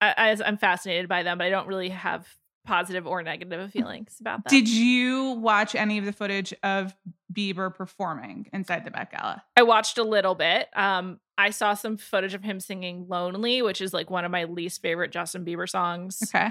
I- 0.00 0.36
I'm 0.44 0.56
fascinated 0.58 1.08
by 1.08 1.22
them, 1.22 1.38
but 1.38 1.46
I 1.46 1.50
don't 1.50 1.68
really 1.68 1.90
have 1.90 2.26
positive 2.68 3.06
or 3.06 3.22
negative 3.22 3.72
feelings 3.72 4.16
about 4.20 4.44
that. 4.44 4.50
Did 4.50 4.68
you 4.68 5.30
watch 5.32 5.74
any 5.74 5.98
of 5.98 6.04
the 6.04 6.12
footage 6.12 6.52
of 6.62 6.94
Bieber 7.32 7.74
performing 7.74 8.48
inside 8.52 8.84
the 8.84 8.90
Met 8.90 9.10
Gala? 9.10 9.42
I 9.56 9.62
watched 9.62 9.98
a 9.98 10.04
little 10.04 10.34
bit. 10.34 10.68
Um 10.76 11.18
I 11.36 11.50
saw 11.50 11.74
some 11.74 11.96
footage 11.96 12.34
of 12.34 12.42
him 12.42 12.60
singing 12.60 13.06
Lonely, 13.08 13.62
which 13.62 13.80
is 13.80 13.92
like 13.94 14.10
one 14.10 14.24
of 14.24 14.30
my 14.30 14.44
least 14.44 14.82
favorite 14.82 15.10
Justin 15.12 15.44
Bieber 15.44 15.68
songs. 15.68 16.20
Okay. 16.24 16.50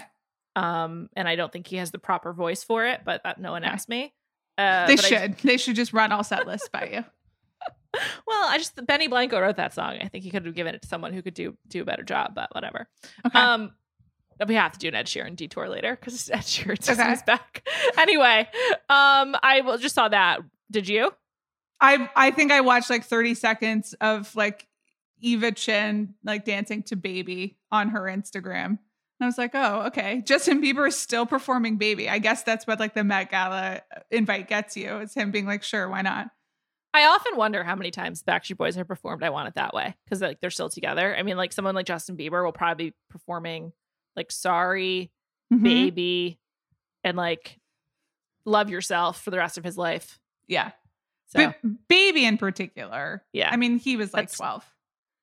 Um 0.55 1.09
and 1.15 1.27
I 1.29 1.35
don't 1.35 1.51
think 1.53 1.67
he 1.67 1.75
has 1.77 1.91
the 1.91 1.99
proper 1.99 2.33
voice 2.33 2.63
for 2.63 2.85
it, 2.85 3.01
but 3.05 3.21
that 3.23 3.39
no 3.39 3.51
one 3.51 3.63
Okay. 3.63 3.71
asked 3.71 3.89
me. 3.89 4.13
Uh, 4.57 4.87
they 4.87 4.95
but 4.95 5.05
I- 5.05 5.07
should. 5.07 5.37
they 5.39 5.57
should 5.57 5.75
just 5.75 5.93
run 5.93 6.11
all 6.11 6.23
set 6.23 6.47
lists 6.47 6.67
by 6.69 6.89
you. 6.93 7.05
Well, 8.27 8.45
I 8.47 8.57
just 8.59 8.85
Benny 8.85 9.07
Blanco 9.07 9.39
wrote 9.39 9.55
that 9.55 9.73
song. 9.73 9.97
I 10.01 10.07
think 10.07 10.23
he 10.23 10.29
could 10.29 10.45
have 10.45 10.53
given 10.53 10.75
it 10.75 10.81
to 10.83 10.87
someone 10.87 11.13
who 11.13 11.21
could 11.23 11.33
do 11.33 11.57
do 11.67 11.81
a 11.81 11.85
better 11.85 12.03
job, 12.03 12.35
but 12.35 12.53
whatever. 12.53 12.87
Okay. 13.25 13.39
Um, 13.39 13.71
we 14.45 14.55
have 14.55 14.73
to 14.73 14.79
do 14.79 14.87
an 14.89 14.95
Ed 14.95 15.05
Sheeran 15.07 15.35
detour 15.35 15.69
later 15.69 15.95
because 15.99 16.29
Ed 16.33 16.39
Sheeran 16.39 16.81
season 16.83 17.05
Okay. 17.11 17.21
back. 17.25 17.67
anyway, 17.97 18.47
um, 18.89 19.35
I 19.41 19.61
will- 19.63 19.77
just 19.77 19.95
saw 19.95 20.07
that. 20.09 20.39
Did 20.69 20.87
you? 20.89 21.11
I 21.79 22.09
I 22.15 22.31
think 22.31 22.51
I 22.51 22.61
watched 22.61 22.89
like 22.89 23.03
30 23.03 23.35
seconds 23.35 23.93
of 24.01 24.35
like 24.35 24.67
Eva 25.21 25.51
Chen 25.51 26.15
like 26.23 26.43
dancing 26.45 26.83
to 26.83 26.95
Baby 26.95 27.57
on 27.71 27.89
her 27.89 28.01
Instagram. 28.03 28.65
And 29.19 29.25
I 29.25 29.25
was 29.25 29.37
like, 29.37 29.51
oh, 29.55 29.83
okay. 29.87 30.21
Justin 30.25 30.61
Bieber 30.61 30.87
is 30.87 30.97
still 30.97 31.25
performing 31.25 31.77
Baby. 31.77 32.09
I 32.09 32.19
guess 32.19 32.43
that's 32.43 32.67
what 32.67 32.79
like 32.79 32.93
the 32.93 33.03
Met 33.03 33.31
Gala 33.31 33.81
invite 34.11 34.47
gets 34.47 34.75
you. 34.77 34.97
It's 34.97 35.13
him 35.15 35.31
being 35.31 35.45
like, 35.47 35.63
sure, 35.63 35.87
why 35.89 36.01
not? 36.01 36.29
I 36.93 37.05
often 37.05 37.35
wonder 37.35 37.63
how 37.63 37.75
many 37.75 37.91
times 37.91 38.21
the 38.23 38.31
Backstreet 38.31 38.57
Boys 38.57 38.75
have 38.75 38.87
performed 38.87 39.23
"I 39.23 39.29
Want 39.29 39.47
It 39.47 39.55
That 39.55 39.73
Way" 39.73 39.95
because 40.05 40.19
like 40.21 40.39
they're 40.39 40.49
still 40.49 40.69
together. 40.69 41.15
I 41.15 41.21
mean, 41.23 41.37
like 41.37 41.53
someone 41.53 41.75
like 41.75 41.85
Justin 41.85 42.17
Bieber 42.17 42.43
will 42.43 42.51
probably 42.51 42.89
be 42.89 42.95
performing 43.09 43.71
like 44.17 44.31
"Sorry," 44.31 45.11
Mhm. 45.53 45.63
"Baby," 45.63 46.39
and 47.05 47.15
like 47.15 47.57
"Love 48.43 48.69
Yourself" 48.69 49.21
for 49.21 49.31
the 49.31 49.37
rest 49.37 49.57
of 49.57 49.63
his 49.63 49.77
life. 49.77 50.19
Yeah. 50.47 50.71
So 51.27 51.53
Baby 51.87 52.25
in 52.25 52.37
particular. 52.37 53.23
yeah, 53.33 53.49
I 53.51 53.55
mean, 53.57 53.77
he 53.79 53.95
was 53.97 54.13
like 54.13 54.23
That's- 54.29 54.37
12. 54.37 54.65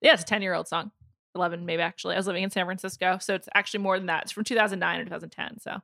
Yeah, 0.00 0.12
it's 0.14 0.22
a 0.22 0.26
10 0.26 0.40
year 0.42 0.54
old 0.54 0.68
song. 0.68 0.90
11, 1.35 1.64
maybe 1.66 1.83
actually. 1.83 2.14
I 2.14 2.18
was 2.18 2.26
living 2.26 2.44
in 2.44 2.50
San 2.50 2.64
Francisco. 2.66 3.18
So 3.18 3.35
it's 3.35 3.48
actually 3.54 3.80
more 3.80 3.98
than 3.98 4.07
that. 4.07 4.22
It's 4.24 4.33
from 4.33 4.44
2009 4.44 5.00
or 5.00 5.04
2010. 5.04 5.59
So 5.61 5.80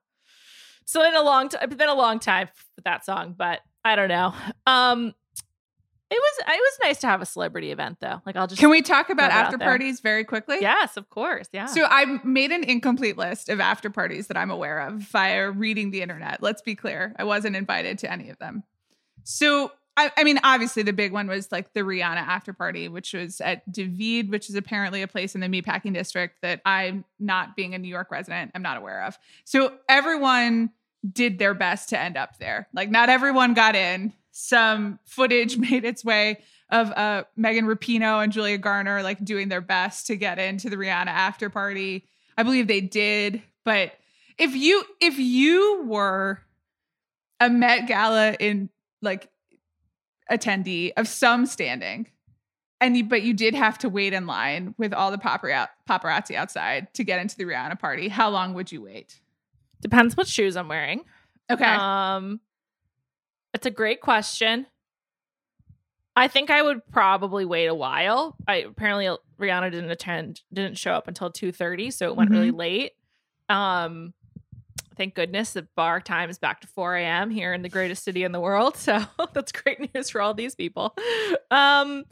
so 0.85 1.05
in 1.05 1.15
a 1.17 1.23
long 1.23 1.49
time. 1.49 1.63
It's 1.65 1.75
been 1.75 1.89
a 1.89 1.95
long 1.95 2.19
time 2.21 2.49
with 2.77 2.85
that 2.85 3.05
song, 3.05 3.35
but 3.37 3.61
I 3.85 3.97
don't 3.97 4.09
know. 4.09 4.35
Um, 4.67 5.15
it 6.11 6.19
was 6.19 6.55
it 6.55 6.61
was 6.61 6.79
nice 6.83 6.99
to 7.01 7.07
have 7.07 7.23
a 7.23 7.27
celebrity 7.27 7.71
event 7.71 7.99
though. 8.01 8.21
Like 8.27 8.37
I'll 8.37 8.47
just 8.47 8.61
Can 8.61 8.71
we 8.71 8.83
talk 8.83 9.11
about 9.11 9.31
throw 9.31 9.39
that 9.39 9.47
out 9.47 9.55
after 9.55 9.59
parties 9.59 10.01
very 10.01 10.25
quickly? 10.25 10.59
Yes, 10.61 10.97
of 10.97 11.09
course. 11.09 11.49
Yeah. 11.53 11.67
So 11.67 11.87
I 11.89 12.21
made 12.25 12.51
an 12.51 12.65
incomplete 12.65 13.17
list 13.17 13.49
of 13.49 13.61
after 13.61 13.91
parties 13.91 14.27
that 14.27 14.37
I'm 14.37 14.51
aware 14.51 14.81
of 14.81 14.95
via 14.95 15.51
reading 15.51 15.91
the 15.93 16.03
internet. 16.03 16.43
Let's 16.43 16.63
be 16.63 16.75
clear, 16.75 17.15
I 17.17 17.25
wasn't 17.25 17.55
invited 17.55 17.99
to 18.01 18.11
any 18.11 18.29
of 18.31 18.39
them. 18.39 18.65
So 19.23 19.71
I, 19.97 20.11
I 20.17 20.25
mean, 20.25 20.41
obviously 20.43 20.83
the 20.83 20.93
big 20.93 21.13
one 21.13 21.27
was 21.27 21.53
like 21.53 21.73
the 21.75 21.81
Rihanna 21.81 22.17
after 22.17 22.53
party, 22.53 22.89
which 22.89 23.13
was 23.13 23.41
at 23.41 23.71
Davide, 23.71 24.31
which 24.31 24.49
is 24.49 24.57
apparently 24.57 25.03
a 25.03 25.09
place 25.09 25.35
in 25.35 25.41
the 25.41 25.47
meatpacking 25.47 25.95
district 25.95 26.43
that 26.43 26.61
I'm 26.65 27.05
not 27.19 27.55
being 27.55 27.75
a 27.75 27.79
New 27.79 27.89
York 27.89 28.11
resident, 28.11 28.53
I'm 28.55 28.63
not 28.63 28.79
aware 28.79 29.05
of. 29.05 29.19
So 29.45 29.75
everyone 29.89 30.71
did 31.11 31.39
their 31.39 31.55
best 31.55 31.91
to 31.91 31.99
end 31.99 32.17
up 32.17 32.39
there. 32.39 32.69
Like 32.73 32.91
not 32.91 33.09
everyone 33.09 33.55
got 33.55 33.77
in. 33.77 34.13
Some 34.33 34.99
footage 35.05 35.57
made 35.71 35.85
its 35.85 36.05
way 36.05 36.41
of 36.71 36.91
uh, 36.93 37.25
Megan 37.37 37.67
Rapinoe 37.67 38.23
and 38.23 38.33
Julia 38.33 38.59
Garner 38.59 39.03
like 39.03 39.25
doing 39.25 39.49
their 39.49 39.61
best 39.61 40.07
to 40.07 40.17
get 40.17 40.39
into 40.39 40.71
the 40.71 40.77
Rihanna 40.77 41.09
after 41.09 41.51
party. 41.51 42.07
I 42.39 42.43
believe 42.43 42.69
they 42.69 42.81
did, 42.81 43.43
but 43.65 43.93
if 44.39 44.55
you 44.55 44.85
if 45.01 45.19
you 45.19 45.85
were 45.85 46.41
a 47.41 47.51
Met 47.51 47.87
Gala 47.87 48.33
in 48.33 48.71
like 49.03 49.29
attendee 50.31 50.93
of 50.97 51.09
some 51.09 51.45
standing, 51.47 52.07
and 52.81 52.97
you 52.97 53.05
but 53.05 53.23
you 53.23 53.35
did 53.35 53.55
have 53.55 53.79
to 53.79 53.89
wait 53.89 54.13
in 54.13 54.27
line 54.27 54.75
with 54.79 54.95
all 54.95 55.11
the 55.11 55.19
paparazzi 55.19 56.35
outside 56.35 56.93
to 56.95 57.05
get 57.05 57.21
into 57.21 57.37
the 57.37 57.45
Rihanna 57.45 57.79
party, 57.79 58.09
how 58.09 58.31
long 58.31 58.55
would 58.55 58.73
you 58.73 58.83
wait? 58.83 59.21
Depends 59.83 60.17
what 60.17 60.27
shoes 60.27 60.57
I'm 60.57 60.69
wearing. 60.69 61.03
Okay, 61.51 61.65
Um, 61.65 62.41
it's 63.55 63.67
a 63.67 63.71
great 63.71 64.01
question. 64.01 64.67
I 66.17 66.29
think 66.29 66.51
I 66.51 66.63
would 66.63 66.87
probably 66.91 67.45
wait 67.45 67.67
a 67.67 67.75
while. 67.75 68.37
I 68.47 68.57
apparently 68.57 69.17
Rihanna 69.41 69.71
didn't 69.71 69.91
attend, 69.91 70.43
didn't 70.53 70.77
show 70.77 70.93
up 70.93 71.09
until 71.09 71.31
two 71.31 71.53
thirty, 71.53 71.91
so 71.91 72.09
it 72.09 72.17
went 72.17 72.31
really 72.31 72.51
late. 72.51 72.93
Um, 73.49 74.13
thank 74.97 75.15
goodness 75.15 75.53
the 75.53 75.67
bar 75.77 76.01
time 76.01 76.29
is 76.29 76.39
back 76.39 76.61
to 76.61 76.67
four 76.67 76.97
a.m. 76.97 77.31
here 77.31 77.55
in 77.55 77.63
the 77.63 77.69
greatest 77.69 78.05
city 78.05 78.25
in 78.25 78.33
the 78.33 78.41
world. 78.41 78.77
So 78.81 79.01
that's 79.33 79.53
great 79.53 79.95
news 79.95 80.11
for 80.11 80.21
all 80.21 80.35
these 80.35 80.55
people. 80.55 80.95
Um, 81.51 82.05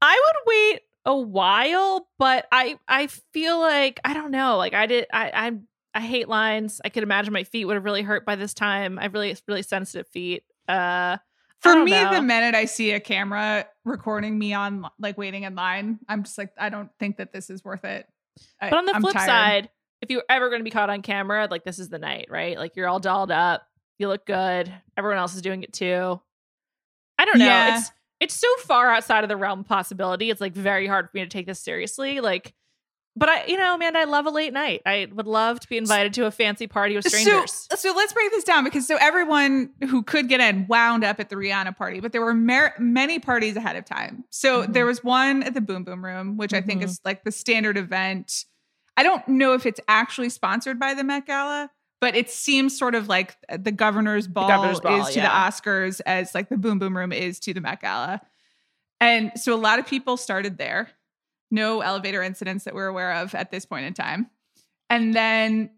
I 0.00 0.22
would 0.26 0.36
wait 0.46 0.80
a 1.04 1.16
while, 1.16 2.08
but 2.18 2.46
I 2.50 2.76
I 2.88 3.08
feel 3.08 3.58
like 3.58 4.00
I 4.04 4.14
don't 4.14 4.30
know. 4.30 4.56
Like 4.56 4.74
I 4.74 4.86
did, 4.86 5.06
I 5.12 5.30
I 5.34 5.52
I 5.94 6.00
hate 6.00 6.28
lines. 6.28 6.80
I 6.84 6.88
could 6.88 7.02
imagine 7.02 7.32
my 7.32 7.44
feet 7.44 7.66
would 7.66 7.74
have 7.74 7.84
really 7.84 8.02
hurt 8.02 8.24
by 8.24 8.36
this 8.36 8.54
time. 8.54 8.98
I 8.98 9.02
have 9.02 9.12
really 9.12 9.36
really 9.46 9.62
sensitive 9.62 10.08
feet. 10.08 10.44
Uh, 10.68 11.18
For 11.60 11.82
me, 11.84 11.90
know. 11.92 12.14
the 12.14 12.22
minute 12.22 12.54
I 12.54 12.64
see 12.66 12.92
a 12.92 13.00
camera 13.00 13.66
recording 13.84 14.38
me 14.38 14.52
on 14.54 14.86
like 14.98 15.16
waiting 15.18 15.42
in 15.44 15.54
line, 15.54 15.98
I'm 16.08 16.22
just 16.24 16.38
like, 16.38 16.52
I 16.58 16.68
don't 16.68 16.90
think 16.98 17.16
that 17.18 17.32
this 17.32 17.50
is 17.50 17.64
worth 17.64 17.84
it. 17.84 18.06
I- 18.60 18.70
But 18.70 18.78
on 18.78 18.84
the 18.86 18.94
I'm 18.94 19.00
flip 19.02 19.14
tired. 19.14 19.26
side, 19.26 19.70
if 20.02 20.10
you're 20.10 20.24
ever 20.28 20.48
going 20.48 20.60
to 20.60 20.64
be 20.64 20.70
caught 20.70 20.90
on 20.90 21.02
camera, 21.02 21.48
like 21.50 21.64
this 21.64 21.78
is 21.78 21.88
the 21.88 21.98
night, 21.98 22.26
right? 22.30 22.58
Like 22.58 22.76
you're 22.76 22.88
all 22.88 23.00
dolled 23.00 23.30
up, 23.30 23.66
you 23.98 24.08
look 24.08 24.26
good, 24.26 24.72
everyone 24.96 25.18
else 25.18 25.34
is 25.34 25.42
doing 25.42 25.62
it 25.62 25.72
too. 25.72 26.20
I 27.18 27.24
don't 27.24 27.38
know. 27.38 27.44
Yeah. 27.46 27.78
It's 27.78 27.90
it's 28.20 28.34
so 28.34 28.48
far 28.60 28.90
outside 28.90 29.24
of 29.24 29.28
the 29.28 29.36
realm 29.36 29.60
of 29.60 29.66
possibility. 29.68 30.30
It's 30.30 30.40
like 30.40 30.52
very 30.54 30.86
hard 30.86 31.06
for 31.10 31.16
me 31.16 31.22
to 31.22 31.28
take 31.28 31.46
this 31.46 31.60
seriously. 31.60 32.20
Like, 32.20 32.54
but 33.16 33.28
I, 33.28 33.44
you 33.46 33.56
know, 33.56 33.76
man, 33.76 33.96
I 33.96 34.04
love 34.04 34.26
a 34.26 34.30
late 34.30 34.52
night. 34.52 34.82
I 34.84 35.06
would 35.12 35.26
love 35.26 35.60
to 35.60 35.68
be 35.68 35.76
invited 35.76 36.14
to 36.14 36.26
a 36.26 36.30
fancy 36.30 36.66
party 36.66 36.96
with 36.96 37.06
strangers. 37.06 37.66
So, 37.70 37.76
so 37.76 37.92
let's 37.96 38.12
break 38.12 38.30
this 38.32 38.44
down 38.44 38.64
because 38.64 38.86
so 38.86 38.96
everyone 39.00 39.70
who 39.88 40.02
could 40.02 40.28
get 40.28 40.40
in 40.40 40.66
wound 40.68 41.04
up 41.04 41.20
at 41.20 41.28
the 41.28 41.36
Rihanna 41.36 41.76
party, 41.76 42.00
but 42.00 42.12
there 42.12 42.22
were 42.22 42.34
mer- 42.34 42.74
many 42.78 43.18
parties 43.18 43.56
ahead 43.56 43.76
of 43.76 43.84
time. 43.84 44.24
So 44.30 44.62
Mhm. 44.64 44.72
there 44.72 44.86
was 44.86 45.04
one 45.04 45.42
at 45.44 45.54
the 45.54 45.60
Boom 45.60 45.84
Boom 45.84 46.04
Room, 46.04 46.36
which 46.36 46.52
I 46.52 46.60
think 46.60 46.82
Mhm. 46.82 46.86
is 46.86 47.00
like 47.04 47.24
the 47.24 47.32
standard 47.32 47.76
event. 47.76 48.44
I 48.96 49.02
don't 49.02 49.26
know 49.28 49.54
if 49.54 49.66
it's 49.66 49.80
actually 49.88 50.28
sponsored 50.30 50.78
by 50.80 50.94
the 50.94 51.04
Met 51.04 51.26
Gala, 51.26 51.70
but 52.00 52.14
it 52.16 52.30
seems 52.30 52.76
sort 52.78 52.94
of 52.94 53.08
like 53.08 53.36
the 53.48 53.72
governor's 53.72 54.26
ball, 54.28 54.48
governor's 54.48 54.80
ball, 54.80 55.06
is 55.06 55.14
to 55.14 55.20
yeah. 55.20 55.28
the 55.28 55.52
Oscars 55.52 56.00
as 56.04 56.34
like 56.34 56.48
the 56.48 56.56
Boom 56.58 56.78
Boom 56.78 56.96
Room 56.96 57.12
is 57.12 57.38
to 57.40 57.54
the 57.54 57.60
Met 57.60 57.80
Gala. 57.80 58.20
And 59.00 59.32
so 59.36 59.54
a 59.54 59.56
lot 59.56 59.78
of 59.78 59.86
people 59.86 60.16
started 60.16 60.58
there. 60.58 60.90
No 61.54 61.80
elevator 61.80 62.22
incidents 62.22 62.64
that 62.64 62.74
we're 62.74 62.86
aware 62.86 63.12
of 63.14 63.34
at 63.34 63.50
this 63.50 63.64
point 63.64 63.86
in 63.86 63.94
time. 63.94 64.28
And 64.90 65.14
then 65.14 65.70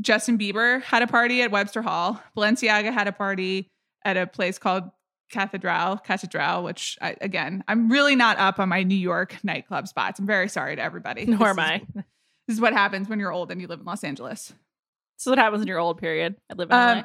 Justin 0.00 0.38
Bieber 0.38 0.82
had 0.82 1.02
a 1.02 1.06
party 1.06 1.42
at 1.42 1.50
Webster 1.50 1.82
Hall. 1.82 2.20
Balenciaga 2.36 2.92
had 2.92 3.08
a 3.08 3.12
party 3.12 3.70
at 4.04 4.16
a 4.16 4.26
place 4.26 4.58
called 4.58 4.84
Cathedral, 5.32 5.96
Cathedral, 5.98 6.62
which 6.62 6.96
I, 7.02 7.16
again, 7.20 7.64
I'm 7.66 7.90
really 7.90 8.14
not 8.14 8.38
up 8.38 8.60
on 8.60 8.68
my 8.68 8.82
New 8.84 8.94
York 8.94 9.36
nightclub 9.42 9.88
spots. 9.88 10.20
I'm 10.20 10.26
very 10.26 10.48
sorry 10.48 10.76
to 10.76 10.82
everybody. 10.82 11.26
Nor 11.26 11.38
This 11.38 11.48
am 11.48 11.58
is- 11.58 11.80
I. 11.96 12.04
This 12.46 12.56
is 12.56 12.60
what 12.60 12.74
happens 12.74 13.08
when 13.08 13.18
you're 13.18 13.32
old 13.32 13.50
and 13.50 13.58
you 13.58 13.66
live 13.66 13.80
in 13.80 13.86
Los 13.86 14.04
Angeles. 14.04 14.48
This 14.48 15.26
is 15.26 15.30
what 15.30 15.38
happens 15.38 15.62
in 15.62 15.66
your 15.66 15.78
old 15.78 15.96
period. 15.96 16.36
I 16.50 16.54
live 16.54 16.68
in 16.68 16.76
Um, 16.76 16.98
LA. 16.98 17.04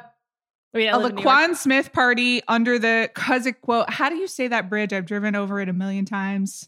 I 0.74 0.78
mean, 0.78 0.90
I 0.90 0.92
a 0.92 0.98
live 1.00 1.10
in 1.12 1.16
New 1.16 1.22
York. 1.24 1.34
LaQuan 1.38 1.56
Smith 1.56 1.94
party 1.94 2.42
under 2.46 2.78
the 2.78 3.10
Kosciuszko. 3.16 3.90
How 3.90 4.10
do 4.10 4.16
you 4.16 4.28
say 4.28 4.50
that 4.50 4.70
bridge? 4.70 4.92
I've 4.92 5.06
driven 5.06 5.36
over 5.36 5.62
it 5.62 5.70
a 5.70 5.74
million 5.74 6.04
times. 6.04 6.68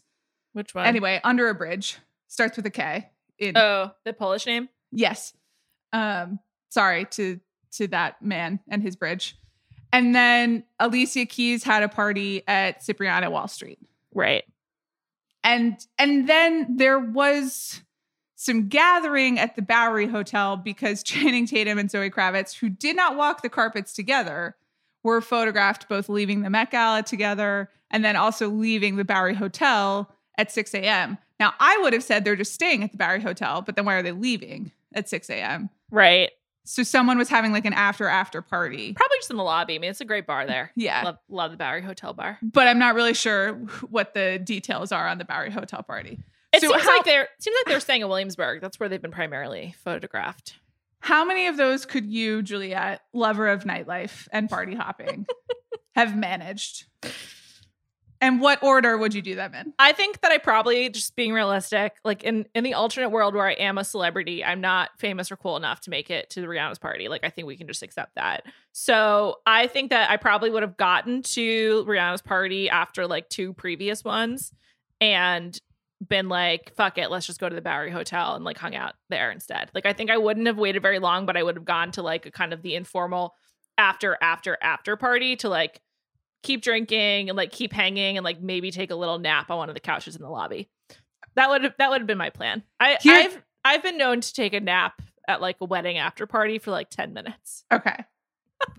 Which 0.52 0.74
one? 0.74 0.86
Anyway, 0.86 1.20
under 1.24 1.48
a 1.48 1.54
bridge 1.54 1.98
starts 2.28 2.56
with 2.56 2.66
a 2.66 2.70
K. 2.70 3.10
In, 3.38 3.56
Oh, 3.56 3.92
the 4.04 4.12
Polish 4.12 4.46
name? 4.46 4.68
Yes. 4.90 5.34
Um, 5.92 6.38
sorry 6.68 7.06
to 7.12 7.40
to 7.72 7.88
that 7.88 8.20
man 8.22 8.60
and 8.68 8.82
his 8.82 8.96
bridge. 8.96 9.36
And 9.92 10.14
then 10.14 10.64
Alicia 10.78 11.26
Keys 11.26 11.64
had 11.64 11.82
a 11.82 11.88
party 11.88 12.42
at 12.46 12.82
Cipriani 12.84 13.28
Wall 13.28 13.48
Street. 13.48 13.78
Right. 14.14 14.44
And 15.44 15.76
and 15.98 16.28
then 16.28 16.76
there 16.76 16.98
was 16.98 17.82
some 18.36 18.68
gathering 18.68 19.38
at 19.38 19.56
the 19.56 19.62
Bowery 19.62 20.06
Hotel 20.06 20.56
because 20.56 21.02
Channing 21.04 21.46
Tatum 21.46 21.78
and 21.78 21.90
Zoe 21.90 22.10
Kravitz, 22.10 22.56
who 22.58 22.68
did 22.68 22.96
not 22.96 23.16
walk 23.16 23.42
the 23.42 23.48
carpets 23.48 23.92
together, 23.92 24.56
were 25.02 25.20
photographed 25.20 25.88
both 25.88 26.08
leaving 26.08 26.42
the 26.42 26.50
Met 26.50 26.70
Gala 26.70 27.02
together 27.02 27.70
and 27.90 28.04
then 28.04 28.16
also 28.16 28.48
leaving 28.48 28.96
the 28.96 29.04
Bowery 29.04 29.34
Hotel 29.34 30.10
at 30.42 30.50
6 30.52 30.74
a.m. 30.74 31.16
Now, 31.40 31.54
I 31.60 31.78
would 31.82 31.92
have 31.92 32.02
said 32.04 32.24
they're 32.24 32.36
just 32.36 32.52
staying 32.52 32.82
at 32.82 32.90
the 32.92 32.98
Bowery 32.98 33.20
Hotel, 33.22 33.62
but 33.62 33.76
then 33.76 33.84
why 33.84 33.94
are 33.94 34.02
they 34.02 34.12
leaving 34.12 34.72
at 34.94 35.08
6 35.08 35.30
a.m.? 35.30 35.70
Right. 35.90 36.30
So 36.64 36.82
someone 36.82 37.16
was 37.18 37.28
having 37.28 37.52
like 37.52 37.64
an 37.64 37.72
after 37.72 38.06
after 38.08 38.42
party. 38.42 38.92
Probably 38.92 39.16
just 39.18 39.30
in 39.30 39.36
the 39.36 39.42
lobby. 39.42 39.74
I 39.74 39.78
mean, 39.78 39.90
it's 39.90 40.00
a 40.00 40.04
great 40.04 40.26
bar 40.26 40.46
there. 40.46 40.70
Yeah. 40.76 41.02
Love, 41.02 41.18
love 41.28 41.50
the 41.52 41.56
Bowery 41.56 41.82
Hotel 41.82 42.12
bar. 42.12 42.38
But 42.42 42.66
I'm 42.68 42.78
not 42.78 42.94
really 42.94 43.14
sure 43.14 43.54
what 43.90 44.14
the 44.14 44.38
details 44.42 44.92
are 44.92 45.08
on 45.08 45.18
the 45.18 45.24
Bowery 45.24 45.50
Hotel 45.50 45.82
party. 45.82 46.18
It 46.52 46.60
So 46.60 46.68
seems 46.68 46.82
how- 46.82 46.96
like 46.96 47.04
they're 47.04 47.28
seems 47.40 47.56
like 47.60 47.66
they're 47.66 47.80
staying 47.80 48.02
in 48.02 48.08
Williamsburg. 48.08 48.60
That's 48.60 48.78
where 48.78 48.88
they've 48.88 49.00
been 49.02 49.10
primarily 49.10 49.74
photographed. 49.82 50.54
How 51.00 51.24
many 51.24 51.46
of 51.48 51.56
those 51.56 51.84
could 51.86 52.06
you, 52.06 52.42
Juliet, 52.42 53.00
lover 53.12 53.48
of 53.48 53.64
nightlife 53.64 54.28
and 54.30 54.48
party 54.48 54.74
hopping, 54.76 55.26
have 55.96 56.16
managed? 56.16 56.84
And 58.22 58.40
what 58.40 58.62
order 58.62 58.96
would 58.96 59.14
you 59.14 59.20
do 59.20 59.34
them 59.34 59.52
in? 59.52 59.74
I 59.80 59.92
think 59.92 60.20
that 60.20 60.30
I 60.30 60.38
probably 60.38 60.88
just 60.88 61.16
being 61.16 61.32
realistic, 61.32 61.94
like 62.04 62.22
in 62.22 62.46
in 62.54 62.62
the 62.62 62.74
alternate 62.74 63.10
world 63.10 63.34
where 63.34 63.48
I 63.48 63.54
am 63.54 63.78
a 63.78 63.84
celebrity, 63.84 64.44
I'm 64.44 64.60
not 64.60 64.90
famous 64.96 65.32
or 65.32 65.36
cool 65.36 65.56
enough 65.56 65.80
to 65.82 65.90
make 65.90 66.08
it 66.08 66.30
to 66.30 66.40
the 66.40 66.46
Rihanna's 66.46 66.78
party. 66.78 67.08
Like 67.08 67.24
I 67.24 67.30
think 67.30 67.48
we 67.48 67.56
can 67.56 67.66
just 67.66 67.82
accept 67.82 68.14
that. 68.14 68.44
So 68.70 69.40
I 69.44 69.66
think 69.66 69.90
that 69.90 70.08
I 70.08 70.18
probably 70.18 70.50
would 70.50 70.62
have 70.62 70.76
gotten 70.76 71.22
to 71.22 71.84
Rihanna's 71.84 72.22
party 72.22 72.70
after 72.70 73.08
like 73.08 73.28
two 73.28 73.54
previous 73.54 74.04
ones 74.04 74.52
and 75.00 75.60
been 76.06 76.28
like, 76.28 76.72
fuck 76.76 76.98
it, 76.98 77.10
let's 77.10 77.26
just 77.26 77.40
go 77.40 77.48
to 77.48 77.54
the 77.56 77.60
Bowery 77.60 77.90
Hotel 77.90 78.36
and 78.36 78.44
like 78.44 78.56
hung 78.56 78.76
out 78.76 78.94
there 79.10 79.32
instead. 79.32 79.68
Like 79.74 79.84
I 79.84 79.92
think 79.92 80.10
I 80.12 80.18
wouldn't 80.18 80.46
have 80.46 80.58
waited 80.58 80.80
very 80.80 81.00
long, 81.00 81.26
but 81.26 81.36
I 81.36 81.42
would 81.42 81.56
have 81.56 81.64
gone 81.64 81.90
to 81.92 82.02
like 82.02 82.24
a 82.24 82.30
kind 82.30 82.52
of 82.52 82.62
the 82.62 82.76
informal 82.76 83.34
after 83.76 84.16
after 84.22 84.56
after 84.62 84.96
party 84.96 85.34
to 85.36 85.48
like 85.48 85.80
keep 86.42 86.62
drinking 86.62 87.28
and 87.28 87.36
like 87.36 87.52
keep 87.52 87.72
hanging 87.72 88.16
and 88.16 88.24
like 88.24 88.40
maybe 88.40 88.70
take 88.70 88.90
a 88.90 88.96
little 88.96 89.18
nap 89.18 89.50
on 89.50 89.58
one 89.58 89.68
of 89.68 89.74
the 89.74 89.80
couches 89.80 90.16
in 90.16 90.22
the 90.22 90.28
lobby. 90.30 90.68
That 91.34 91.50
would 91.50 91.64
have 91.64 91.74
that 91.78 91.90
would 91.90 92.00
have 92.00 92.06
been 92.06 92.18
my 92.18 92.30
plan. 92.30 92.62
I 92.80 92.98
Here- 93.00 93.14
I've 93.14 93.42
I've 93.64 93.82
been 93.82 93.96
known 93.96 94.20
to 94.20 94.32
take 94.34 94.54
a 94.54 94.60
nap 94.60 95.00
at 95.28 95.40
like 95.40 95.56
a 95.60 95.64
wedding 95.64 95.98
after 95.98 96.26
party 96.26 96.58
for 96.58 96.70
like 96.70 96.90
10 96.90 97.12
minutes. 97.12 97.64
Okay. 97.72 98.04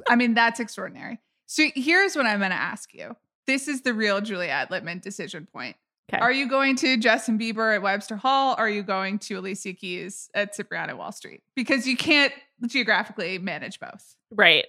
I 0.07 0.16
mean, 0.16 0.34
that's 0.34 0.59
extraordinary. 0.59 1.20
So 1.45 1.64
here's 1.74 2.16
what 2.16 2.26
I'm 2.26 2.39
going 2.39 2.51
to 2.51 2.55
ask 2.55 2.93
you. 2.93 3.16
This 3.47 3.68
is 3.68 3.82
the 3.82 3.93
real 3.93 4.22
Juliet 4.22 4.70
Litman 4.70 5.01
decision 5.01 5.47
point. 5.51 5.76
Okay. 6.11 6.22
Are 6.22 6.32
you 6.32 6.49
going 6.49 6.76
to 6.78 6.97
Justin 6.97 7.39
Bieber 7.39 7.76
at 7.76 7.82
Webster 7.82 8.16
Hall? 8.18 8.53
Or 8.53 8.66
are 8.66 8.70
you 8.70 8.84
going 8.84 9.20
to 9.20 9.36
Alicia 9.36 9.74
Keys 9.74 10.30
at 10.34 10.53
Cipriani 10.53 10.93
Wall 10.93 11.11
Street? 11.11 11.41
Because 11.55 11.88
you 11.88 11.95
can't 11.95 12.34
geographically 12.68 13.38
manage 13.38 13.80
both. 13.80 14.16
Right. 14.32 14.66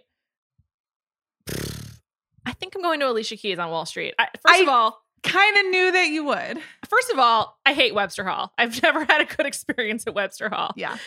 I 2.47 2.53
think 2.53 2.75
I'm 2.75 2.83
going 2.83 3.01
to 3.01 3.09
Alicia 3.09 3.37
Keys 3.37 3.59
on 3.59 3.71
Wall 3.71 3.87
Street. 3.87 4.15
I, 4.19 4.29
first 4.47 4.63
of 4.63 4.69
all, 4.69 5.01
Kind 5.25 5.57
of 5.57 5.67
knew 5.71 5.91
that 5.93 6.09
you 6.09 6.25
would. 6.25 6.61
first 6.87 7.11
of 7.11 7.19
all, 7.19 7.59
I 7.65 7.73
hate 7.73 7.95
Webster 7.95 8.25
Hall. 8.25 8.53
I've 8.59 8.83
never 8.83 9.05
had 9.05 9.23
a 9.23 9.25
good 9.25 9.47
experience 9.47 10.07
at 10.07 10.15
Webster 10.15 10.51
Hall. 10.51 10.73
Yeah. 10.77 10.99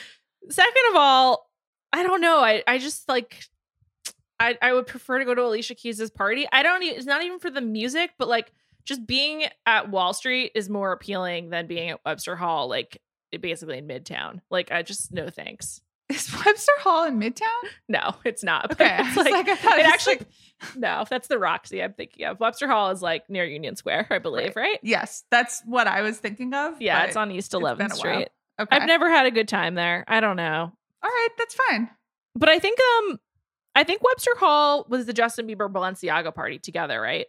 Second 0.49 0.83
of 0.89 0.95
all, 0.95 1.47
I 1.93 2.01
don't 2.01 2.19
know. 2.19 2.39
I 2.39 2.63
I 2.65 2.79
just 2.79 3.07
like 3.07 3.43
I 4.39 4.57
I 4.59 4.73
would 4.73 4.87
prefer 4.87 5.19
to 5.19 5.25
go 5.25 5.35
to 5.35 5.43
Alicia 5.43 5.75
Keys' 5.75 6.09
party. 6.09 6.47
I 6.51 6.63
don't 6.63 6.81
it's 6.81 7.05
not 7.05 7.23
even 7.23 7.37
for 7.37 7.51
the 7.51 7.61
music, 7.61 8.11
but 8.17 8.27
like 8.27 8.51
just 8.85 9.05
being 9.05 9.45
at 9.67 9.91
Wall 9.91 10.13
Street 10.13 10.51
is 10.55 10.67
more 10.67 10.93
appealing 10.93 11.51
than 11.51 11.67
being 11.67 11.91
at 11.91 11.99
Webster 12.03 12.35
Hall, 12.35 12.67
like 12.67 12.99
basically 13.39 13.77
in 13.77 13.87
Midtown. 13.87 14.39
Like 14.49 14.71
I 14.71 14.81
just 14.81 15.11
no 15.13 15.29
thanks. 15.29 15.79
Is 16.13 16.33
Webster 16.45 16.71
Hall 16.79 17.05
in 17.05 17.19
Midtown? 17.19 17.43
No, 17.89 18.15
it's 18.23 18.43
not. 18.43 18.71
Okay. 18.71 18.97
It's 18.99 19.15
like, 19.17 19.31
like, 19.31 19.49
I 19.49 19.55
thought 19.55 19.77
it 19.77 19.83
was 19.83 19.93
actually 19.93 20.17
like- 20.17 20.27
no, 20.77 21.05
that's 21.09 21.27
the 21.27 21.37
Roxy 21.37 21.83
I'm 21.83 21.93
thinking 21.93 22.25
of. 22.25 22.39
Webster 22.39 22.67
Hall 22.67 22.91
is 22.91 23.01
like 23.01 23.29
near 23.29 23.43
Union 23.45 23.75
Square, 23.75 24.07
I 24.09 24.19
believe, 24.19 24.55
right? 24.55 24.79
yes, 24.81 25.23
that's 25.29 25.61
what 25.65 25.85
I 25.87 26.01
was 26.01 26.17
thinking 26.17 26.53
of. 26.53 26.81
Yeah, 26.81 27.03
it's 27.03 27.15
on 27.17 27.29
East 27.31 27.51
11th. 27.51 27.93
Street. 27.95 28.29
Okay. 28.59 28.75
I've 28.75 28.87
never 28.87 29.09
had 29.09 29.25
a 29.25 29.31
good 29.31 29.47
time 29.47 29.75
there. 29.75 30.03
I 30.07 30.19
don't 30.19 30.35
know. 30.37 30.71
All 31.03 31.09
right, 31.09 31.29
that's 31.37 31.53
fine. 31.55 31.89
But 32.35 32.49
I 32.49 32.57
think 32.59 32.79
um 32.79 33.19
I 33.75 33.83
think 33.83 34.01
Webster 34.01 34.31
Hall 34.37 34.85
was 34.89 35.05
the 35.05 35.13
Justin 35.13 35.47
Bieber 35.47 35.71
Balenciaga 35.71 36.33
party 36.33 36.57
together, 36.57 36.99
right? 36.99 37.27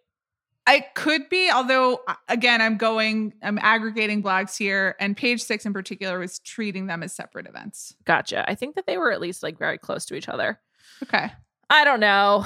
I 0.69 0.81
could 0.95 1.31
be, 1.31 1.51
although 1.51 2.03
uh, 2.07 2.15
again, 2.29 2.61
I'm 2.61 2.77
going, 2.77 3.33
I'm 3.43 3.59
aggregating 3.63 4.23
blogs 4.23 4.55
here, 4.55 4.97
and 5.01 5.17
page 5.17 5.43
six 5.43 5.65
in 5.65 5.73
particular 5.73 6.19
was 6.19 6.39
treating 6.41 6.89
them 6.89 7.03
as 7.03 7.15
separate 7.15 7.47
events. 7.47 7.97
Gotcha. 8.05 8.49
I 8.49 8.55
think 8.55 8.75
that 8.75 8.87
they 8.87 8.99
were 8.99 9.11
at 9.11 9.19
least 9.19 9.43
like 9.43 9.59
very 9.59 9.79
close 9.79 10.05
to 10.07 10.15
each 10.15 10.29
other. 10.29 10.61
Okay. 11.03 11.33
I 11.71 11.85
don't 11.85 12.01
know. 12.01 12.45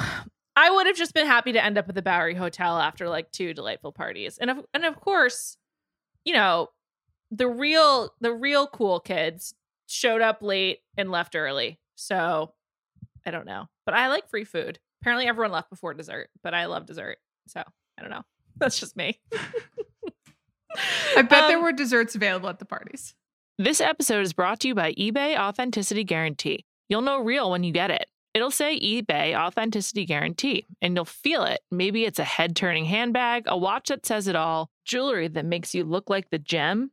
I 0.54 0.70
would 0.70 0.86
have 0.86 0.94
just 0.94 1.14
been 1.14 1.26
happy 1.26 1.50
to 1.50 1.64
end 1.64 1.76
up 1.76 1.88
at 1.88 1.96
the 1.96 2.02
Bowery 2.02 2.36
Hotel 2.36 2.78
after 2.78 3.08
like 3.08 3.32
two 3.32 3.54
delightful 3.54 3.90
parties. 3.90 4.38
And 4.38 4.50
of 4.50 4.64
and 4.72 4.84
of 4.84 5.00
course, 5.00 5.56
you 6.24 6.32
know, 6.32 6.68
the 7.32 7.48
real 7.48 8.14
the 8.20 8.32
real 8.32 8.68
cool 8.68 9.00
kids 9.00 9.52
showed 9.88 10.20
up 10.20 10.42
late 10.42 10.78
and 10.96 11.10
left 11.10 11.34
early. 11.34 11.80
So 11.96 12.52
I 13.26 13.32
don't 13.32 13.46
know. 13.46 13.66
But 13.84 13.94
I 13.94 14.06
like 14.08 14.30
free 14.30 14.44
food. 14.44 14.78
Apparently 15.00 15.26
everyone 15.26 15.50
left 15.50 15.70
before 15.70 15.92
dessert, 15.92 16.28
but 16.44 16.54
I 16.54 16.66
love 16.66 16.86
dessert. 16.86 17.18
So 17.48 17.64
I 17.98 18.02
don't 18.02 18.10
know. 18.10 18.22
That's 18.56 18.78
just 18.78 18.96
me. 18.96 19.20
I 21.16 21.22
bet 21.22 21.48
there 21.48 21.58
Um, 21.58 21.62
were 21.64 21.72
desserts 21.72 22.14
available 22.14 22.48
at 22.48 22.58
the 22.58 22.64
parties. 22.64 23.14
This 23.58 23.80
episode 23.80 24.22
is 24.22 24.32
brought 24.32 24.60
to 24.60 24.68
you 24.68 24.74
by 24.74 24.92
eBay 24.94 25.36
Authenticity 25.38 26.04
Guarantee. 26.04 26.64
You'll 26.88 27.02
know 27.02 27.20
real 27.20 27.50
when 27.50 27.64
you 27.64 27.72
get 27.72 27.90
it. 27.90 28.06
It'll 28.34 28.50
say 28.50 28.80
eBay 28.80 29.36
Authenticity 29.38 30.06
Guarantee, 30.06 30.66
and 30.80 30.96
you'll 30.96 31.04
feel 31.04 31.44
it. 31.44 31.60
Maybe 31.70 32.06
it's 32.06 32.18
a 32.18 32.24
head 32.24 32.56
turning 32.56 32.86
handbag, 32.86 33.44
a 33.46 33.56
watch 33.56 33.88
that 33.88 34.06
says 34.06 34.26
it 34.26 34.36
all, 34.36 34.70
jewelry 34.86 35.28
that 35.28 35.44
makes 35.44 35.74
you 35.74 35.84
look 35.84 36.08
like 36.08 36.30
the 36.30 36.38
gem, 36.38 36.92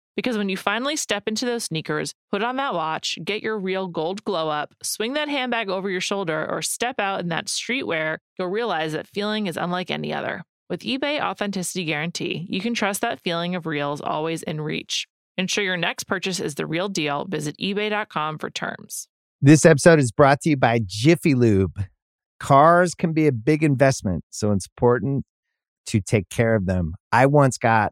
Because 0.21 0.37
when 0.37 0.49
you 0.49 0.57
finally 0.57 0.95
step 0.95 1.23
into 1.27 1.47
those 1.47 1.63
sneakers, 1.63 2.13
put 2.29 2.43
on 2.43 2.57
that 2.57 2.75
watch, 2.75 3.17
get 3.23 3.41
your 3.41 3.57
real 3.57 3.87
gold 3.87 4.23
glow 4.23 4.49
up, 4.49 4.75
swing 4.83 5.13
that 5.13 5.29
handbag 5.29 5.67
over 5.67 5.89
your 5.89 5.99
shoulder, 5.99 6.47
or 6.47 6.61
step 6.61 6.99
out 6.99 7.21
in 7.21 7.29
that 7.29 7.47
streetwear, 7.47 8.17
you'll 8.37 8.49
realize 8.49 8.91
that 8.91 9.07
feeling 9.07 9.47
is 9.47 9.57
unlike 9.57 9.89
any 9.89 10.13
other. 10.13 10.43
With 10.69 10.81
eBay 10.81 11.19
Authenticity 11.19 11.85
Guarantee, 11.85 12.45
you 12.47 12.61
can 12.61 12.75
trust 12.75 13.01
that 13.01 13.19
feeling 13.19 13.55
of 13.55 13.65
real 13.65 13.93
is 13.93 13.99
always 14.01 14.43
in 14.43 14.61
reach. 14.61 15.07
Ensure 15.39 15.63
your 15.63 15.75
next 15.75 16.03
purchase 16.03 16.39
is 16.39 16.53
the 16.53 16.67
real 16.67 16.87
deal. 16.87 17.25
Visit 17.25 17.57
eBay.com 17.57 18.37
for 18.37 18.51
terms. 18.51 19.07
This 19.41 19.65
episode 19.65 19.97
is 19.97 20.11
brought 20.11 20.41
to 20.41 20.51
you 20.51 20.55
by 20.55 20.81
Jiffy 20.85 21.33
Lube. 21.33 21.83
Cars 22.39 22.93
can 22.93 23.11
be 23.11 23.25
a 23.25 23.31
big 23.31 23.63
investment, 23.63 24.23
so 24.29 24.51
it's 24.51 24.67
important 24.67 25.25
to 25.87 25.99
take 25.99 26.29
care 26.29 26.53
of 26.53 26.67
them. 26.67 26.93
I 27.11 27.25
once 27.25 27.57
got 27.57 27.91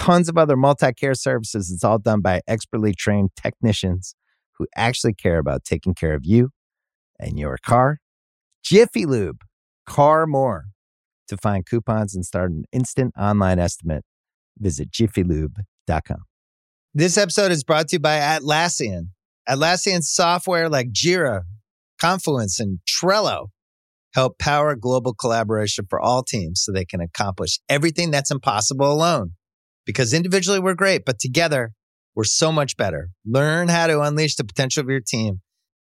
tons 0.00 0.28
of 0.30 0.38
other 0.38 0.56
multi 0.56 0.92
care 0.92 1.14
services. 1.14 1.70
It's 1.70 1.84
all 1.84 1.98
done 1.98 2.22
by 2.22 2.40
expertly 2.48 2.94
trained 2.94 3.30
technicians 3.40 4.14
who 4.56 4.66
actually 4.74 5.14
care 5.14 5.38
about 5.38 5.64
taking 5.64 5.94
care 5.94 6.14
of 6.14 6.22
you 6.24 6.50
and 7.18 7.38
your 7.38 7.58
car. 7.64 7.98
Jiffy 8.64 9.06
Lube, 9.06 9.42
car 9.86 10.26
more. 10.26 10.64
To 11.28 11.36
find 11.36 11.64
coupons 11.64 12.14
and 12.14 12.24
start 12.26 12.50
an 12.50 12.64
instant 12.72 13.14
online 13.16 13.60
estimate, 13.60 14.04
visit 14.58 14.90
jiffylube.com. 14.90 16.24
This 16.92 17.16
episode 17.16 17.52
is 17.52 17.62
brought 17.62 17.88
to 17.88 17.96
you 17.96 18.00
by 18.00 18.18
Atlassian. 18.18 19.10
Atlassian 19.48 20.02
software 20.02 20.68
like 20.68 20.88
Jira, 20.92 21.42
Confluence, 22.00 22.58
and 22.58 22.80
Trello 22.88 23.48
help 24.12 24.40
power 24.40 24.74
global 24.74 25.14
collaboration 25.14 25.86
for 25.88 26.00
all 26.00 26.24
teams 26.24 26.62
so 26.64 26.72
they 26.72 26.84
can 26.84 27.00
accomplish 27.00 27.60
everything 27.68 28.10
that's 28.10 28.32
impossible 28.32 28.90
alone. 28.90 29.34
Because 29.86 30.12
individually 30.12 30.60
we're 30.60 30.74
great, 30.74 31.04
but 31.04 31.18
together 31.18 31.72
we're 32.14 32.24
so 32.24 32.52
much 32.52 32.76
better. 32.76 33.10
Learn 33.24 33.68
how 33.68 33.86
to 33.86 34.00
unleash 34.00 34.36
the 34.36 34.44
potential 34.44 34.82
of 34.82 34.88
your 34.88 35.00
team 35.00 35.40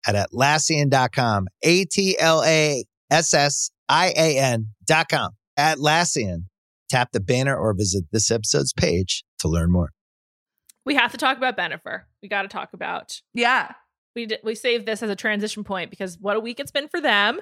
at 0.07 0.15
Atlassian.com. 0.15 1.47
A 1.63 1.85
T 1.85 2.17
L 2.19 2.43
A 2.43 2.83
S 3.09 3.33
S 3.33 3.71
I 3.89 4.13
A 4.17 4.37
N.com. 4.37 5.31
Atlassian. 5.57 6.45
Tap 6.89 7.11
the 7.11 7.19
banner 7.19 7.55
or 7.55 7.73
visit 7.73 8.05
this 8.11 8.29
episode's 8.29 8.73
page 8.73 9.23
to 9.39 9.47
learn 9.47 9.71
more. 9.71 9.89
We 10.85 10.95
have 10.95 11.11
to 11.11 11.17
talk 11.17 11.37
about 11.37 11.57
Bennifer. 11.57 12.03
We 12.21 12.27
got 12.29 12.43
to 12.43 12.47
talk 12.47 12.73
about. 12.73 13.21
Yeah. 13.33 13.71
We 14.15 14.27
did, 14.27 14.39
we 14.43 14.53
saved 14.53 14.85
this 14.85 15.01
as 15.01 15.09
a 15.09 15.15
transition 15.15 15.63
point 15.63 15.89
because 15.89 16.17
what 16.19 16.35
a 16.35 16.39
week 16.39 16.59
it's 16.59 16.71
been 16.71 16.87
for 16.87 17.01
them. 17.01 17.41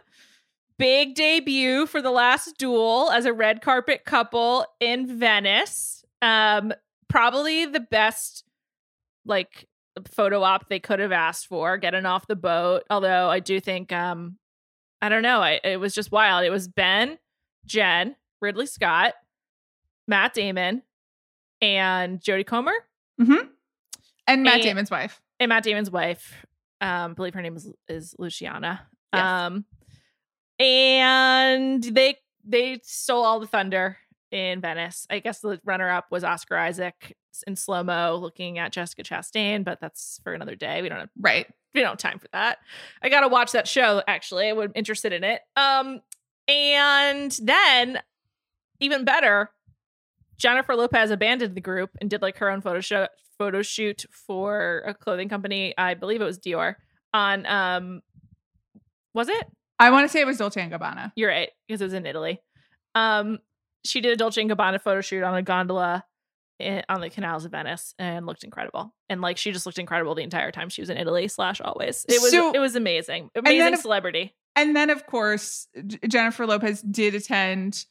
Big 0.77 1.15
debut 1.15 1.85
for 1.85 2.01
the 2.01 2.11
last 2.11 2.57
duel 2.57 3.11
as 3.11 3.25
a 3.25 3.33
red 3.33 3.61
carpet 3.61 4.05
couple 4.05 4.65
in 4.79 5.19
Venice. 5.19 6.00
Um, 6.21 6.73
probably 7.09 7.65
the 7.65 7.79
best 7.79 8.43
like 9.25 9.67
photo 10.07 10.41
op 10.43 10.69
they 10.69 10.79
could 10.79 10.99
have 10.99 11.11
asked 11.11 11.47
for, 11.47 11.77
getting 11.77 12.05
off 12.05 12.27
the 12.27 12.35
boat. 12.35 12.83
Although 12.89 13.29
I 13.29 13.39
do 13.39 13.59
think, 13.59 13.91
um, 13.91 14.37
I 15.01 15.09
don't 15.09 15.23
know, 15.23 15.39
I, 15.41 15.59
it 15.63 15.77
was 15.79 15.93
just 15.93 16.11
wild. 16.11 16.43
It 16.45 16.49
was 16.49 16.67
Ben, 16.67 17.17
Jen, 17.65 18.15
Ridley 18.41 18.65
Scott, 18.67 19.13
Matt 20.07 20.33
Damon, 20.33 20.83
and 21.61 22.19
Jodie 22.21 22.45
Comer. 22.45 22.73
Mm-hmm. 23.19 23.47
And 24.27 24.43
Matt 24.43 24.53
And- 24.55 24.63
Damon's 24.63 24.91
wife. 24.91 25.21
and 25.39 25.49
Matt 25.49 25.63
Damon's 25.63 25.91
wife. 25.91 26.45
Um, 26.79 27.11
I 27.11 27.13
believe 27.13 27.33
her 27.35 27.41
name 27.43 27.55
is 27.55 27.69
is 27.87 28.15
Luciana. 28.17 28.87
Yes. 29.13 29.23
Um, 29.23 29.65
and 30.59 31.83
they 31.83 32.17
they 32.43 32.79
stole 32.83 33.23
all 33.23 33.39
the 33.39 33.47
thunder 33.47 33.97
in 34.31 34.61
Venice. 34.61 35.05
I 35.09 35.19
guess 35.19 35.39
the 35.39 35.59
runner 35.65 35.89
up 35.89 36.05
was 36.11 36.23
Oscar 36.23 36.57
Isaac 36.57 37.15
in 37.47 37.55
slow 37.55 37.83
mo, 37.83 38.17
looking 38.21 38.57
at 38.59 38.71
Jessica 38.71 39.03
Chastain, 39.03 39.63
but 39.63 39.79
that's 39.81 40.19
for 40.23 40.33
another 40.33 40.55
day. 40.55 40.81
We 40.81 40.89
don't 40.89 40.99
have 40.99 41.09
Right. 41.19 41.47
we 41.73 41.81
don't 41.81 41.91
have 41.91 41.97
time 42.11 42.19
for 42.19 42.27
that. 42.33 42.59
I 43.01 43.09
gotta 43.09 43.27
watch 43.27 43.51
that 43.53 43.67
show. 43.67 44.01
Actually, 44.07 44.47
I 44.49 44.53
would 44.53 44.71
interested 44.75 45.13
in 45.13 45.23
it. 45.23 45.41
Um, 45.55 46.01
and 46.47 47.31
then 47.41 47.99
even 48.79 49.05
better, 49.05 49.51
Jennifer 50.37 50.75
Lopez 50.75 51.11
abandoned 51.11 51.55
the 51.55 51.61
group 51.61 51.91
and 52.01 52.09
did 52.09 52.21
like 52.21 52.37
her 52.39 52.49
own 52.49 52.61
photo 52.61 52.81
show 52.81 53.07
photo 53.37 53.61
shoot 53.61 54.05
for 54.11 54.83
a 54.85 54.93
clothing 54.93 55.29
company. 55.29 55.73
I 55.77 55.93
believe 55.93 56.21
it 56.21 56.25
was 56.25 56.39
Dior. 56.39 56.75
On 57.13 57.45
um, 57.45 58.01
was 59.13 59.29
it? 59.29 59.47
I 59.79 59.89
want 59.91 60.05
to 60.05 60.09
say 60.11 60.21
it 60.21 60.27
was 60.27 60.37
Dolce 60.37 60.61
and 60.61 60.71
Gabbana. 60.71 61.11
You're 61.15 61.29
right 61.29 61.49
because 61.67 61.81
it 61.81 61.85
was 61.85 61.93
in 61.93 62.05
Italy. 62.05 62.39
Um, 62.95 63.39
she 63.83 64.01
did 64.01 64.11
a 64.11 64.15
Dolce 64.15 64.41
and 64.41 64.49
Gabbana 64.49 64.81
photo 64.81 65.01
shoot 65.01 65.23
on 65.23 65.35
a 65.35 65.41
gondola 65.41 66.05
in, 66.59 66.83
on 66.89 67.01
the 67.01 67.09
canals 67.09 67.45
of 67.45 67.51
Venice 67.51 67.93
and 67.97 68.25
looked 68.25 68.43
incredible. 68.43 68.93
And 69.09 69.21
like 69.21 69.37
she 69.37 69.51
just 69.51 69.65
looked 69.65 69.79
incredible 69.79 70.15
the 70.15 70.23
entire 70.23 70.51
time 70.51 70.69
she 70.69 70.81
was 70.81 70.89
in 70.89 70.97
Italy. 70.97 71.27
Slash 71.27 71.61
always, 71.61 72.05
it 72.07 72.21
was 72.21 72.31
So- 72.31 72.51
it 72.53 72.59
was 72.59 72.75
amazing, 72.75 73.29
amazing 73.35 73.73
if- 73.73 73.81
celebrity. 73.81 74.35
And 74.55 74.75
then, 74.75 74.89
of 74.89 75.05
course, 75.07 75.67
Jennifer 76.09 76.45
Lopez 76.45 76.81
did 76.81 77.15
attend 77.15 77.85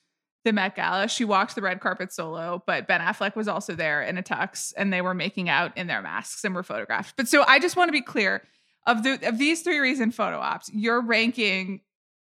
the 0.44 0.52
Met 0.52 0.76
Gala. 0.76 1.08
She 1.08 1.24
walked 1.24 1.54
the 1.54 1.62
red 1.62 1.80
carpet 1.80 2.12
solo, 2.12 2.62
but 2.66 2.86
Ben 2.86 3.00
Affleck 3.00 3.34
was 3.34 3.48
also 3.48 3.74
there 3.74 4.02
in 4.02 4.18
a 4.18 4.22
tux, 4.22 4.72
and 4.76 4.92
they 4.92 5.00
were 5.00 5.14
making 5.14 5.48
out 5.48 5.76
in 5.76 5.86
their 5.86 6.02
masks 6.02 6.44
and 6.44 6.54
were 6.54 6.62
photographed. 6.62 7.14
But 7.16 7.28
so 7.28 7.44
I 7.46 7.58
just 7.60 7.76
want 7.76 7.88
to 7.88 7.92
be 7.92 8.02
clear 8.02 8.42
of 8.86 9.02
the 9.02 9.26
of 9.26 9.38
these 9.38 9.62
three 9.62 9.78
reason 9.78 10.10
photo 10.10 10.38
ops, 10.38 10.70
you're 10.72 11.00
ranking 11.00 11.80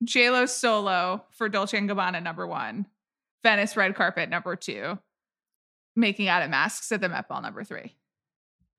J 0.03 0.29
Lo 0.29 0.45
solo 0.45 1.23
for 1.31 1.47
Dolce 1.49 1.77
and 1.77 1.89
Gabbana 1.89 2.23
number 2.23 2.47
one, 2.47 2.85
Venice 3.43 3.75
red 3.75 3.95
carpet 3.95 4.29
number 4.29 4.55
two, 4.55 4.99
making 5.95 6.27
out 6.27 6.43
in 6.43 6.51
masks 6.51 6.91
at 6.91 7.01
the 7.01 7.09
Met 7.09 7.27
Ball 7.27 7.41
number 7.41 7.63
three. 7.63 7.95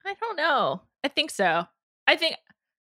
I 0.05 0.15
don't 0.21 0.37
know. 0.37 0.83
I 1.05 1.09
think 1.09 1.31
so. 1.31 1.65
I 2.07 2.17
think 2.17 2.37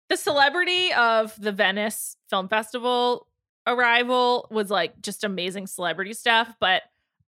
the 0.09 0.17
celebrity 0.17 0.93
of 0.93 1.35
the 1.41 1.53
Venice 1.53 2.17
Film 2.31 2.49
Festival 2.49 3.27
arrival 3.67 4.47
was 4.51 4.71
like 4.71 5.01
just 5.03 5.25
amazing 5.25 5.67
celebrity 5.67 6.13
stuff, 6.13 6.55
but 6.61 6.83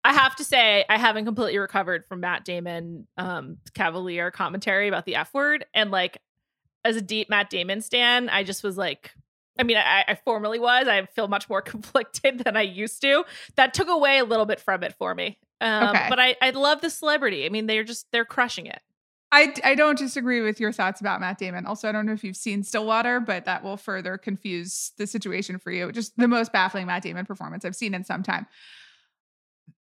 I 0.04 0.12
have 0.12 0.36
to 0.36 0.44
say 0.44 0.84
I 0.88 0.96
haven't 0.96 1.24
completely 1.24 1.58
recovered 1.58 2.06
from 2.06 2.20
Matt 2.20 2.44
Damon 2.44 3.06
um 3.16 3.58
cavalier 3.74 4.30
commentary 4.30 4.88
about 4.88 5.06
the 5.06 5.16
F 5.16 5.34
word 5.34 5.66
and 5.74 5.90
like 5.90 6.18
as 6.84 6.96
a 6.96 7.02
deep 7.02 7.28
Matt 7.28 7.50
Damon 7.50 7.80
stan, 7.80 8.28
I 8.28 8.44
just 8.44 8.62
was 8.62 8.78
like 8.78 9.12
I 9.58 9.64
mean, 9.64 9.76
I, 9.76 10.04
I 10.06 10.18
formerly 10.24 10.58
was. 10.58 10.86
I 10.86 11.04
feel 11.06 11.28
much 11.28 11.48
more 11.48 11.62
conflicted 11.72 12.40
than 12.40 12.56
I 12.56 12.62
used 12.62 13.00
to. 13.02 13.24
That 13.56 13.74
took 13.74 13.88
away 13.88 14.18
a 14.18 14.24
little 14.24 14.46
bit 14.46 14.60
from 14.60 14.82
it 14.82 14.94
for 14.94 15.14
me. 15.14 15.38
Um, 15.60 15.88
Okay. 15.88 16.06
But 16.08 16.20
I, 16.20 16.36
I 16.40 16.50
love 16.50 16.80
the 16.80 16.90
celebrity. 16.90 17.44
I 17.44 17.48
mean, 17.48 17.66
they're 17.66 17.84
just 17.84 18.06
they're 18.12 18.24
crushing 18.24 18.66
it. 18.66 18.80
I, 19.30 19.52
I 19.62 19.74
don't 19.74 19.98
disagree 19.98 20.40
with 20.40 20.58
your 20.58 20.72
thoughts 20.72 21.02
about 21.02 21.20
Matt 21.20 21.36
Damon. 21.36 21.66
Also, 21.66 21.86
I 21.86 21.92
don't 21.92 22.06
know 22.06 22.14
if 22.14 22.24
you've 22.24 22.36
seen 22.36 22.62
Stillwater, 22.62 23.20
but 23.20 23.44
that 23.44 23.62
will 23.62 23.76
further 23.76 24.16
confuse 24.16 24.92
the 24.96 25.06
situation 25.06 25.58
for 25.58 25.70
you. 25.70 25.92
Just 25.92 26.16
the 26.16 26.28
most 26.28 26.50
baffling 26.50 26.86
Matt 26.86 27.02
Damon 27.02 27.26
performance 27.26 27.66
I've 27.66 27.76
seen 27.76 27.92
in 27.92 28.04
some 28.04 28.22
time. 28.22 28.46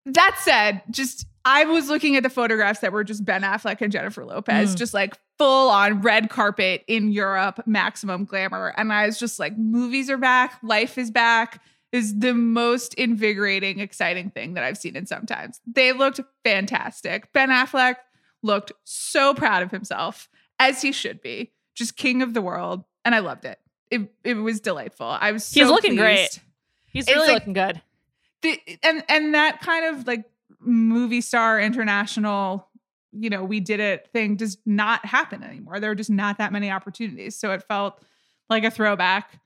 That 0.07 0.37
said, 0.43 0.83
just 0.91 1.27
I 1.45 1.65
was 1.65 1.89
looking 1.89 2.17
at 2.17 2.23
the 2.23 2.31
photographs 2.31 2.81
that 2.81 2.93
were 2.93 3.05
just 3.05 3.25
Ben 3.25 3.43
Affleck 3.43 3.81
and 3.81 3.93
Jennifer 3.93 4.25
Lopez, 4.25 4.75
Mm. 4.75 4.79
just 4.79 4.95
like 4.95 5.17
full 5.39 5.69
on 5.71 6.01
red 6.01 6.31
carpet 6.31 6.85
in 6.89 7.11
Europe, 7.13 7.61
maximum 7.67 8.25
glamour. 8.25 8.73
And 8.77 8.93
I 8.93 9.07
was 9.07 9.19
just 9.19 9.39
like, 9.39 9.57
movies 9.59 10.09
are 10.11 10.17
back, 10.19 10.59
life 10.63 10.97
is 10.99 11.11
back. 11.11 11.63
Is 11.93 12.19
the 12.19 12.35
most 12.35 12.93
invigorating, 12.95 13.79
exciting 13.79 14.31
thing 14.31 14.55
that 14.55 14.65
I've 14.65 14.77
seen 14.77 14.97
in 14.97 15.07
some 15.07 15.27
times. 15.27 15.61
They 15.65 15.93
looked 15.93 16.19
fantastic. 16.43 17.33
Ben 17.33 17.51
Affleck 17.51 17.97
looked 18.43 18.73
so 18.83 19.33
proud 19.33 19.63
of 19.63 19.71
himself, 19.71 20.29
as 20.59 20.83
he 20.83 20.91
should 20.93 21.21
be. 21.23 21.53
just 21.77 21.97
king 21.97 22.21
of 22.23 22.35
the 22.35 22.43
world, 22.43 22.85
and 23.05 23.15
I 23.15 23.19
loved 23.21 23.45
it. 23.45 23.59
It 23.93 24.13
it 24.25 24.35
was 24.35 24.61
delightful. 24.61 25.07
I 25.07 25.31
was 25.33 25.45
so 25.45 25.61
He's 25.61 25.69
looking 25.71 25.97
pleased. 25.97 25.99
great. 26.01 26.41
He's 26.93 27.07
really 27.09 27.27
like- 27.29 27.35
looking 27.35 27.53
good. 27.53 27.81
The, 28.45 28.61
and 28.83 29.03
and 29.09 29.35
that 29.35 29.63
kind 29.63 29.97
of 29.97 30.07
like 30.07 30.25
movie 30.61 31.23
star 31.23 31.59
international, 31.59 32.69
you 33.13 33.31
know, 33.31 33.43
we 33.43 33.59
did 33.59 33.81
it 33.81 34.09
thing 34.13 34.37
does 34.37 34.59
not 34.67 35.05
happen 35.07 35.43
anymore. 35.43 35.81
There 35.81 35.91
are 35.91 35.95
just 35.95 36.11
not 36.11 36.37
that 36.39 36.53
many 36.53 36.71
opportunities. 36.71 37.37
So 37.37 37.53
it 37.53 37.63
felt 37.63 38.01
like 38.51 38.63
a 38.65 38.71
throwback. 38.71 39.41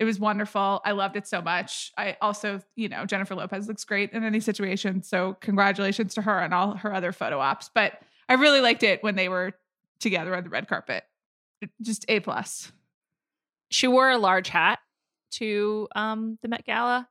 It 0.00 0.04
was 0.04 0.18
wonderful. 0.18 0.80
I 0.84 0.90
loved 0.90 1.14
it 1.14 1.28
so 1.28 1.40
much. 1.40 1.92
I 1.96 2.16
also, 2.20 2.60
you 2.74 2.88
know, 2.88 3.06
Jennifer 3.06 3.36
Lopez 3.36 3.68
looks 3.68 3.84
great 3.84 4.10
in 4.12 4.24
any 4.24 4.40
situation. 4.40 5.04
So 5.04 5.36
congratulations 5.40 6.14
to 6.14 6.22
her 6.22 6.40
and 6.40 6.52
all 6.52 6.74
her 6.78 6.92
other 6.92 7.12
photo 7.12 7.38
ops. 7.38 7.70
But 7.72 8.02
I 8.28 8.34
really 8.34 8.60
liked 8.60 8.82
it 8.82 9.04
when 9.04 9.14
they 9.14 9.28
were 9.28 9.52
together 10.00 10.34
on 10.34 10.42
the 10.42 10.50
red 10.50 10.66
carpet. 10.66 11.04
Just 11.80 12.04
A 12.08 12.18
plus. 12.18 12.72
She 13.70 13.86
wore 13.86 14.10
a 14.10 14.18
large 14.18 14.48
hat 14.48 14.80
to 15.32 15.86
um 15.94 16.38
the 16.42 16.48
Met 16.48 16.66
Gala. 16.66 17.08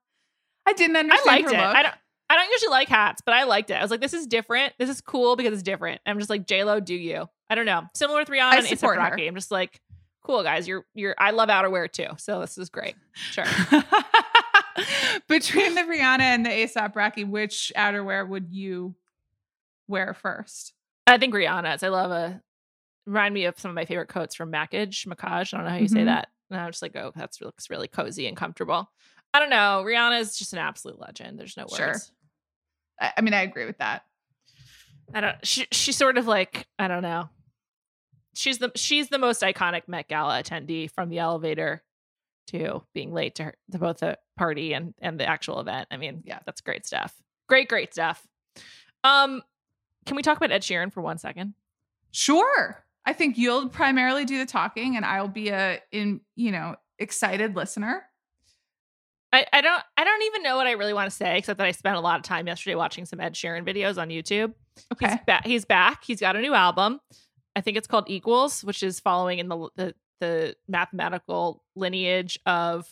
I 0.66 0.74
didn't 0.74 0.95
understand. 0.97 1.30
I 1.30 1.32
liked 1.34 1.47
it. 1.47 1.57
look. 1.57 1.76
I 1.76 1.84
don't 1.84 1.95
I 2.30 2.36
don't 2.38 2.49
usually 2.49 2.72
like 2.72 2.88
hats, 2.88 3.22
but 3.26 3.34
I 3.34 3.43
liked 3.43 3.72
it. 3.72 3.74
I 3.74 3.82
was 3.82 3.91
like, 3.91 3.99
this 3.99 4.14
is 4.14 4.26
different. 4.26 4.74
This 4.80 4.89
is 4.89 5.01
cool 5.01 5.36
because 5.36 5.51
it's 5.53 5.64
different. 5.64 5.99
I'm 6.05 6.18
just 6.18 6.30
like, 6.30 6.47
J 6.47 6.64
Lo, 6.64 6.80
do 6.80 6.93
you? 6.95 7.28
I 7.49 7.55
don't 7.55 7.66
know. 7.66 7.84
Similar 7.93 8.20
with 8.20 8.30
Rihanna 8.30 8.51
I 8.53 8.57
and 8.59 8.80
her. 8.82 8.95
Rocky. 8.95 9.28
I'm 9.28 9.36
just 9.36 9.51
like, 9.51 9.82
cool 10.24 10.41
guys. 10.43 10.68
You're 10.68 10.86
you're. 10.93 11.16
I 11.18 11.32
love 11.32 11.49
outerwear 11.49 11.91
too, 11.91 12.07
so 12.18 12.39
this 12.39 12.57
is 12.57 12.70
great. 12.70 12.95
Sure. 13.14 13.43
Between 15.28 15.76
the 15.76 15.82
Rihanna 15.82 16.22
and 16.22 16.45
the 16.45 16.49
ASAP 16.49 16.95
Rocky, 16.95 17.24
which 17.26 17.72
outerwear 17.76 18.28
would 18.28 18.47
you 18.51 18.95
wear 19.88 20.14
first? 20.14 20.74
I 21.07 21.18
think 21.18 21.34
Rihanna's. 21.34 21.84
I 21.84 21.89
love 21.89 22.12
a. 22.12 22.41
Remind 23.05 23.34
me 23.34 23.45
of 23.45 23.59
some 23.59 23.70
of 23.70 23.76
my 23.76 23.86
favorite 23.86 24.07
coats 24.09 24.36
from 24.36 24.51
Mackage, 24.51 25.05
Macaj. 25.05 25.53
I 25.53 25.57
don't 25.57 25.64
know 25.66 25.72
how 25.72 25.78
you 25.78 25.88
say 25.88 26.01
Mhm. 26.01 26.05
that. 26.05 26.30
And 26.51 26.59
I'm 26.59 26.70
just 26.72 26.82
like, 26.82 26.95
oh, 26.95 27.12
that's 27.16 27.41
looks 27.41 27.70
really 27.70 27.88
cozy 27.88 28.28
and 28.28 28.38
comfortable. 28.38 28.89
I 29.34 29.40
don't 29.40 29.50
know. 29.50 29.84
Rihanna 29.86 30.20
is 30.20 30.38
just 30.38 30.54
an 30.54 30.60
absolute 30.60 31.00
legend. 31.00 31.40
There's 31.40 31.56
no 31.56 31.64
words. 31.64 31.78
Sure. 31.78 31.96
I, 33.00 33.14
I 33.18 33.22
mean, 33.22 33.34
I 33.34 33.42
agree 33.42 33.66
with 33.66 33.78
that. 33.78 34.04
I 35.14 35.22
don't. 35.22 35.46
She 35.46 35.68
she's 35.72 35.98
sort 35.98 36.18
of 36.18 36.28
like 36.28 36.68
I 36.80 36.88
don't 36.88 37.02
know. 37.02 37.30
She's 38.34 38.60
the 38.60 38.72
she's 38.76 39.10
the 39.10 39.18
most 39.18 39.42
iconic 39.42 39.88
Met 39.88 40.08
Gala 40.08 40.42
attendee 40.42 40.90
from 40.90 41.10
the 41.10 41.20
elevator 41.20 41.84
to 42.48 42.84
being 42.94 43.14
late 43.14 43.36
to 43.36 43.44
her 43.46 43.56
to 43.72 43.78
both 43.78 44.00
the 44.00 44.18
party 44.38 44.74
and 44.74 44.94
and 45.02 45.20
the 45.20 45.28
actual 45.28 45.60
event. 45.60 45.88
I 45.92 45.98
mean, 45.98 46.24
yeah, 46.26 46.40
that's 46.46 46.62
great 46.62 46.86
stuff. 46.86 47.14
Great, 47.48 47.68
great 47.68 47.94
stuff. 47.94 48.26
Um, 49.04 49.42
can 50.06 50.16
we 50.16 50.22
talk 50.22 50.38
about 50.38 50.52
Ed 50.52 50.62
Sheeran 50.62 50.92
for 50.92 51.02
one 51.02 51.18
second? 51.18 51.54
Sure. 52.12 52.84
I 53.06 53.14
think 53.14 53.38
you'll 53.38 53.70
primarily 53.70 54.26
do 54.26 54.38
the 54.38 54.46
talking, 54.46 54.96
and 54.96 55.06
I'll 55.06 55.28
be 55.28 55.50
a 55.50 55.82
in 55.92 56.22
you 56.36 56.52
know 56.52 56.76
excited 57.00 57.56
listener. 57.56 58.04
I, 59.34 59.46
I 59.54 59.62
don't 59.62 59.84
I 59.98 60.04
don't 60.04 60.24
even 60.24 60.44
know 60.44 60.58
what 60.58 60.68
I 60.68 60.72
really 60.72 60.94
want 60.94 61.10
to 61.10 61.16
say 61.16 61.38
except 61.38 61.58
that 61.58 61.68
I 61.68 61.72
spent 61.72 61.96
a 61.96 62.02
lot 62.02 62.18
of 62.18 62.24
time 62.24 62.48
yesterday 62.48 62.76
watching 62.76 63.06
some 63.06 63.20
Ed 63.20 63.34
Sheeran 63.34 63.66
videos 63.66 63.98
on 63.98 64.10
YouTube. 64.10 64.54
Okay. 64.94 65.10
He's 65.10 65.20
back. 65.26 65.46
He's 65.46 65.66
back. 65.66 66.04
He's 66.04 66.20
got 66.20 66.36
a 66.36 66.42
new 66.42 66.54
album. 66.54 67.00
I 67.56 67.62
think 67.62 67.78
it's 67.78 67.88
called 67.88 68.06
Equals, 68.10 68.64
which 68.64 68.84
is 68.84 69.00
following 69.00 69.40
in 69.40 69.48
the 69.48 69.70
the, 69.76 69.96
the 70.20 70.56
mathematical 70.68 71.64
lineage 71.76 72.40
of 72.46 72.88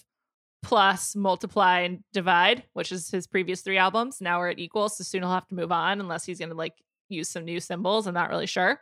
plus, 0.62 1.16
multiply, 1.16 1.82
and 1.82 2.04
divide, 2.12 2.64
which 2.74 2.92
is 2.92 3.10
his 3.10 3.28
previous 3.28 3.62
three 3.62 3.78
albums. 3.78 4.20
Now 4.20 4.40
we're 4.40 4.50
at 4.50 4.60
Equals, 4.60 4.98
so 4.98 5.04
soon 5.04 5.22
he'll 5.22 5.32
have 5.32 5.48
to 5.48 5.56
move 5.56 5.72
on 5.72 6.00
unless 6.00 6.26
he's 6.26 6.40
going 6.40 6.50
to 6.50 6.56
like 6.56 6.74
use 7.08 7.30
some 7.30 7.46
new 7.46 7.60
symbols. 7.60 8.08
I'm 8.08 8.14
not 8.14 8.30
really 8.30 8.46
sure. 8.46 8.82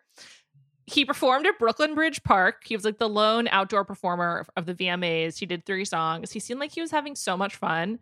He 0.88 1.04
performed 1.04 1.46
at 1.46 1.60
Brooklyn 1.60 1.96
Bridge 1.96 2.24
Park. 2.24 2.64
He 2.66 2.76
was 2.76 2.86
like 2.86 2.98
the 2.98 3.10
lone 3.10 3.50
outdoor 3.50 3.84
performer 3.84 4.46
of 4.56 4.66
the 4.66 4.74
VMAs. 4.74 5.38
He 5.38 5.46
did 5.46 5.66
three 5.66 5.84
songs. 5.84 6.32
He 6.32 6.40
seemed 6.40 6.62
like 6.62 6.72
he 6.72 6.82
was 6.82 6.92
having 6.92 7.16
so 7.16 7.36
much 7.36 7.58
fun. 7.58 8.00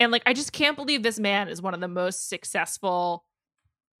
And 0.00 0.10
like, 0.10 0.22
I 0.24 0.32
just 0.32 0.52
can't 0.52 0.76
believe 0.76 1.02
this 1.02 1.20
man 1.20 1.48
is 1.48 1.60
one 1.60 1.74
of 1.74 1.80
the 1.80 1.88
most 1.88 2.30
successful 2.30 3.24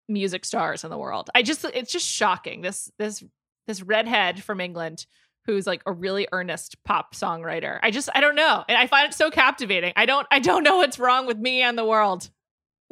music 0.08 0.44
stars 0.46 0.82
in 0.82 0.90
the 0.90 0.98
world. 0.98 1.30
I 1.34 1.42
just 1.42 1.64
it's 1.64 1.92
just 1.92 2.06
shocking. 2.06 2.62
This 2.62 2.90
this 2.98 3.22
this 3.66 3.82
redhead 3.82 4.42
from 4.42 4.60
England 4.60 5.06
who's 5.44 5.66
like 5.66 5.82
a 5.86 5.92
really 5.92 6.26
earnest 6.32 6.76
pop 6.84 7.14
songwriter. 7.14 7.78
I 7.82 7.90
just 7.90 8.08
I 8.14 8.20
don't 8.20 8.36
know. 8.36 8.64
And 8.68 8.78
I 8.78 8.86
find 8.86 9.08
it 9.08 9.14
so 9.14 9.30
captivating. 9.30 9.92
I 9.94 10.06
don't 10.06 10.26
I 10.30 10.38
don't 10.38 10.62
know 10.62 10.78
what's 10.78 10.98
wrong 10.98 11.26
with 11.26 11.38
me 11.38 11.62
and 11.62 11.76
the 11.76 11.84
world. 11.84 12.30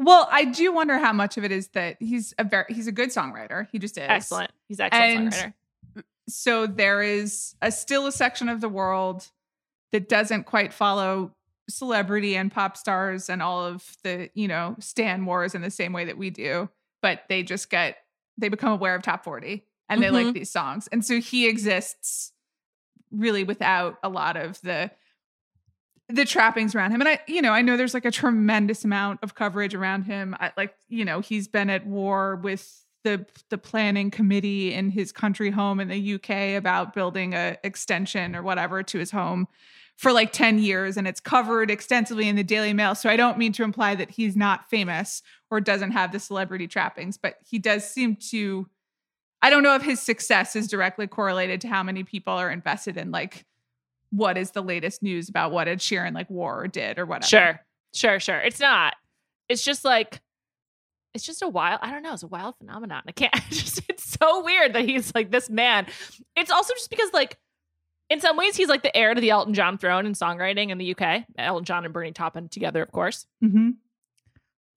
Well, 0.02 0.26
I 0.32 0.46
do 0.46 0.72
wonder 0.72 0.96
how 0.98 1.12
much 1.12 1.36
of 1.36 1.44
it 1.44 1.52
is 1.52 1.68
that 1.68 1.96
he's 2.00 2.32
a 2.38 2.44
very 2.44 2.64
he's 2.70 2.86
a 2.86 2.92
good 2.92 3.10
songwriter. 3.10 3.68
He 3.70 3.78
just 3.78 3.98
is 3.98 4.04
Excellent. 4.08 4.50
He's 4.66 4.80
excellent 4.80 5.04
And- 5.04 5.32
songwriter. 5.32 6.04
so 6.28 6.66
there 6.66 7.02
is 7.02 7.54
a 7.60 7.70
still 7.70 8.06
a 8.06 8.12
section 8.12 8.48
of 8.48 8.60
the 8.62 8.68
world 8.68 9.28
that 9.92 10.08
doesn't 10.08 10.44
quite 10.44 10.72
follow 10.72 11.32
celebrity 11.68 12.34
and 12.34 12.50
pop 12.50 12.76
stars 12.78 13.28
and 13.28 13.42
all 13.42 13.64
of 13.66 13.96
the 14.02 14.30
you 14.34 14.48
know 14.48 14.74
stan 14.80 15.24
wars 15.26 15.54
in 15.54 15.60
the 15.62 15.70
same 15.70 15.92
way 15.92 16.04
that 16.06 16.16
we 16.18 16.28
do 16.30 16.68
but 17.02 17.22
they 17.28 17.42
just 17.44 17.70
get 17.70 17.98
they 18.38 18.48
become 18.48 18.72
aware 18.72 18.94
of 18.96 19.02
top 19.02 19.22
40 19.22 19.64
and 19.88 20.02
they 20.02 20.10
like 20.10 20.26
Mhm. 20.28 20.32
these 20.34 20.50
songs 20.50 20.88
and 20.88 21.04
so 21.04 21.20
he 21.20 21.46
exists 21.48 22.32
really 23.12 23.44
without 23.44 23.98
a 24.02 24.08
lot 24.08 24.36
of 24.36 24.60
the 24.62 24.90
the 26.12 26.24
trappings 26.24 26.74
around 26.74 26.92
him. 26.92 27.00
And 27.00 27.08
i 27.08 27.20
you 27.26 27.42
know 27.42 27.52
i 27.52 27.62
know 27.62 27.76
there's 27.76 27.94
like 27.94 28.04
a 28.04 28.10
tremendous 28.10 28.84
amount 28.84 29.20
of 29.22 29.34
coverage 29.34 29.74
around 29.74 30.04
him. 30.04 30.36
I, 30.38 30.52
like 30.56 30.74
you 30.88 31.04
know 31.04 31.20
he's 31.20 31.48
been 31.48 31.70
at 31.70 31.86
war 31.86 32.36
with 32.36 32.84
the 33.04 33.26
the 33.48 33.58
planning 33.58 34.10
committee 34.10 34.72
in 34.74 34.90
his 34.90 35.12
country 35.12 35.50
home 35.50 35.80
in 35.80 35.88
the 35.88 36.14
UK 36.14 36.58
about 36.58 36.94
building 36.94 37.34
a 37.34 37.56
extension 37.64 38.36
or 38.36 38.42
whatever 38.42 38.82
to 38.82 38.98
his 38.98 39.10
home 39.10 39.48
for 39.96 40.12
like 40.12 40.32
10 40.32 40.58
years. 40.58 40.96
And 40.96 41.06
it's 41.06 41.20
covered 41.20 41.70
extensively 41.70 42.26
in 42.26 42.34
the 42.34 42.42
Daily 42.42 42.72
Mail. 42.72 42.94
So 42.94 43.10
I 43.10 43.16
don't 43.16 43.36
mean 43.36 43.52
to 43.52 43.62
imply 43.62 43.94
that 43.96 44.10
he's 44.10 44.34
not 44.34 44.70
famous 44.70 45.22
or 45.50 45.60
doesn't 45.60 45.90
have 45.90 46.12
the 46.12 46.18
celebrity 46.18 46.66
trappings 46.66 47.18
but 47.18 47.36
he 47.46 47.58
does 47.58 47.88
seem 47.88 48.16
to 48.30 48.66
I 49.42 49.48
don't 49.48 49.62
know 49.62 49.74
if 49.74 49.82
his 49.82 50.00
success 50.00 50.54
is 50.54 50.68
directly 50.68 51.06
correlated 51.06 51.62
to 51.62 51.68
how 51.68 51.82
many 51.82 52.04
people 52.04 52.34
are 52.34 52.50
invested 52.50 52.96
in 52.96 53.10
like 53.10 53.46
what 54.10 54.36
is 54.36 54.50
the 54.50 54.62
latest 54.62 55.02
news 55.02 55.28
about 55.28 55.52
what 55.52 55.68
Ed 55.68 55.78
Sheeran 55.78 56.14
like 56.14 56.28
wore 56.30 56.62
or 56.62 56.68
did 56.68 56.98
or 56.98 57.06
whatever. 57.06 57.26
Sure. 57.26 57.60
Sure, 57.92 58.20
sure. 58.20 58.38
It's 58.38 58.60
not. 58.60 58.94
It's 59.48 59.62
just 59.62 59.84
like 59.84 60.20
it's 61.12 61.24
just 61.24 61.42
a 61.42 61.48
wild, 61.48 61.80
I 61.82 61.90
don't 61.90 62.02
know, 62.04 62.12
it's 62.12 62.22
a 62.22 62.28
wild 62.28 62.56
phenomenon. 62.58 63.02
I 63.08 63.12
can't 63.12 63.34
I 63.36 63.42
just 63.50 63.82
it's 63.88 64.16
so 64.20 64.44
weird 64.44 64.72
that 64.74 64.84
he's 64.84 65.14
like 65.14 65.30
this 65.30 65.50
man. 65.50 65.86
It's 66.36 66.50
also 66.50 66.72
just 66.74 66.90
because 66.90 67.12
like 67.12 67.36
in 68.08 68.20
some 68.20 68.36
ways 68.36 68.56
he's 68.56 68.68
like 68.68 68.82
the 68.82 68.96
heir 68.96 69.14
to 69.14 69.20
the 69.20 69.30
Elton 69.30 69.54
John 69.54 69.78
throne 69.78 70.06
in 70.06 70.12
songwriting 70.14 70.70
in 70.70 70.78
the 70.78 70.94
UK. 70.94 71.24
Elton 71.38 71.64
John 71.64 71.84
and 71.84 71.94
Bernie 71.94 72.12
Taupin 72.12 72.48
together, 72.48 72.82
of 72.82 72.92
course. 72.92 73.26
Mhm. 73.42 73.74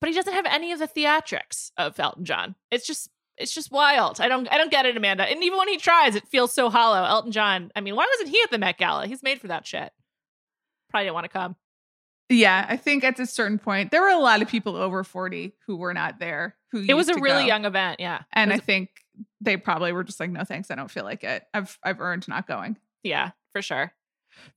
But 0.02 0.10
he 0.10 0.16
doesn't 0.16 0.34
have 0.34 0.46
any 0.46 0.72
of 0.72 0.80
the 0.80 0.88
theatrics 0.88 1.72
of 1.78 2.00
Elton 2.00 2.26
John. 2.26 2.56
It's 2.72 2.86
just 2.86 3.10
it's 3.38 3.54
just 3.54 3.72
wild. 3.72 4.20
I 4.22 4.28
don't 4.28 4.48
I 4.52 4.58
don't 4.58 4.72
get 4.72 4.86
it, 4.86 4.96
Amanda. 4.98 5.24
And 5.24 5.44
even 5.44 5.58
when 5.58 5.68
he 5.68 5.78
tries, 5.78 6.16
it 6.16 6.28
feels 6.28 6.54
so 6.54 6.70
hollow. 6.70 7.04
Elton 7.04 7.32
John, 7.32 7.72
I 7.76 7.82
mean, 7.82 7.96
why 7.96 8.06
wasn't 8.12 8.30
he 8.36 8.42
at 8.44 8.52
the 8.52 8.58
Met 8.58 8.78
Gala? 8.78 9.08
He's 9.08 9.24
made 9.24 9.40
for 9.42 9.48
that 9.48 9.66
shit. 9.66 9.92
Probably 10.90 11.06
didn't 11.06 11.16
want 11.16 11.26
to 11.26 11.30
come. 11.30 11.56
Yeah, 12.30 12.66
I 12.68 12.78
think 12.78 13.04
at 13.04 13.20
a 13.20 13.26
certain 13.26 13.60
point 13.60 13.92
there 13.92 14.02
were 14.02 14.08
a 14.10 14.18
lot 14.18 14.42
of 14.42 14.48
people 14.48 14.76
over 14.76 15.04
40 15.04 15.54
who 15.68 15.76
were 15.76 15.94
not 15.94 16.20
there 16.20 16.56
who 16.72 16.84
It 16.88 16.94
was 16.96 17.10
a 17.10 17.16
really 17.20 17.44
go. 17.44 17.48
young 17.48 17.66
event, 17.66 18.00
yeah. 18.00 18.22
and 18.32 18.52
I 18.52 18.58
think 18.58 18.90
they 19.42 19.58
probably 19.58 19.92
were 19.92 20.04
just 20.04 20.20
like 20.20 20.32
no 20.32 20.44
thanks 20.44 20.72
I 20.72 20.76
don't 20.76 20.90
feel 20.90 21.04
like 21.04 21.24
it. 21.24 21.44
I've 21.54 21.78
I've 21.84 22.00
earned 22.00 22.28
not 22.28 22.48
going. 22.48 22.78
Yeah, 23.04 23.32
for 23.52 23.62
sure. 23.62 23.92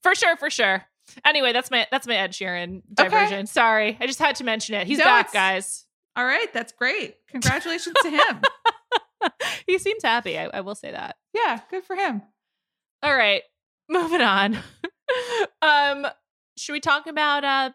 For 0.03 0.15
sure, 0.15 0.37
for 0.37 0.49
sure. 0.49 0.85
Anyway, 1.25 1.53
that's 1.53 1.71
my 1.71 1.87
that's 1.91 2.07
my 2.07 2.17
Ed 2.17 2.33
Sheeran 2.33 2.83
Okay. 2.99 3.09
diversion. 3.11 3.47
Sorry. 3.47 3.97
I 4.01 4.07
just 4.07 4.19
had 4.19 4.37
to 4.37 4.45
mention 4.45 4.75
it. 4.77 4.87
He's 4.87 4.99
No, 4.99 5.05
back, 5.05 5.33
guys. 5.33 5.85
All 6.17 6.25
right, 6.25 6.51
that's 6.55 6.73
great. 6.73 7.17
Congratulations 7.29 7.95
to 8.03 8.11
him. 8.11 8.41
he 9.67 9.79
seems 9.79 10.03
happy. 10.03 10.39
I, 10.39 10.47
I 10.47 10.61
will 10.61 10.75
say 10.75 10.91
that. 10.91 11.17
Yeah, 11.33 11.61
good 11.71 11.85
for 11.85 11.97
him. 11.97 12.23
All 13.03 13.15
right. 13.15 13.43
Moving 13.89 14.21
on. 14.21 14.59
um, 15.63 16.07
should 16.57 16.73
we 16.73 16.81
talk 16.81 17.07
about 17.07 17.45
uh 17.45 17.71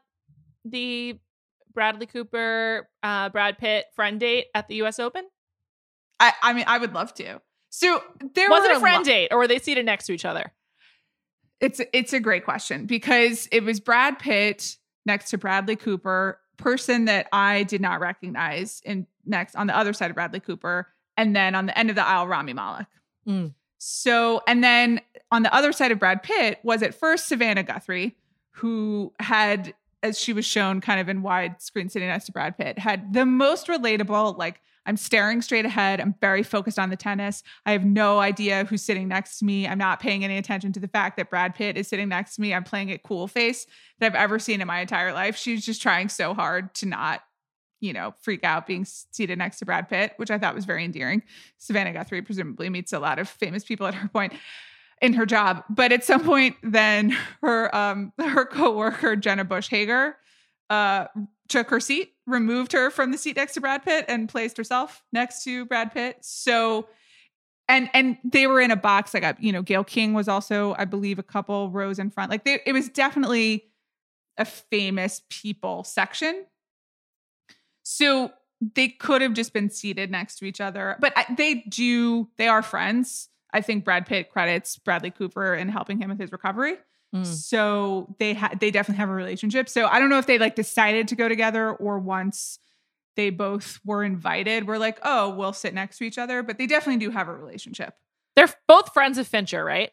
the 0.65 1.17
Bradley 1.73 2.05
Cooper, 2.05 2.89
uh, 3.01 3.29
Brad 3.29 3.57
Pitt 3.57 3.85
friend 3.95 4.19
date 4.19 4.47
at 4.53 4.67
the 4.67 4.75
US 4.83 4.99
Open? 4.99 5.23
I 6.19 6.33
I 6.41 6.53
mean 6.53 6.65
I 6.67 6.77
would 6.77 6.93
love 6.93 7.13
to. 7.15 7.41
So 7.69 8.03
there 8.35 8.49
Was 8.49 8.65
it 8.65 8.75
a 8.75 8.79
friend 8.79 8.99
lo- 8.99 9.03
date 9.11 9.29
or 9.31 9.37
were 9.37 9.47
they 9.47 9.59
seated 9.59 9.85
next 9.85 10.05
to 10.07 10.13
each 10.13 10.25
other? 10.25 10.51
It's 11.61 11.79
it's 11.93 12.11
a 12.11 12.19
great 12.19 12.43
question 12.43 12.85
because 12.85 13.47
it 13.51 13.63
was 13.63 13.79
Brad 13.79 14.19
Pitt 14.19 14.75
next 15.05 15.29
to 15.29 15.37
Bradley 15.37 15.75
Cooper, 15.75 16.39
person 16.57 17.05
that 17.05 17.27
I 17.31 17.63
did 17.63 17.81
not 17.81 17.99
recognize, 17.99 18.81
in 18.83 19.07
next 19.25 19.55
on 19.55 19.67
the 19.67 19.77
other 19.77 19.93
side 19.93 20.09
of 20.09 20.15
Bradley 20.15 20.39
Cooper, 20.39 20.87
and 21.17 21.35
then 21.35 21.55
on 21.55 21.65
the 21.65 21.77
end 21.77 21.89
of 21.89 21.95
the 21.95 22.05
aisle, 22.05 22.27
Rami 22.27 22.53
Malek. 22.53 22.87
Mm. 23.27 23.53
So, 23.77 24.41
and 24.47 24.63
then 24.63 25.01
on 25.31 25.43
the 25.43 25.53
other 25.53 25.71
side 25.71 25.91
of 25.91 25.99
Brad 25.99 26.23
Pitt 26.23 26.59
was 26.63 26.83
at 26.83 26.93
first 26.93 27.27
Savannah 27.27 27.63
Guthrie, 27.63 28.15
who 28.51 29.13
had, 29.19 29.73
as 30.03 30.19
she 30.19 30.33
was 30.33 30.45
shown 30.45 30.81
kind 30.81 30.99
of 30.99 31.09
in 31.09 31.23
widescreen 31.23 31.89
sitting 31.89 32.07
next 32.07 32.25
to 32.25 32.31
Brad 32.31 32.57
Pitt, 32.57 32.77
had 32.77 33.13
the 33.13 33.25
most 33.25 33.67
relatable, 33.67 34.37
like 34.37 34.61
I'm 34.85 34.97
staring 34.97 35.41
straight 35.41 35.65
ahead. 35.65 36.01
I'm 36.01 36.15
very 36.21 36.43
focused 36.43 36.79
on 36.79 36.89
the 36.89 36.95
tennis. 36.95 37.43
I 37.65 37.71
have 37.71 37.85
no 37.85 38.19
idea 38.19 38.65
who's 38.65 38.81
sitting 38.81 39.07
next 39.07 39.39
to 39.39 39.45
me. 39.45 39.67
I'm 39.67 39.77
not 39.77 39.99
paying 39.99 40.23
any 40.23 40.37
attention 40.37 40.73
to 40.73 40.79
the 40.79 40.87
fact 40.87 41.17
that 41.17 41.29
Brad 41.29 41.53
Pitt 41.53 41.77
is 41.77 41.87
sitting 41.87 42.09
next 42.09 42.35
to 42.35 42.41
me. 42.41 42.53
I'm 42.53 42.63
playing 42.63 42.89
it 42.89 43.03
cool 43.03 43.27
face 43.27 43.67
that 43.99 44.07
I've 44.07 44.15
ever 44.15 44.39
seen 44.39 44.59
in 44.59 44.67
my 44.67 44.79
entire 44.79 45.13
life. 45.13 45.37
She's 45.37 45.65
just 45.65 45.81
trying 45.81 46.09
so 46.09 46.33
hard 46.33 46.73
to 46.75 46.87
not, 46.87 47.21
you 47.81 47.91
know, 47.91 48.13
freak 48.21 48.43
out 48.43 48.67
being 48.67 48.85
seated 48.85 49.37
next 49.37 49.59
to 49.59 49.65
Brad 49.65 49.89
Pitt, 49.89 50.13
which 50.17 50.31
I 50.31 50.37
thought 50.37 50.55
was 50.55 50.65
very 50.65 50.85
endearing. 50.85 51.23
Savannah 51.57 51.91
Guthrie 51.91 52.21
presumably 52.21 52.69
meets 52.69 52.93
a 52.93 52.99
lot 52.99 53.19
of 53.19 53.27
famous 53.27 53.65
people 53.65 53.87
at 53.87 53.95
her 53.95 54.07
point 54.07 54.33
in 55.01 55.13
her 55.13 55.25
job. 55.25 55.63
But 55.69 55.91
at 55.91 56.05
some 56.05 56.23
point, 56.23 56.55
then 56.63 57.17
her 57.41 57.75
um 57.75 58.13
her 58.19 58.45
coworker 58.45 59.15
Jenna 59.15 59.43
Bush 59.43 59.67
Hager 59.67 60.15
uh 60.69 61.07
took 61.49 61.69
her 61.69 61.81
seat, 61.81 62.13
removed 62.25 62.71
her 62.71 62.89
from 62.89 63.11
the 63.11 63.17
seat 63.17 63.35
next 63.35 63.55
to 63.55 63.61
Brad 63.61 63.83
Pitt, 63.83 64.05
and 64.07 64.29
placed 64.29 64.55
herself 64.55 65.03
next 65.11 65.43
to 65.43 65.65
Brad 65.65 65.91
Pitt. 65.91 66.17
So 66.21 66.87
and 67.67 67.89
and 67.93 68.17
they 68.23 68.47
were 68.47 68.61
in 68.61 68.69
a 68.69 68.75
box 68.75 69.13
like 69.13 69.23
a, 69.23 69.35
you 69.39 69.51
know 69.51 69.63
Gayle 69.63 69.83
King 69.83 70.13
was 70.13 70.27
also 70.27 70.75
I 70.77 70.85
believe 70.85 71.17
a 71.17 71.23
couple 71.23 71.71
rows 71.71 71.97
in 71.99 72.11
front. 72.11 72.29
Like 72.29 72.45
they, 72.45 72.59
it 72.65 72.73
was 72.73 72.89
definitely 72.89 73.65
a 74.37 74.45
famous 74.45 75.21
people 75.29 75.83
section. 75.83 76.45
So 77.83 78.31
they 78.75 78.89
could 78.89 79.21
have 79.21 79.33
just 79.33 79.53
been 79.53 79.69
seated 79.69 80.11
next 80.11 80.37
to 80.37 80.45
each 80.45 80.61
other, 80.61 80.97
but 80.99 81.13
they 81.35 81.55
do. 81.67 82.29
They 82.37 82.47
are 82.47 82.61
friends. 82.61 83.29
I 83.53 83.61
think 83.61 83.83
Brad 83.83 84.05
Pitt 84.05 84.29
credits 84.31 84.77
Bradley 84.77 85.11
Cooper 85.11 85.53
in 85.53 85.69
helping 85.69 85.99
him 85.99 86.09
with 86.09 86.19
his 86.19 86.31
recovery. 86.31 86.75
Mm. 87.13 87.25
So 87.25 88.15
they 88.19 88.33
ha- 88.33 88.51
they 88.59 88.71
definitely 88.71 88.99
have 88.99 89.09
a 89.09 89.13
relationship. 89.13 89.67
So 89.67 89.87
I 89.87 89.99
don't 89.99 90.09
know 90.09 90.19
if 90.19 90.27
they 90.27 90.37
like 90.37 90.55
decided 90.55 91.07
to 91.09 91.15
go 91.15 91.27
together 91.27 91.71
or 91.71 91.99
once 91.99 92.59
they 93.15 93.29
both 93.29 93.79
were 93.83 94.03
invited, 94.03 94.67
we're 94.67 94.77
like, 94.77 94.99
oh, 95.03 95.29
we'll 95.31 95.53
sit 95.53 95.73
next 95.73 95.97
to 95.97 96.05
each 96.05 96.17
other. 96.17 96.43
But 96.43 96.57
they 96.57 96.67
definitely 96.67 97.05
do 97.05 97.11
have 97.11 97.27
a 97.27 97.33
relationship. 97.33 97.95
They're 98.35 98.49
both 98.67 98.93
friends 98.93 99.17
of 99.17 99.27
Fincher, 99.27 99.65
right? 99.65 99.91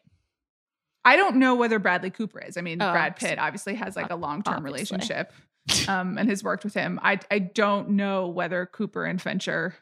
I 1.03 1.15
don't 1.15 1.37
know 1.37 1.55
whether 1.55 1.79
Bradley 1.79 2.09
Cooper 2.09 2.39
is. 2.39 2.55
I 2.55 2.61
mean, 2.61 2.81
oh, 2.81 2.91
Brad 2.91 3.15
Pitt 3.15 3.39
obviously 3.39 3.73
has 3.75 3.95
like 3.95 4.11
a 4.11 4.15
long 4.15 4.43
term 4.43 4.63
relationship 4.63 5.33
um, 5.87 6.17
and 6.17 6.29
has 6.29 6.43
worked 6.43 6.63
with 6.63 6.73
him. 6.73 6.99
I 7.03 7.19
I 7.29 7.39
don't 7.39 7.91
know 7.91 8.27
whether 8.27 8.65
Cooper 8.65 9.05
and 9.05 9.21
Fincher 9.21 9.75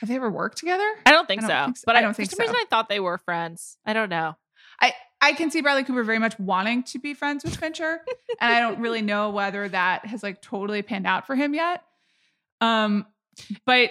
have 0.00 0.08
they 0.08 0.16
ever 0.16 0.30
worked 0.30 0.56
together? 0.56 0.88
I 1.04 1.10
don't 1.10 1.28
think, 1.28 1.42
I 1.44 1.46
don't 1.46 1.50
so, 1.50 1.64
think 1.66 1.76
so. 1.76 1.82
But 1.84 1.96
I 1.96 2.00
don't 2.00 2.16
think 2.16 2.30
for 2.30 2.36
some 2.36 2.46
so. 2.46 2.52
reason 2.52 2.56
I 2.56 2.64
thought 2.70 2.88
they 2.88 3.00
were 3.00 3.18
friends. 3.18 3.76
I 3.84 3.92
don't 3.92 4.08
know. 4.08 4.34
I 4.80 4.94
I 5.20 5.34
can 5.34 5.50
see 5.50 5.60
Bradley 5.60 5.84
Cooper 5.84 6.02
very 6.02 6.18
much 6.18 6.38
wanting 6.38 6.84
to 6.84 6.98
be 6.98 7.12
friends 7.12 7.44
with 7.44 7.54
Fincher, 7.56 8.00
and 8.40 8.54
I 8.54 8.60
don't 8.60 8.80
really 8.80 9.02
know 9.02 9.28
whether 9.28 9.68
that 9.68 10.06
has 10.06 10.22
like 10.22 10.40
totally 10.40 10.80
panned 10.80 11.06
out 11.06 11.26
for 11.26 11.34
him 11.34 11.52
yet. 11.52 11.84
Um, 12.62 13.04
but 13.66 13.90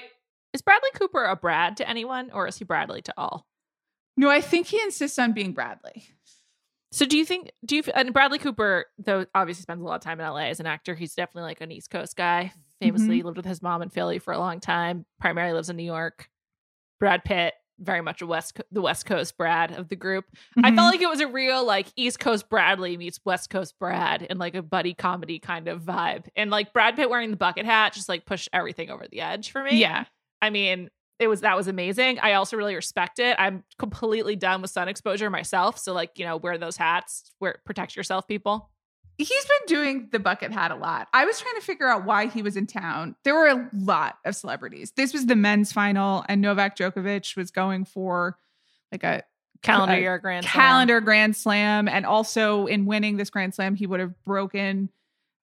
is 0.54 0.64
Bradley 0.64 0.90
Cooper 0.96 1.26
a 1.26 1.36
Brad 1.36 1.78
to 1.78 1.88
anyone, 1.88 2.32
or 2.34 2.48
is 2.48 2.58
he 2.58 2.66
Bradley 2.66 3.04
to 3.04 3.14
all? 3.16 3.46
No, 4.18 4.30
I 4.30 4.42
think 4.42 4.68
he 4.68 4.82
insists 4.82 5.20
on 5.20 5.34
being 5.34 5.54
Bradley. 5.54 6.08
So 6.92 7.06
do 7.06 7.18
you 7.18 7.26
think 7.26 7.52
do 7.66 7.76
you 7.76 7.84
and 7.94 8.14
Bradley 8.14 8.40
Cooper 8.40 8.86
though 8.98 9.26
obviously 9.36 9.62
spends 9.62 9.82
a 9.82 9.86
lot 9.86 9.96
of 9.96 10.02
time 10.02 10.20
in 10.20 10.28
LA 10.28 10.48
as 10.48 10.60
an 10.60 10.66
actor 10.66 10.96
he's 10.96 11.14
definitely 11.14 11.44
like 11.44 11.62
an 11.62 11.72
East 11.72 11.90
Coast 11.90 12.16
guy 12.16 12.52
famously 12.82 13.18
mm-hmm. 13.18 13.28
lived 13.28 13.38
with 13.38 13.46
his 13.46 13.62
mom 13.62 13.82
in 13.82 13.90
Philly 13.90 14.20
for 14.20 14.34
a 14.34 14.40
long 14.40 14.60
time 14.60 15.06
primarily 15.20 15.54
lives 15.54 15.70
in 15.70 15.76
New 15.76 15.84
York 15.84 16.30
Brad 17.00 17.24
Pitt 17.24 17.54
very 17.80 18.02
much 18.02 18.22
a 18.22 18.28
West 18.28 18.60
the 18.72 18.82
West 18.82 19.06
Coast 19.06 19.38
Brad 19.38 19.72
of 19.72 19.88
the 19.88 19.96
group. 19.96 20.26
Mm-hmm. 20.32 20.66
I 20.66 20.70
felt 20.70 20.78
mm-hmm. 20.78 20.86
like 20.88 21.02
it 21.02 21.10
was 21.10 21.22
a 21.22 21.28
real 21.28 21.66
like 21.66 21.88
East 21.96 22.20
Coast 22.20 22.50
Bradley 22.50 22.98
meets 22.98 23.20
West 23.26 23.50
Coast 23.50 23.76
Brad 23.80 24.24
in 24.24 24.38
like 24.38 24.56
a 24.56 24.62
buddy 24.62 24.94
comedy 24.94 25.40
kind 25.40 25.68
of 25.68 25.82
vibe. 25.82 26.26
And 26.36 26.52
like 26.52 26.74
Brad 26.74 26.96
Pitt 26.96 27.10
wearing 27.10 27.32
the 27.32 27.38
bucket 27.38 27.66
hat 27.66 27.94
just 27.94 28.10
like 28.10 28.26
pushed 28.26 28.50
everything 28.54 28.90
over 28.90 29.06
the 29.10 29.22
edge 29.22 29.52
for 29.52 29.64
me. 29.64 29.80
Yeah. 29.80 30.06
I 30.42 30.50
mean, 30.50 30.90
it 31.20 31.28
was 31.28 31.42
that 31.42 31.56
was 31.56 31.68
amazing. 31.68 32.20
I 32.20 32.34
also 32.34 32.58
really 32.58 32.76
respect 32.76 33.20
it. 33.20 33.36
I'm 33.38 33.64
completely 33.78 34.36
done 34.36 34.62
with 34.62 34.72
sun 34.72 34.88
exposure 34.88 35.30
myself. 35.30 35.78
So 35.78 35.94
like, 35.94 36.18
you 36.18 36.26
know, 36.26 36.38
wear 36.38 36.58
those 36.58 36.78
hats, 36.78 37.32
wear 37.40 37.60
protect 37.66 37.96
yourself, 37.96 38.28
people 38.28 38.70
he's 39.20 39.46
been 39.46 39.68
doing 39.68 40.08
the 40.12 40.20
bucket 40.20 40.52
hat 40.52 40.72
a 40.72 40.76
lot. 40.76 41.08
I 41.14 41.26
was 41.26 41.40
trying 41.40 41.56
to 41.56 41.62
figure 41.62 41.88
out 41.88 42.06
why 42.06 42.28
he 42.28 42.42
was 42.42 42.56
in 42.56 42.66
town. 42.66 43.16
There 43.24 43.36
were 43.36 43.48
a 43.48 43.70
lot 43.74 44.18
of 44.26 44.36
celebrities. 44.36 44.94
This 44.96 45.14
was 45.14 45.26
the 45.26 45.36
men's 45.36 45.72
final, 45.74 46.24
and 46.30 46.42
Novak 46.42 46.78
Djokovic 46.78 47.36
was 47.36 47.52
going 47.52 47.86
for 47.86 48.38
like 48.92 49.04
a 49.04 49.24
calendar 49.62 49.96
a 49.96 50.00
year 50.00 50.18
grand 50.20 50.46
calendar 50.46 50.96
slam. 50.96 51.04
grand 51.04 51.36
slam, 51.36 51.88
and 51.90 52.06
also 52.06 52.66
in 52.66 52.86
winning 52.86 53.18
this 53.18 53.30
grand 53.30 53.54
slam, 53.54 53.76
he 53.76 53.86
would 53.86 54.00
have 54.00 54.14
broken 54.24 54.90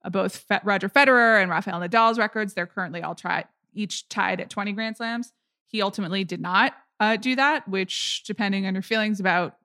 uh, 0.04 0.10
both 0.10 0.44
Roger 0.64 0.88
Federer 0.88 1.40
and 1.40 1.50
Rafael 1.50 1.80
Nadal's 1.80 2.18
records. 2.18 2.54
They're 2.54 2.66
currently 2.66 3.02
all 3.02 3.14
tried 3.14 3.44
each 3.74 4.08
tied 4.08 4.40
at 4.40 4.48
20 4.48 4.72
grand 4.72 4.96
slams. 4.96 5.34
He 5.76 5.82
ultimately 5.82 6.24
did 6.24 6.40
not 6.40 6.72
uh, 7.00 7.16
do 7.16 7.36
that, 7.36 7.68
which, 7.68 8.22
depending 8.26 8.64
on 8.64 8.72
your 8.72 8.82
feelings 8.82 9.20
about 9.20 9.58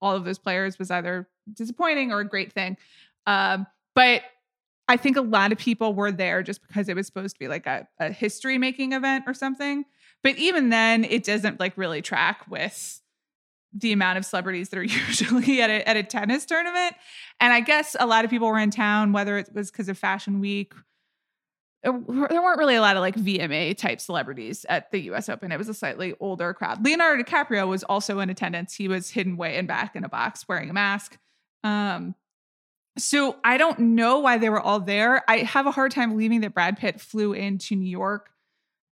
all 0.00 0.16
of 0.16 0.24
those 0.24 0.38
players, 0.38 0.78
was 0.78 0.90
either 0.90 1.28
disappointing 1.52 2.10
or 2.10 2.20
a 2.20 2.24
great 2.26 2.54
thing. 2.54 2.78
Um, 3.26 3.66
but 3.94 4.22
I 4.88 4.96
think 4.96 5.18
a 5.18 5.20
lot 5.20 5.52
of 5.52 5.58
people 5.58 5.92
were 5.92 6.10
there 6.10 6.42
just 6.42 6.66
because 6.66 6.88
it 6.88 6.96
was 6.96 7.06
supposed 7.06 7.34
to 7.34 7.38
be 7.38 7.48
like 7.48 7.66
a, 7.66 7.86
a 8.00 8.10
history 8.10 8.56
making 8.56 8.94
event 8.94 9.24
or 9.26 9.34
something. 9.34 9.84
But 10.22 10.38
even 10.38 10.70
then, 10.70 11.04
it 11.04 11.22
doesn't 11.22 11.60
like 11.60 11.76
really 11.76 12.00
track 12.00 12.46
with 12.48 13.02
the 13.74 13.92
amount 13.92 14.16
of 14.16 14.24
celebrities 14.24 14.70
that 14.70 14.78
are 14.78 14.82
usually 15.08 15.60
at 15.60 15.68
a, 15.68 15.86
at 15.86 15.98
a 15.98 16.02
tennis 16.02 16.46
tournament. 16.46 16.94
And 17.40 17.52
I 17.52 17.60
guess 17.60 17.94
a 18.00 18.06
lot 18.06 18.24
of 18.24 18.30
people 18.30 18.48
were 18.48 18.58
in 18.58 18.70
town, 18.70 19.12
whether 19.12 19.36
it 19.36 19.50
was 19.54 19.70
because 19.70 19.90
of 19.90 19.98
Fashion 19.98 20.40
Week. 20.40 20.72
There 21.82 21.92
weren't 21.92 22.58
really 22.58 22.76
a 22.76 22.80
lot 22.80 22.96
of 22.96 23.00
like 23.00 23.16
VMA 23.16 23.76
type 23.76 24.00
celebrities 24.00 24.64
at 24.68 24.92
the 24.92 25.00
US 25.10 25.28
Open. 25.28 25.50
It 25.50 25.58
was 25.58 25.68
a 25.68 25.74
slightly 25.74 26.14
older 26.20 26.54
crowd. 26.54 26.84
Leonardo 26.84 27.22
DiCaprio 27.22 27.66
was 27.66 27.82
also 27.82 28.20
in 28.20 28.30
attendance. 28.30 28.74
He 28.74 28.86
was 28.86 29.10
hidden 29.10 29.36
way 29.36 29.56
in 29.56 29.66
back 29.66 29.96
in 29.96 30.04
a 30.04 30.08
box 30.08 30.46
wearing 30.48 30.70
a 30.70 30.72
mask. 30.72 31.18
Um, 31.64 32.14
so 32.98 33.36
I 33.42 33.56
don't 33.56 33.78
know 33.78 34.20
why 34.20 34.38
they 34.38 34.50
were 34.50 34.60
all 34.60 34.80
there. 34.80 35.28
I 35.28 35.38
have 35.38 35.66
a 35.66 35.70
hard 35.70 35.92
time 35.92 36.10
believing 36.10 36.42
that 36.42 36.54
Brad 36.54 36.76
Pitt 36.76 37.00
flew 37.00 37.32
into 37.32 37.74
New 37.74 37.88
York 37.88 38.30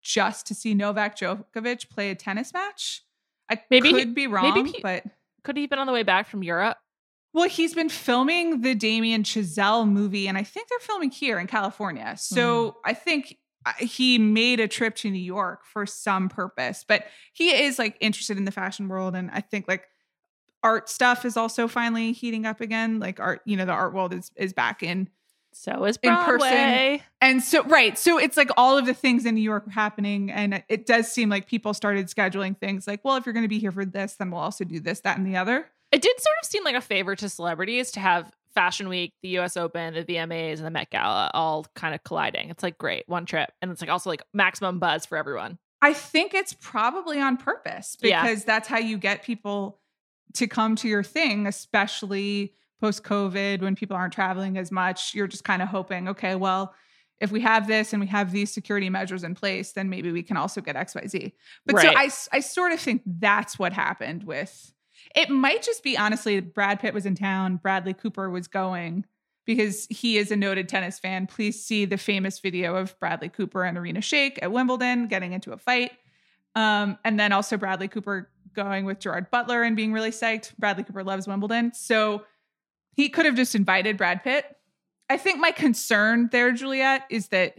just 0.04 0.46
to 0.48 0.56
see 0.56 0.76
Novak 0.76 1.18
Djokovic 1.18 1.90
play 1.90 2.12
a 2.12 2.16
tennis 2.16 2.54
match. 2.54 3.04
I 3.50 3.62
maybe 3.70 3.92
could 3.92 4.00
he, 4.00 4.14
be 4.14 4.28
wrong, 4.28 4.54
maybe 4.54 4.72
he, 4.72 4.80
but 4.82 5.04
could 5.44 5.56
he 5.56 5.64
have 5.64 5.70
been 5.70 5.80
on 5.80 5.88
the 5.88 5.94
way 5.94 6.04
back 6.04 6.28
from 6.28 6.44
Europe? 6.44 6.78
Well, 7.36 7.50
he's 7.50 7.74
been 7.74 7.90
filming 7.90 8.62
the 8.62 8.74
Damien 8.74 9.24
Chazelle 9.24 9.86
movie, 9.86 10.30
and 10.30 10.38
I 10.38 10.44
think 10.44 10.70
they're 10.70 10.80
filming 10.80 11.12
here 11.12 11.38
in 11.38 11.48
California. 11.48 12.16
So 12.18 12.72
mm. 12.72 12.76
I 12.86 12.94
think 12.94 13.38
uh, 13.66 13.74
he 13.78 14.18
made 14.18 14.62
a 14.62 14.70
trip 14.70 14.96
to 14.96 15.12
New 15.12 15.20
York 15.20 15.66
for 15.66 15.86
some 15.86 16.30
purpose, 16.30 16.86
but 16.88 17.04
he 17.34 17.50
is 17.50 17.78
like 17.78 17.98
interested 18.00 18.38
in 18.38 18.46
the 18.46 18.54
fashion 18.54 18.88
world, 18.88 19.18
and 19.18 19.30
I 19.34 19.42
think 19.42 19.68
like 19.68 19.84
art 20.64 20.88
stuff 20.88 21.26
is 21.26 21.36
also 21.36 21.68
finally 21.68 22.14
heating 22.14 22.46
up 22.46 22.62
again. 22.62 23.02
Like 23.02 23.20
art, 23.20 23.42
you 23.44 23.58
know, 23.58 23.66
the 23.66 23.74
art 23.74 23.94
world 23.94 24.14
is 24.14 24.32
is 24.38 24.54
back 24.54 24.82
in 24.82 25.10
so 25.52 25.84
is 25.84 25.98
Broadway. 25.98 26.24
in 26.24 27.00
person. 27.00 27.08
And 27.20 27.44
so 27.44 27.64
right, 27.64 27.98
so 27.98 28.18
it's 28.18 28.38
like 28.38 28.50
all 28.56 28.78
of 28.78 28.86
the 28.86 28.94
things 28.94 29.26
in 29.26 29.36
New 29.36 29.42
York 29.42 29.68
are 29.68 29.72
happening 29.72 30.32
and 30.32 30.64
it 30.70 30.86
does 30.86 31.12
seem 31.12 31.28
like 31.28 31.48
people 31.48 31.74
started 31.74 32.08
scheduling 32.08 32.58
things 32.58 32.88
like, 32.88 33.04
well, 33.04 33.18
if 33.18 33.26
you're 33.26 33.34
going 33.34 33.44
to 33.44 33.50
be 33.50 33.60
here 33.60 33.74
for 33.74 33.84
this, 33.84 34.16
then 34.16 34.32
we'll 34.32 34.40
also 34.40 34.64
do 34.64 34.80
this, 34.80 35.02
that 35.02 35.18
and 35.18 35.28
the 35.28 35.36
other. 35.36 35.68
It 35.96 36.02
did 36.02 36.20
sort 36.20 36.36
of 36.44 36.50
seem 36.50 36.66
like 36.66 36.76
a 36.76 36.82
favor 36.82 37.16
to 37.16 37.30
celebrities 37.30 37.92
to 37.92 38.02
have 38.02 38.30
Fashion 38.54 38.90
Week, 38.90 39.14
the 39.22 39.38
US 39.40 39.56
Open, 39.56 39.94
the 39.94 40.04
VMAs, 40.04 40.58
and 40.58 40.66
the 40.66 40.70
Met 40.70 40.90
Gala 40.90 41.32
all 41.34 41.66
kind 41.74 41.96
of 41.96 42.04
colliding. 42.04 42.50
It's 42.50 42.64
like 42.64 42.78
great, 42.78 43.06
one 43.08 43.26
trip. 43.26 43.50
And 43.62 43.72
it's 43.72 43.80
like 43.80 43.90
also 43.90 44.10
like 44.10 44.22
maximum 44.34 44.78
buzz 44.78 45.06
for 45.06 45.18
everyone. 45.18 45.58
I 45.82 45.94
think 45.94 46.34
it's 46.34 46.54
probably 46.60 47.22
on 47.22 47.38
purpose 47.38 47.96
because 48.02 48.40
yeah. 48.40 48.46
that's 48.46 48.68
how 48.68 48.78
you 48.78 48.98
get 48.98 49.24
people 49.24 49.80
to 50.34 50.48
come 50.48 50.76
to 50.78 50.90
your 50.90 51.02
thing, 51.02 51.48
especially 51.48 52.56
post 52.82 53.06
COVID 53.06 53.62
when 53.62 53.78
people 53.78 53.96
aren't 53.96 54.12
traveling 54.12 54.58
as 54.58 54.74
much. 54.74 55.14
You're 55.14 55.28
just 55.28 55.46
kind 55.46 55.62
of 55.62 55.70
hoping, 55.70 56.10
okay, 56.10 56.36
well, 56.36 56.76
if 57.22 57.32
we 57.32 57.40
have 57.40 57.68
this 57.68 57.94
and 57.94 58.02
we 58.02 58.08
have 58.08 58.34
these 58.34 58.52
security 58.52 58.90
measures 58.90 59.24
in 59.24 59.34
place, 59.34 59.72
then 59.72 59.90
maybe 59.90 60.12
we 60.12 60.24
can 60.24 60.36
also 60.36 60.60
get 60.60 60.76
XYZ. 60.76 61.32
But 61.66 61.78
right. 61.78 61.84
so 61.84 62.34
I, 62.34 62.38
I 62.38 62.40
sort 62.42 62.74
of 62.74 62.82
think 62.82 63.02
that's 63.06 63.58
what 63.58 63.72
happened 63.72 64.26
with 64.26 64.74
it. 65.16 65.30
Might 65.30 65.64
just 65.64 65.84
be 65.84 65.98
honestly, 65.98 66.40
Brad 66.40 66.80
Pitt 66.80 66.94
was 66.94 67.06
in 67.06 67.16
town, 67.16 67.58
Bradley 67.58 67.94
Cooper 67.94 68.30
was 68.30 68.48
going 68.48 69.06
because 69.46 69.88
he 69.90 70.18
is 70.18 70.32
a 70.32 70.36
noted 70.36 70.68
tennis 70.68 71.00
fan. 71.00 71.28
Please 71.28 71.64
see 71.64 71.86
the 71.86 71.98
famous 71.98 72.40
video 72.40 72.76
of 72.76 73.00
Bradley 73.00 73.30
Cooper 73.30 73.64
and 73.64 73.78
Irina 73.78 74.00
Shayk 74.00 74.40
at 74.42 74.52
Wimbledon 74.52 75.08
getting 75.08 75.34
into 75.34 75.52
a 75.52 75.58
fight. 75.58 75.92
Um, 76.56 76.98
and 77.04 77.20
then 77.20 77.32
also 77.32 77.58
Bradley 77.58 77.88
Cooper 77.88 78.30
going 78.54 78.86
with 78.86 79.00
Gerard 79.00 79.30
Butler 79.30 79.64
and 79.64 79.76
being 79.76 79.94
really 79.94 80.12
psyched. 80.12 80.58
Bradley 80.58 80.84
Cooper 80.84 81.04
loves 81.04 81.28
Wimbledon. 81.28 81.74
So 81.74 82.24
he 82.96 83.10
could 83.10 83.26
have 83.26 83.36
just 83.36 83.56
invited 83.56 83.98
Brad 83.98 84.24
Pitt. 84.24 84.46
I 85.10 85.18
think 85.18 85.40
my 85.40 85.52
concern 85.52 86.30
there, 86.32 86.52
Juliet, 86.52 87.04
is 87.10 87.28
that 87.28 87.58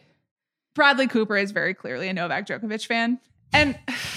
Bradley 0.74 1.06
Cooper 1.06 1.36
is 1.36 1.52
very 1.52 1.74
clearly 1.74 2.08
a 2.08 2.12
Novak 2.12 2.46
Djokovic 2.46 2.86
fan. 2.86 3.20
And 3.52 3.78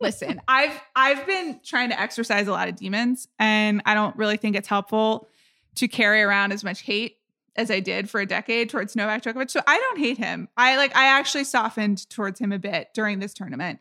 listen, 0.00 0.40
I've 0.48 0.80
I've 0.94 1.26
been 1.26 1.60
trying 1.64 1.90
to 1.90 2.00
exercise 2.00 2.46
a 2.48 2.52
lot 2.52 2.68
of 2.68 2.76
demons, 2.76 3.28
and 3.38 3.82
I 3.86 3.94
don't 3.94 4.16
really 4.16 4.36
think 4.36 4.56
it's 4.56 4.68
helpful 4.68 5.28
to 5.76 5.88
carry 5.88 6.22
around 6.22 6.52
as 6.52 6.62
much 6.64 6.82
hate 6.82 7.18
as 7.56 7.70
I 7.70 7.80
did 7.80 8.10
for 8.10 8.20
a 8.20 8.26
decade 8.26 8.68
towards 8.70 8.96
Novak 8.96 9.22
Djokovic. 9.22 9.50
So 9.50 9.60
I 9.66 9.78
don't 9.78 9.98
hate 9.98 10.18
him. 10.18 10.48
I 10.56 10.76
like 10.76 10.96
I 10.96 11.06
actually 11.06 11.44
softened 11.44 12.08
towards 12.10 12.40
him 12.40 12.52
a 12.52 12.58
bit 12.58 12.88
during 12.94 13.20
this 13.20 13.34
tournament, 13.34 13.80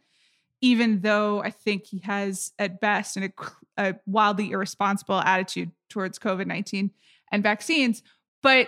even 0.62 1.02
though 1.02 1.42
I 1.42 1.50
think 1.50 1.86
he 1.86 2.00
has 2.00 2.52
at 2.60 2.80
best 2.80 3.18
an, 3.18 3.34
a, 3.78 3.96
wildly 4.06 4.52
irresponsible 4.52 5.20
attitude 5.20 5.72
towards 5.90 6.20
COVID 6.20 6.46
nineteen 6.46 6.92
and 7.32 7.42
vaccines. 7.44 8.04
But 8.42 8.68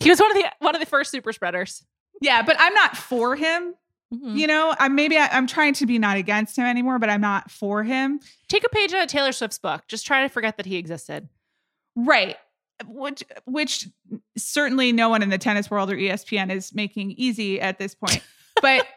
he 0.00 0.10
was 0.10 0.20
one 0.20 0.30
of 0.30 0.36
the 0.36 0.52
one 0.60 0.74
of 0.74 0.80
the 0.80 0.86
first 0.86 1.10
super 1.10 1.32
spreaders. 1.32 1.84
Yeah, 2.20 2.42
but 2.42 2.56
I'm 2.58 2.74
not 2.74 2.96
for 2.96 3.36
him. 3.36 3.74
Mm-hmm. 4.12 4.36
You 4.36 4.46
know, 4.46 4.74
I'm 4.78 4.94
maybe 4.94 5.18
I, 5.18 5.36
am 5.36 5.46
trying 5.46 5.74
to 5.74 5.86
be 5.86 5.98
not 5.98 6.16
against 6.16 6.56
him 6.56 6.64
anymore, 6.64 6.98
but 6.98 7.10
I'm 7.10 7.20
not 7.20 7.50
for 7.50 7.82
him. 7.82 8.20
Take 8.48 8.64
a 8.64 8.68
page 8.70 8.92
out 8.94 9.02
of 9.02 9.08
Taylor 9.08 9.32
Swift's 9.32 9.58
book. 9.58 9.82
Just 9.86 10.06
try 10.06 10.22
to 10.22 10.28
forget 10.28 10.56
that 10.56 10.66
he 10.66 10.76
existed. 10.76 11.28
Right. 11.94 12.36
Which 12.86 13.22
which 13.44 13.88
certainly 14.36 14.92
no 14.92 15.08
one 15.08 15.22
in 15.22 15.28
the 15.28 15.38
tennis 15.38 15.70
world 15.70 15.90
or 15.90 15.96
ESPN 15.96 16.50
is 16.50 16.74
making 16.74 17.12
easy 17.12 17.60
at 17.60 17.78
this 17.78 17.94
point. 17.94 18.22
But 18.60 18.88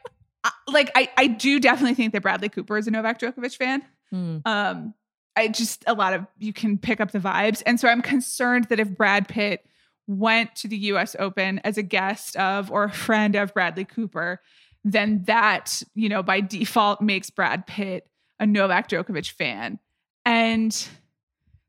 like 0.67 0.89
I 0.95 1.07
I 1.17 1.27
do 1.27 1.59
definitely 1.59 1.93
think 1.93 2.13
that 2.13 2.23
Bradley 2.23 2.49
Cooper 2.49 2.79
is 2.79 2.87
a 2.87 2.91
Novak 2.91 3.19
Djokovic 3.19 3.55
fan. 3.55 3.83
Mm. 4.11 4.41
Um 4.43 4.95
I 5.35 5.49
just 5.49 5.83
a 5.85 5.93
lot 5.93 6.13
of 6.13 6.25
you 6.39 6.51
can 6.51 6.79
pick 6.79 6.99
up 6.99 7.11
the 7.11 7.19
vibes. 7.19 7.61
And 7.63 7.79
so 7.79 7.87
I'm 7.87 8.01
concerned 8.01 8.65
that 8.69 8.79
if 8.79 8.89
Brad 8.89 9.27
Pitt 9.27 9.67
went 10.07 10.55
to 10.55 10.67
the 10.67 10.77
US 10.77 11.15
Open 11.19 11.59
as 11.59 11.77
a 11.77 11.83
guest 11.83 12.35
of 12.37 12.71
or 12.71 12.85
a 12.85 12.91
friend 12.91 13.35
of 13.35 13.53
Bradley 13.53 13.85
Cooper, 13.85 14.41
then 14.83 15.23
that, 15.25 15.83
you 15.93 16.09
know, 16.09 16.23
by 16.23 16.41
default 16.41 17.01
makes 17.01 17.29
Brad 17.29 17.67
Pitt 17.67 18.07
a 18.39 18.45
Novak 18.45 18.89
Djokovic 18.89 19.31
fan. 19.31 19.79
And 20.25 20.87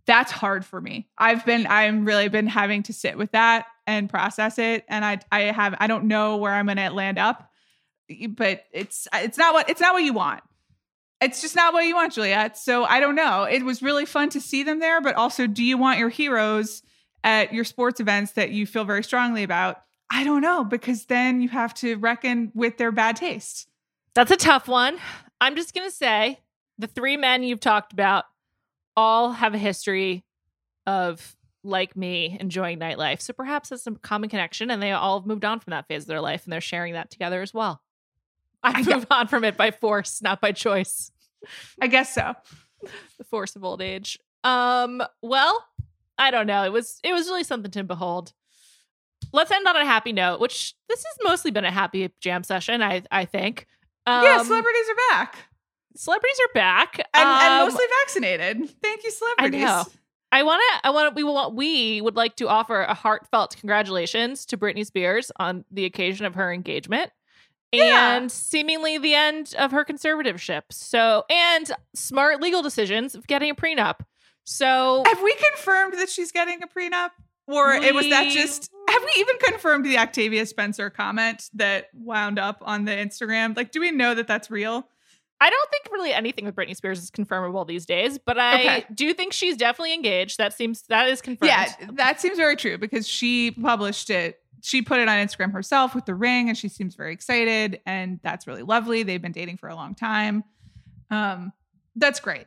that's 0.06 0.32
hard 0.32 0.64
for 0.64 0.80
me. 0.80 1.08
I've 1.16 1.44
been 1.44 1.66
I'm 1.68 2.04
really 2.04 2.28
been 2.28 2.46
having 2.46 2.82
to 2.84 2.92
sit 2.92 3.16
with 3.16 3.32
that 3.32 3.66
and 3.86 4.08
process 4.08 4.58
it 4.58 4.84
and 4.88 5.04
I 5.04 5.20
I 5.30 5.40
have 5.42 5.74
I 5.78 5.86
don't 5.86 6.04
know 6.04 6.36
where 6.36 6.52
I'm 6.52 6.66
going 6.66 6.76
to 6.78 6.90
land 6.90 7.18
up 7.18 7.50
but 8.28 8.64
it's 8.72 9.08
it's 9.14 9.38
not 9.38 9.54
what 9.54 9.70
it's 9.70 9.80
not 9.80 9.94
what 9.94 10.02
you 10.02 10.12
want. 10.12 10.42
It's 11.20 11.40
just 11.40 11.54
not 11.54 11.72
what 11.72 11.86
you 11.86 11.94
want, 11.94 12.12
Juliet. 12.12 12.58
So 12.58 12.84
I 12.84 12.98
don't 12.98 13.14
know. 13.14 13.44
It 13.44 13.64
was 13.64 13.80
really 13.80 14.06
fun 14.06 14.28
to 14.30 14.40
see 14.40 14.64
them 14.64 14.80
there, 14.80 15.00
but 15.00 15.14
also 15.14 15.46
do 15.46 15.62
you 15.62 15.78
want 15.78 16.00
your 16.00 16.08
heroes 16.08 16.82
at 17.22 17.52
your 17.52 17.64
sports 17.64 18.00
events 18.00 18.32
that 18.32 18.50
you 18.50 18.66
feel 18.66 18.84
very 18.84 19.04
strongly 19.04 19.44
about? 19.44 19.82
I 20.12 20.24
don't 20.24 20.42
know 20.42 20.62
because 20.62 21.06
then 21.06 21.40
you 21.40 21.48
have 21.48 21.72
to 21.76 21.96
reckon 21.96 22.52
with 22.54 22.76
their 22.76 22.92
bad 22.92 23.16
taste. 23.16 23.66
That's 24.14 24.30
a 24.30 24.36
tough 24.36 24.68
one. 24.68 24.98
I'm 25.40 25.56
just 25.56 25.74
going 25.74 25.88
to 25.88 25.94
say 25.94 26.38
the 26.78 26.86
three 26.86 27.16
men 27.16 27.42
you've 27.42 27.60
talked 27.60 27.94
about 27.94 28.24
all 28.94 29.32
have 29.32 29.54
a 29.54 29.58
history 29.58 30.22
of 30.86 31.34
like 31.64 31.96
me 31.96 32.36
enjoying 32.38 32.78
nightlife. 32.78 33.22
So 33.22 33.32
perhaps 33.32 33.72
it's 33.72 33.82
some 33.82 33.96
common 33.96 34.28
connection 34.28 34.70
and 34.70 34.82
they 34.82 34.92
all 34.92 35.20
have 35.20 35.26
moved 35.26 35.46
on 35.46 35.60
from 35.60 35.70
that 35.70 35.88
phase 35.88 36.02
of 36.02 36.08
their 36.08 36.20
life 36.20 36.44
and 36.44 36.52
they're 36.52 36.60
sharing 36.60 36.92
that 36.92 37.10
together 37.10 37.40
as 37.40 37.54
well. 37.54 37.80
I 38.62 38.82
moved 38.82 39.06
on 39.10 39.28
from 39.28 39.44
it 39.44 39.56
by 39.56 39.70
force, 39.70 40.20
not 40.20 40.42
by 40.42 40.52
choice. 40.52 41.10
I 41.80 41.86
guess 41.86 42.14
so. 42.14 42.34
the 43.18 43.24
force 43.24 43.56
of 43.56 43.64
old 43.64 43.80
age. 43.80 44.18
Um, 44.44 45.02
well, 45.22 45.66
I 46.18 46.30
don't 46.30 46.46
know. 46.46 46.64
It 46.64 46.72
was 46.72 47.00
it 47.02 47.12
was 47.12 47.28
really 47.28 47.44
something 47.44 47.70
to 47.70 47.84
behold. 47.84 48.32
Let's 49.32 49.50
end 49.50 49.66
on 49.66 49.76
a 49.76 49.84
happy 49.84 50.12
note, 50.12 50.40
which 50.40 50.74
this 50.88 51.04
has 51.04 51.16
mostly 51.22 51.50
been 51.50 51.64
a 51.64 51.70
happy 51.70 52.10
jam 52.20 52.44
session, 52.44 52.82
I 52.82 53.02
I 53.10 53.24
think. 53.24 53.66
Um, 54.06 54.24
yeah, 54.24 54.42
celebrities 54.42 54.86
are 54.90 55.14
back. 55.14 55.36
Celebrities 55.94 56.38
are 56.48 56.54
back. 56.54 56.98
And, 57.14 57.28
um, 57.28 57.38
and 57.40 57.64
mostly 57.64 57.84
vaccinated. 58.02 58.70
Thank 58.82 59.04
you, 59.04 59.10
celebrities. 59.10 59.62
I 59.62 59.66
know. 59.66 59.84
I 60.32 60.42
want 60.42 60.62
to. 60.62 60.88
I 60.88 60.90
want. 60.90 61.14
We 61.14 61.24
want. 61.24 61.54
We 61.54 62.00
would 62.00 62.16
like 62.16 62.36
to 62.36 62.48
offer 62.48 62.82
a 62.82 62.94
heartfelt 62.94 63.56
congratulations 63.56 64.46
to 64.46 64.56
Britney 64.56 64.86
Spears 64.86 65.30
on 65.36 65.64
the 65.70 65.84
occasion 65.84 66.24
of 66.26 66.34
her 66.34 66.52
engagement 66.52 67.10
yeah. 67.72 68.16
and 68.16 68.30
seemingly 68.30 68.98
the 68.98 69.14
end 69.14 69.54
of 69.58 69.72
her 69.72 69.84
conservatorship. 69.84 70.62
So, 70.70 71.24
and 71.30 71.70
smart 71.94 72.40
legal 72.40 72.62
decisions 72.62 73.14
of 73.14 73.26
getting 73.26 73.50
a 73.50 73.54
prenup. 73.54 74.00
So, 74.44 75.02
have 75.06 75.22
we 75.22 75.34
confirmed 75.52 75.94
that 75.94 76.10
she's 76.10 76.32
getting 76.32 76.62
a 76.62 76.66
prenup? 76.66 77.10
Or 77.46 77.78
we, 77.78 77.86
it 77.86 77.94
was 77.94 78.08
that 78.08 78.30
just 78.30 78.70
have 78.88 79.02
we 79.02 79.20
even 79.20 79.36
confirmed 79.42 79.84
the 79.84 79.98
Octavia 79.98 80.46
Spencer 80.46 80.90
comment 80.90 81.48
that 81.54 81.86
wound 81.92 82.38
up 82.38 82.62
on 82.62 82.84
the 82.84 82.92
Instagram? 82.92 83.56
Like, 83.56 83.72
do 83.72 83.80
we 83.80 83.90
know 83.90 84.14
that 84.14 84.26
that's 84.26 84.50
real? 84.50 84.86
I 85.40 85.50
don't 85.50 85.70
think 85.70 85.92
really 85.92 86.12
anything 86.12 86.44
with 86.44 86.54
Britney 86.54 86.76
Spears 86.76 87.00
is 87.00 87.10
confirmable 87.10 87.66
these 87.66 87.84
days, 87.84 88.16
but 88.16 88.38
I 88.38 88.60
okay. 88.60 88.86
do 88.94 89.12
think 89.12 89.32
she's 89.32 89.56
definitely 89.56 89.92
engaged. 89.92 90.38
That 90.38 90.52
seems 90.52 90.82
that 90.82 91.08
is 91.08 91.20
confirmed. 91.20 91.50
Yeah, 91.50 91.72
that 91.94 92.20
seems 92.20 92.36
very 92.36 92.54
true 92.54 92.78
because 92.78 93.08
she 93.08 93.50
published 93.50 94.08
it 94.08 94.38
she 94.62 94.80
put 94.80 95.00
it 95.00 95.08
on 95.08 95.18
Instagram 95.18 95.52
herself 95.52 95.94
with 95.94 96.06
the 96.06 96.14
ring 96.14 96.48
and 96.48 96.56
she 96.56 96.68
seems 96.68 96.94
very 96.94 97.12
excited 97.12 97.80
and 97.84 98.20
that's 98.22 98.46
really 98.46 98.62
lovely. 98.62 99.02
They've 99.02 99.20
been 99.20 99.32
dating 99.32 99.56
for 99.56 99.68
a 99.68 99.74
long 99.74 99.94
time. 99.94 100.44
Um, 101.10 101.52
that's 101.96 102.20
great. 102.20 102.46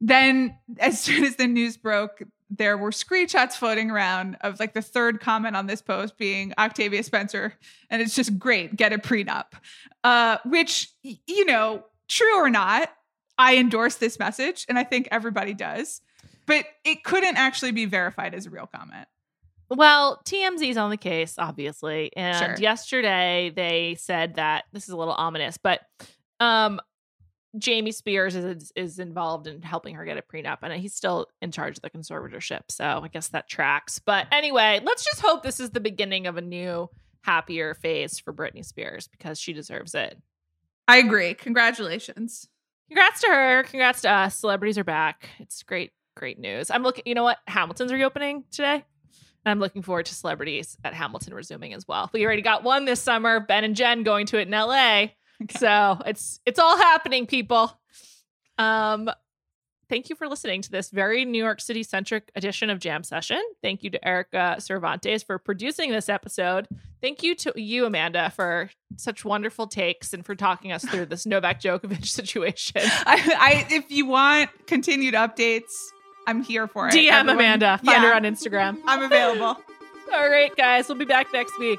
Then 0.00 0.56
as 0.78 1.00
soon 1.00 1.24
as 1.24 1.36
the 1.36 1.46
news 1.46 1.76
broke, 1.76 2.22
there 2.50 2.78
were 2.78 2.90
screenshots 2.90 3.52
floating 3.52 3.90
around 3.90 4.36
of 4.40 4.58
like 4.58 4.72
the 4.72 4.82
third 4.82 5.20
comment 5.20 5.54
on 5.56 5.66
this 5.66 5.82
post 5.82 6.16
being 6.16 6.54
Octavia 6.58 7.02
Spencer 7.02 7.54
and 7.90 8.00
it's 8.00 8.14
just 8.14 8.38
great, 8.38 8.76
get 8.76 8.92
a 8.92 8.98
prenup. 8.98 9.52
Uh, 10.04 10.38
which 10.46 10.90
you 11.02 11.44
know, 11.44 11.84
true 12.08 12.38
or 12.38 12.48
not, 12.48 12.90
I 13.36 13.56
endorse 13.56 13.96
this 13.96 14.18
message 14.18 14.64
and 14.68 14.78
I 14.78 14.84
think 14.84 15.08
everybody 15.10 15.54
does. 15.54 16.00
But 16.46 16.64
it 16.84 17.04
couldn't 17.04 17.36
actually 17.36 17.72
be 17.72 17.84
verified 17.84 18.34
as 18.34 18.46
a 18.46 18.50
real 18.50 18.66
comment. 18.66 19.06
Well, 19.70 20.22
TMZ's 20.24 20.78
on 20.78 20.88
the 20.88 20.96
case, 20.96 21.34
obviously. 21.36 22.10
And 22.16 22.38
sure. 22.38 22.56
yesterday 22.58 23.52
they 23.54 23.96
said 23.98 24.36
that 24.36 24.64
this 24.72 24.84
is 24.84 24.90
a 24.90 24.96
little 24.96 25.14
ominous, 25.14 25.58
but 25.58 25.80
um 26.40 26.80
Jamie 27.56 27.92
Spears 27.92 28.34
is 28.34 28.72
is 28.76 28.98
involved 28.98 29.46
in 29.46 29.62
helping 29.62 29.94
her 29.94 30.04
get 30.04 30.18
a 30.18 30.22
prenup, 30.22 30.58
and 30.62 30.72
he's 30.74 30.94
still 30.94 31.26
in 31.40 31.50
charge 31.50 31.78
of 31.78 31.82
the 31.82 31.90
conservatorship. 31.90 32.62
So 32.68 33.00
I 33.02 33.08
guess 33.08 33.28
that 33.28 33.48
tracks. 33.48 33.98
But 33.98 34.26
mm. 34.26 34.36
anyway, 34.36 34.80
let's 34.82 35.04
just 35.04 35.20
hope 35.20 35.42
this 35.42 35.60
is 35.60 35.70
the 35.70 35.80
beginning 35.80 36.26
of 36.26 36.36
a 36.36 36.42
new, 36.42 36.90
happier 37.22 37.74
phase 37.74 38.18
for 38.18 38.32
Britney 38.32 38.64
Spears 38.64 39.08
because 39.08 39.38
she 39.38 39.52
deserves 39.52 39.94
it. 39.94 40.18
I 40.86 40.98
agree. 40.98 41.34
Congratulations. 41.34 42.48
Congrats 42.88 43.20
to 43.20 43.28
her. 43.28 43.62
Congrats 43.64 44.02
to 44.02 44.10
us. 44.10 44.36
Celebrities 44.36 44.78
are 44.78 44.84
back. 44.84 45.28
It's 45.38 45.62
great, 45.62 45.92
great 46.16 46.38
news. 46.38 46.70
I'm 46.70 46.82
looking. 46.82 47.02
You 47.06 47.14
know 47.14 47.24
what? 47.24 47.38
Hamilton's 47.46 47.92
reopening 47.92 48.44
today. 48.50 48.84
And 49.44 49.52
I'm 49.52 49.60
looking 49.60 49.82
forward 49.82 50.06
to 50.06 50.14
celebrities 50.14 50.76
at 50.84 50.94
Hamilton 50.94 51.32
resuming 51.32 51.72
as 51.72 51.86
well. 51.86 52.10
We 52.12 52.24
already 52.24 52.42
got 52.42 52.64
one 52.64 52.84
this 52.84 53.00
summer, 53.00 53.40
Ben 53.40 53.64
and 53.64 53.76
Jen 53.76 54.02
going 54.02 54.26
to 54.26 54.38
it 54.38 54.48
in 54.48 54.50
LA. 54.50 55.08
Okay. 55.42 55.58
So 55.58 56.00
it's 56.06 56.40
it's 56.46 56.58
all 56.58 56.76
happening, 56.76 57.26
people. 57.26 57.78
Um 58.58 59.10
thank 59.88 60.10
you 60.10 60.16
for 60.16 60.28
listening 60.28 60.62
to 60.62 60.70
this 60.70 60.90
very 60.90 61.24
New 61.24 61.42
York 61.42 61.60
City 61.60 61.82
centric 61.82 62.30
edition 62.36 62.70
of 62.70 62.78
Jam 62.78 63.02
Session. 63.02 63.42
Thank 63.62 63.82
you 63.82 63.90
to 63.90 64.06
Erica 64.06 64.56
Cervantes 64.58 65.22
for 65.22 65.38
producing 65.38 65.90
this 65.90 66.08
episode. 66.08 66.68
Thank 67.00 67.22
you 67.22 67.34
to 67.36 67.52
you, 67.56 67.86
Amanda, 67.86 68.30
for 68.34 68.70
such 68.96 69.24
wonderful 69.24 69.66
takes 69.66 70.12
and 70.12 70.26
for 70.26 70.34
talking 70.34 70.72
us 70.72 70.84
through 70.84 71.06
this 71.06 71.26
Novak 71.26 71.60
Djokovic 71.62 72.04
situation. 72.04 72.82
I, 72.84 73.66
I 73.68 73.74
if 73.74 73.90
you 73.90 74.06
want 74.06 74.50
continued 74.66 75.14
updates, 75.14 75.72
I'm 76.26 76.42
here 76.42 76.66
for 76.66 76.88
it. 76.88 76.94
DM 76.94 77.10
Everyone, 77.10 77.36
Amanda. 77.36 77.78
Find 77.78 78.02
yeah, 78.02 78.08
her 78.08 78.14
on 78.14 78.22
Instagram. 78.22 78.78
I'm 78.86 79.02
available. 79.02 79.56
All 80.12 80.28
right, 80.28 80.54
guys. 80.56 80.88
We'll 80.88 80.98
be 80.98 81.04
back 81.04 81.32
next 81.32 81.58
week. 81.58 81.78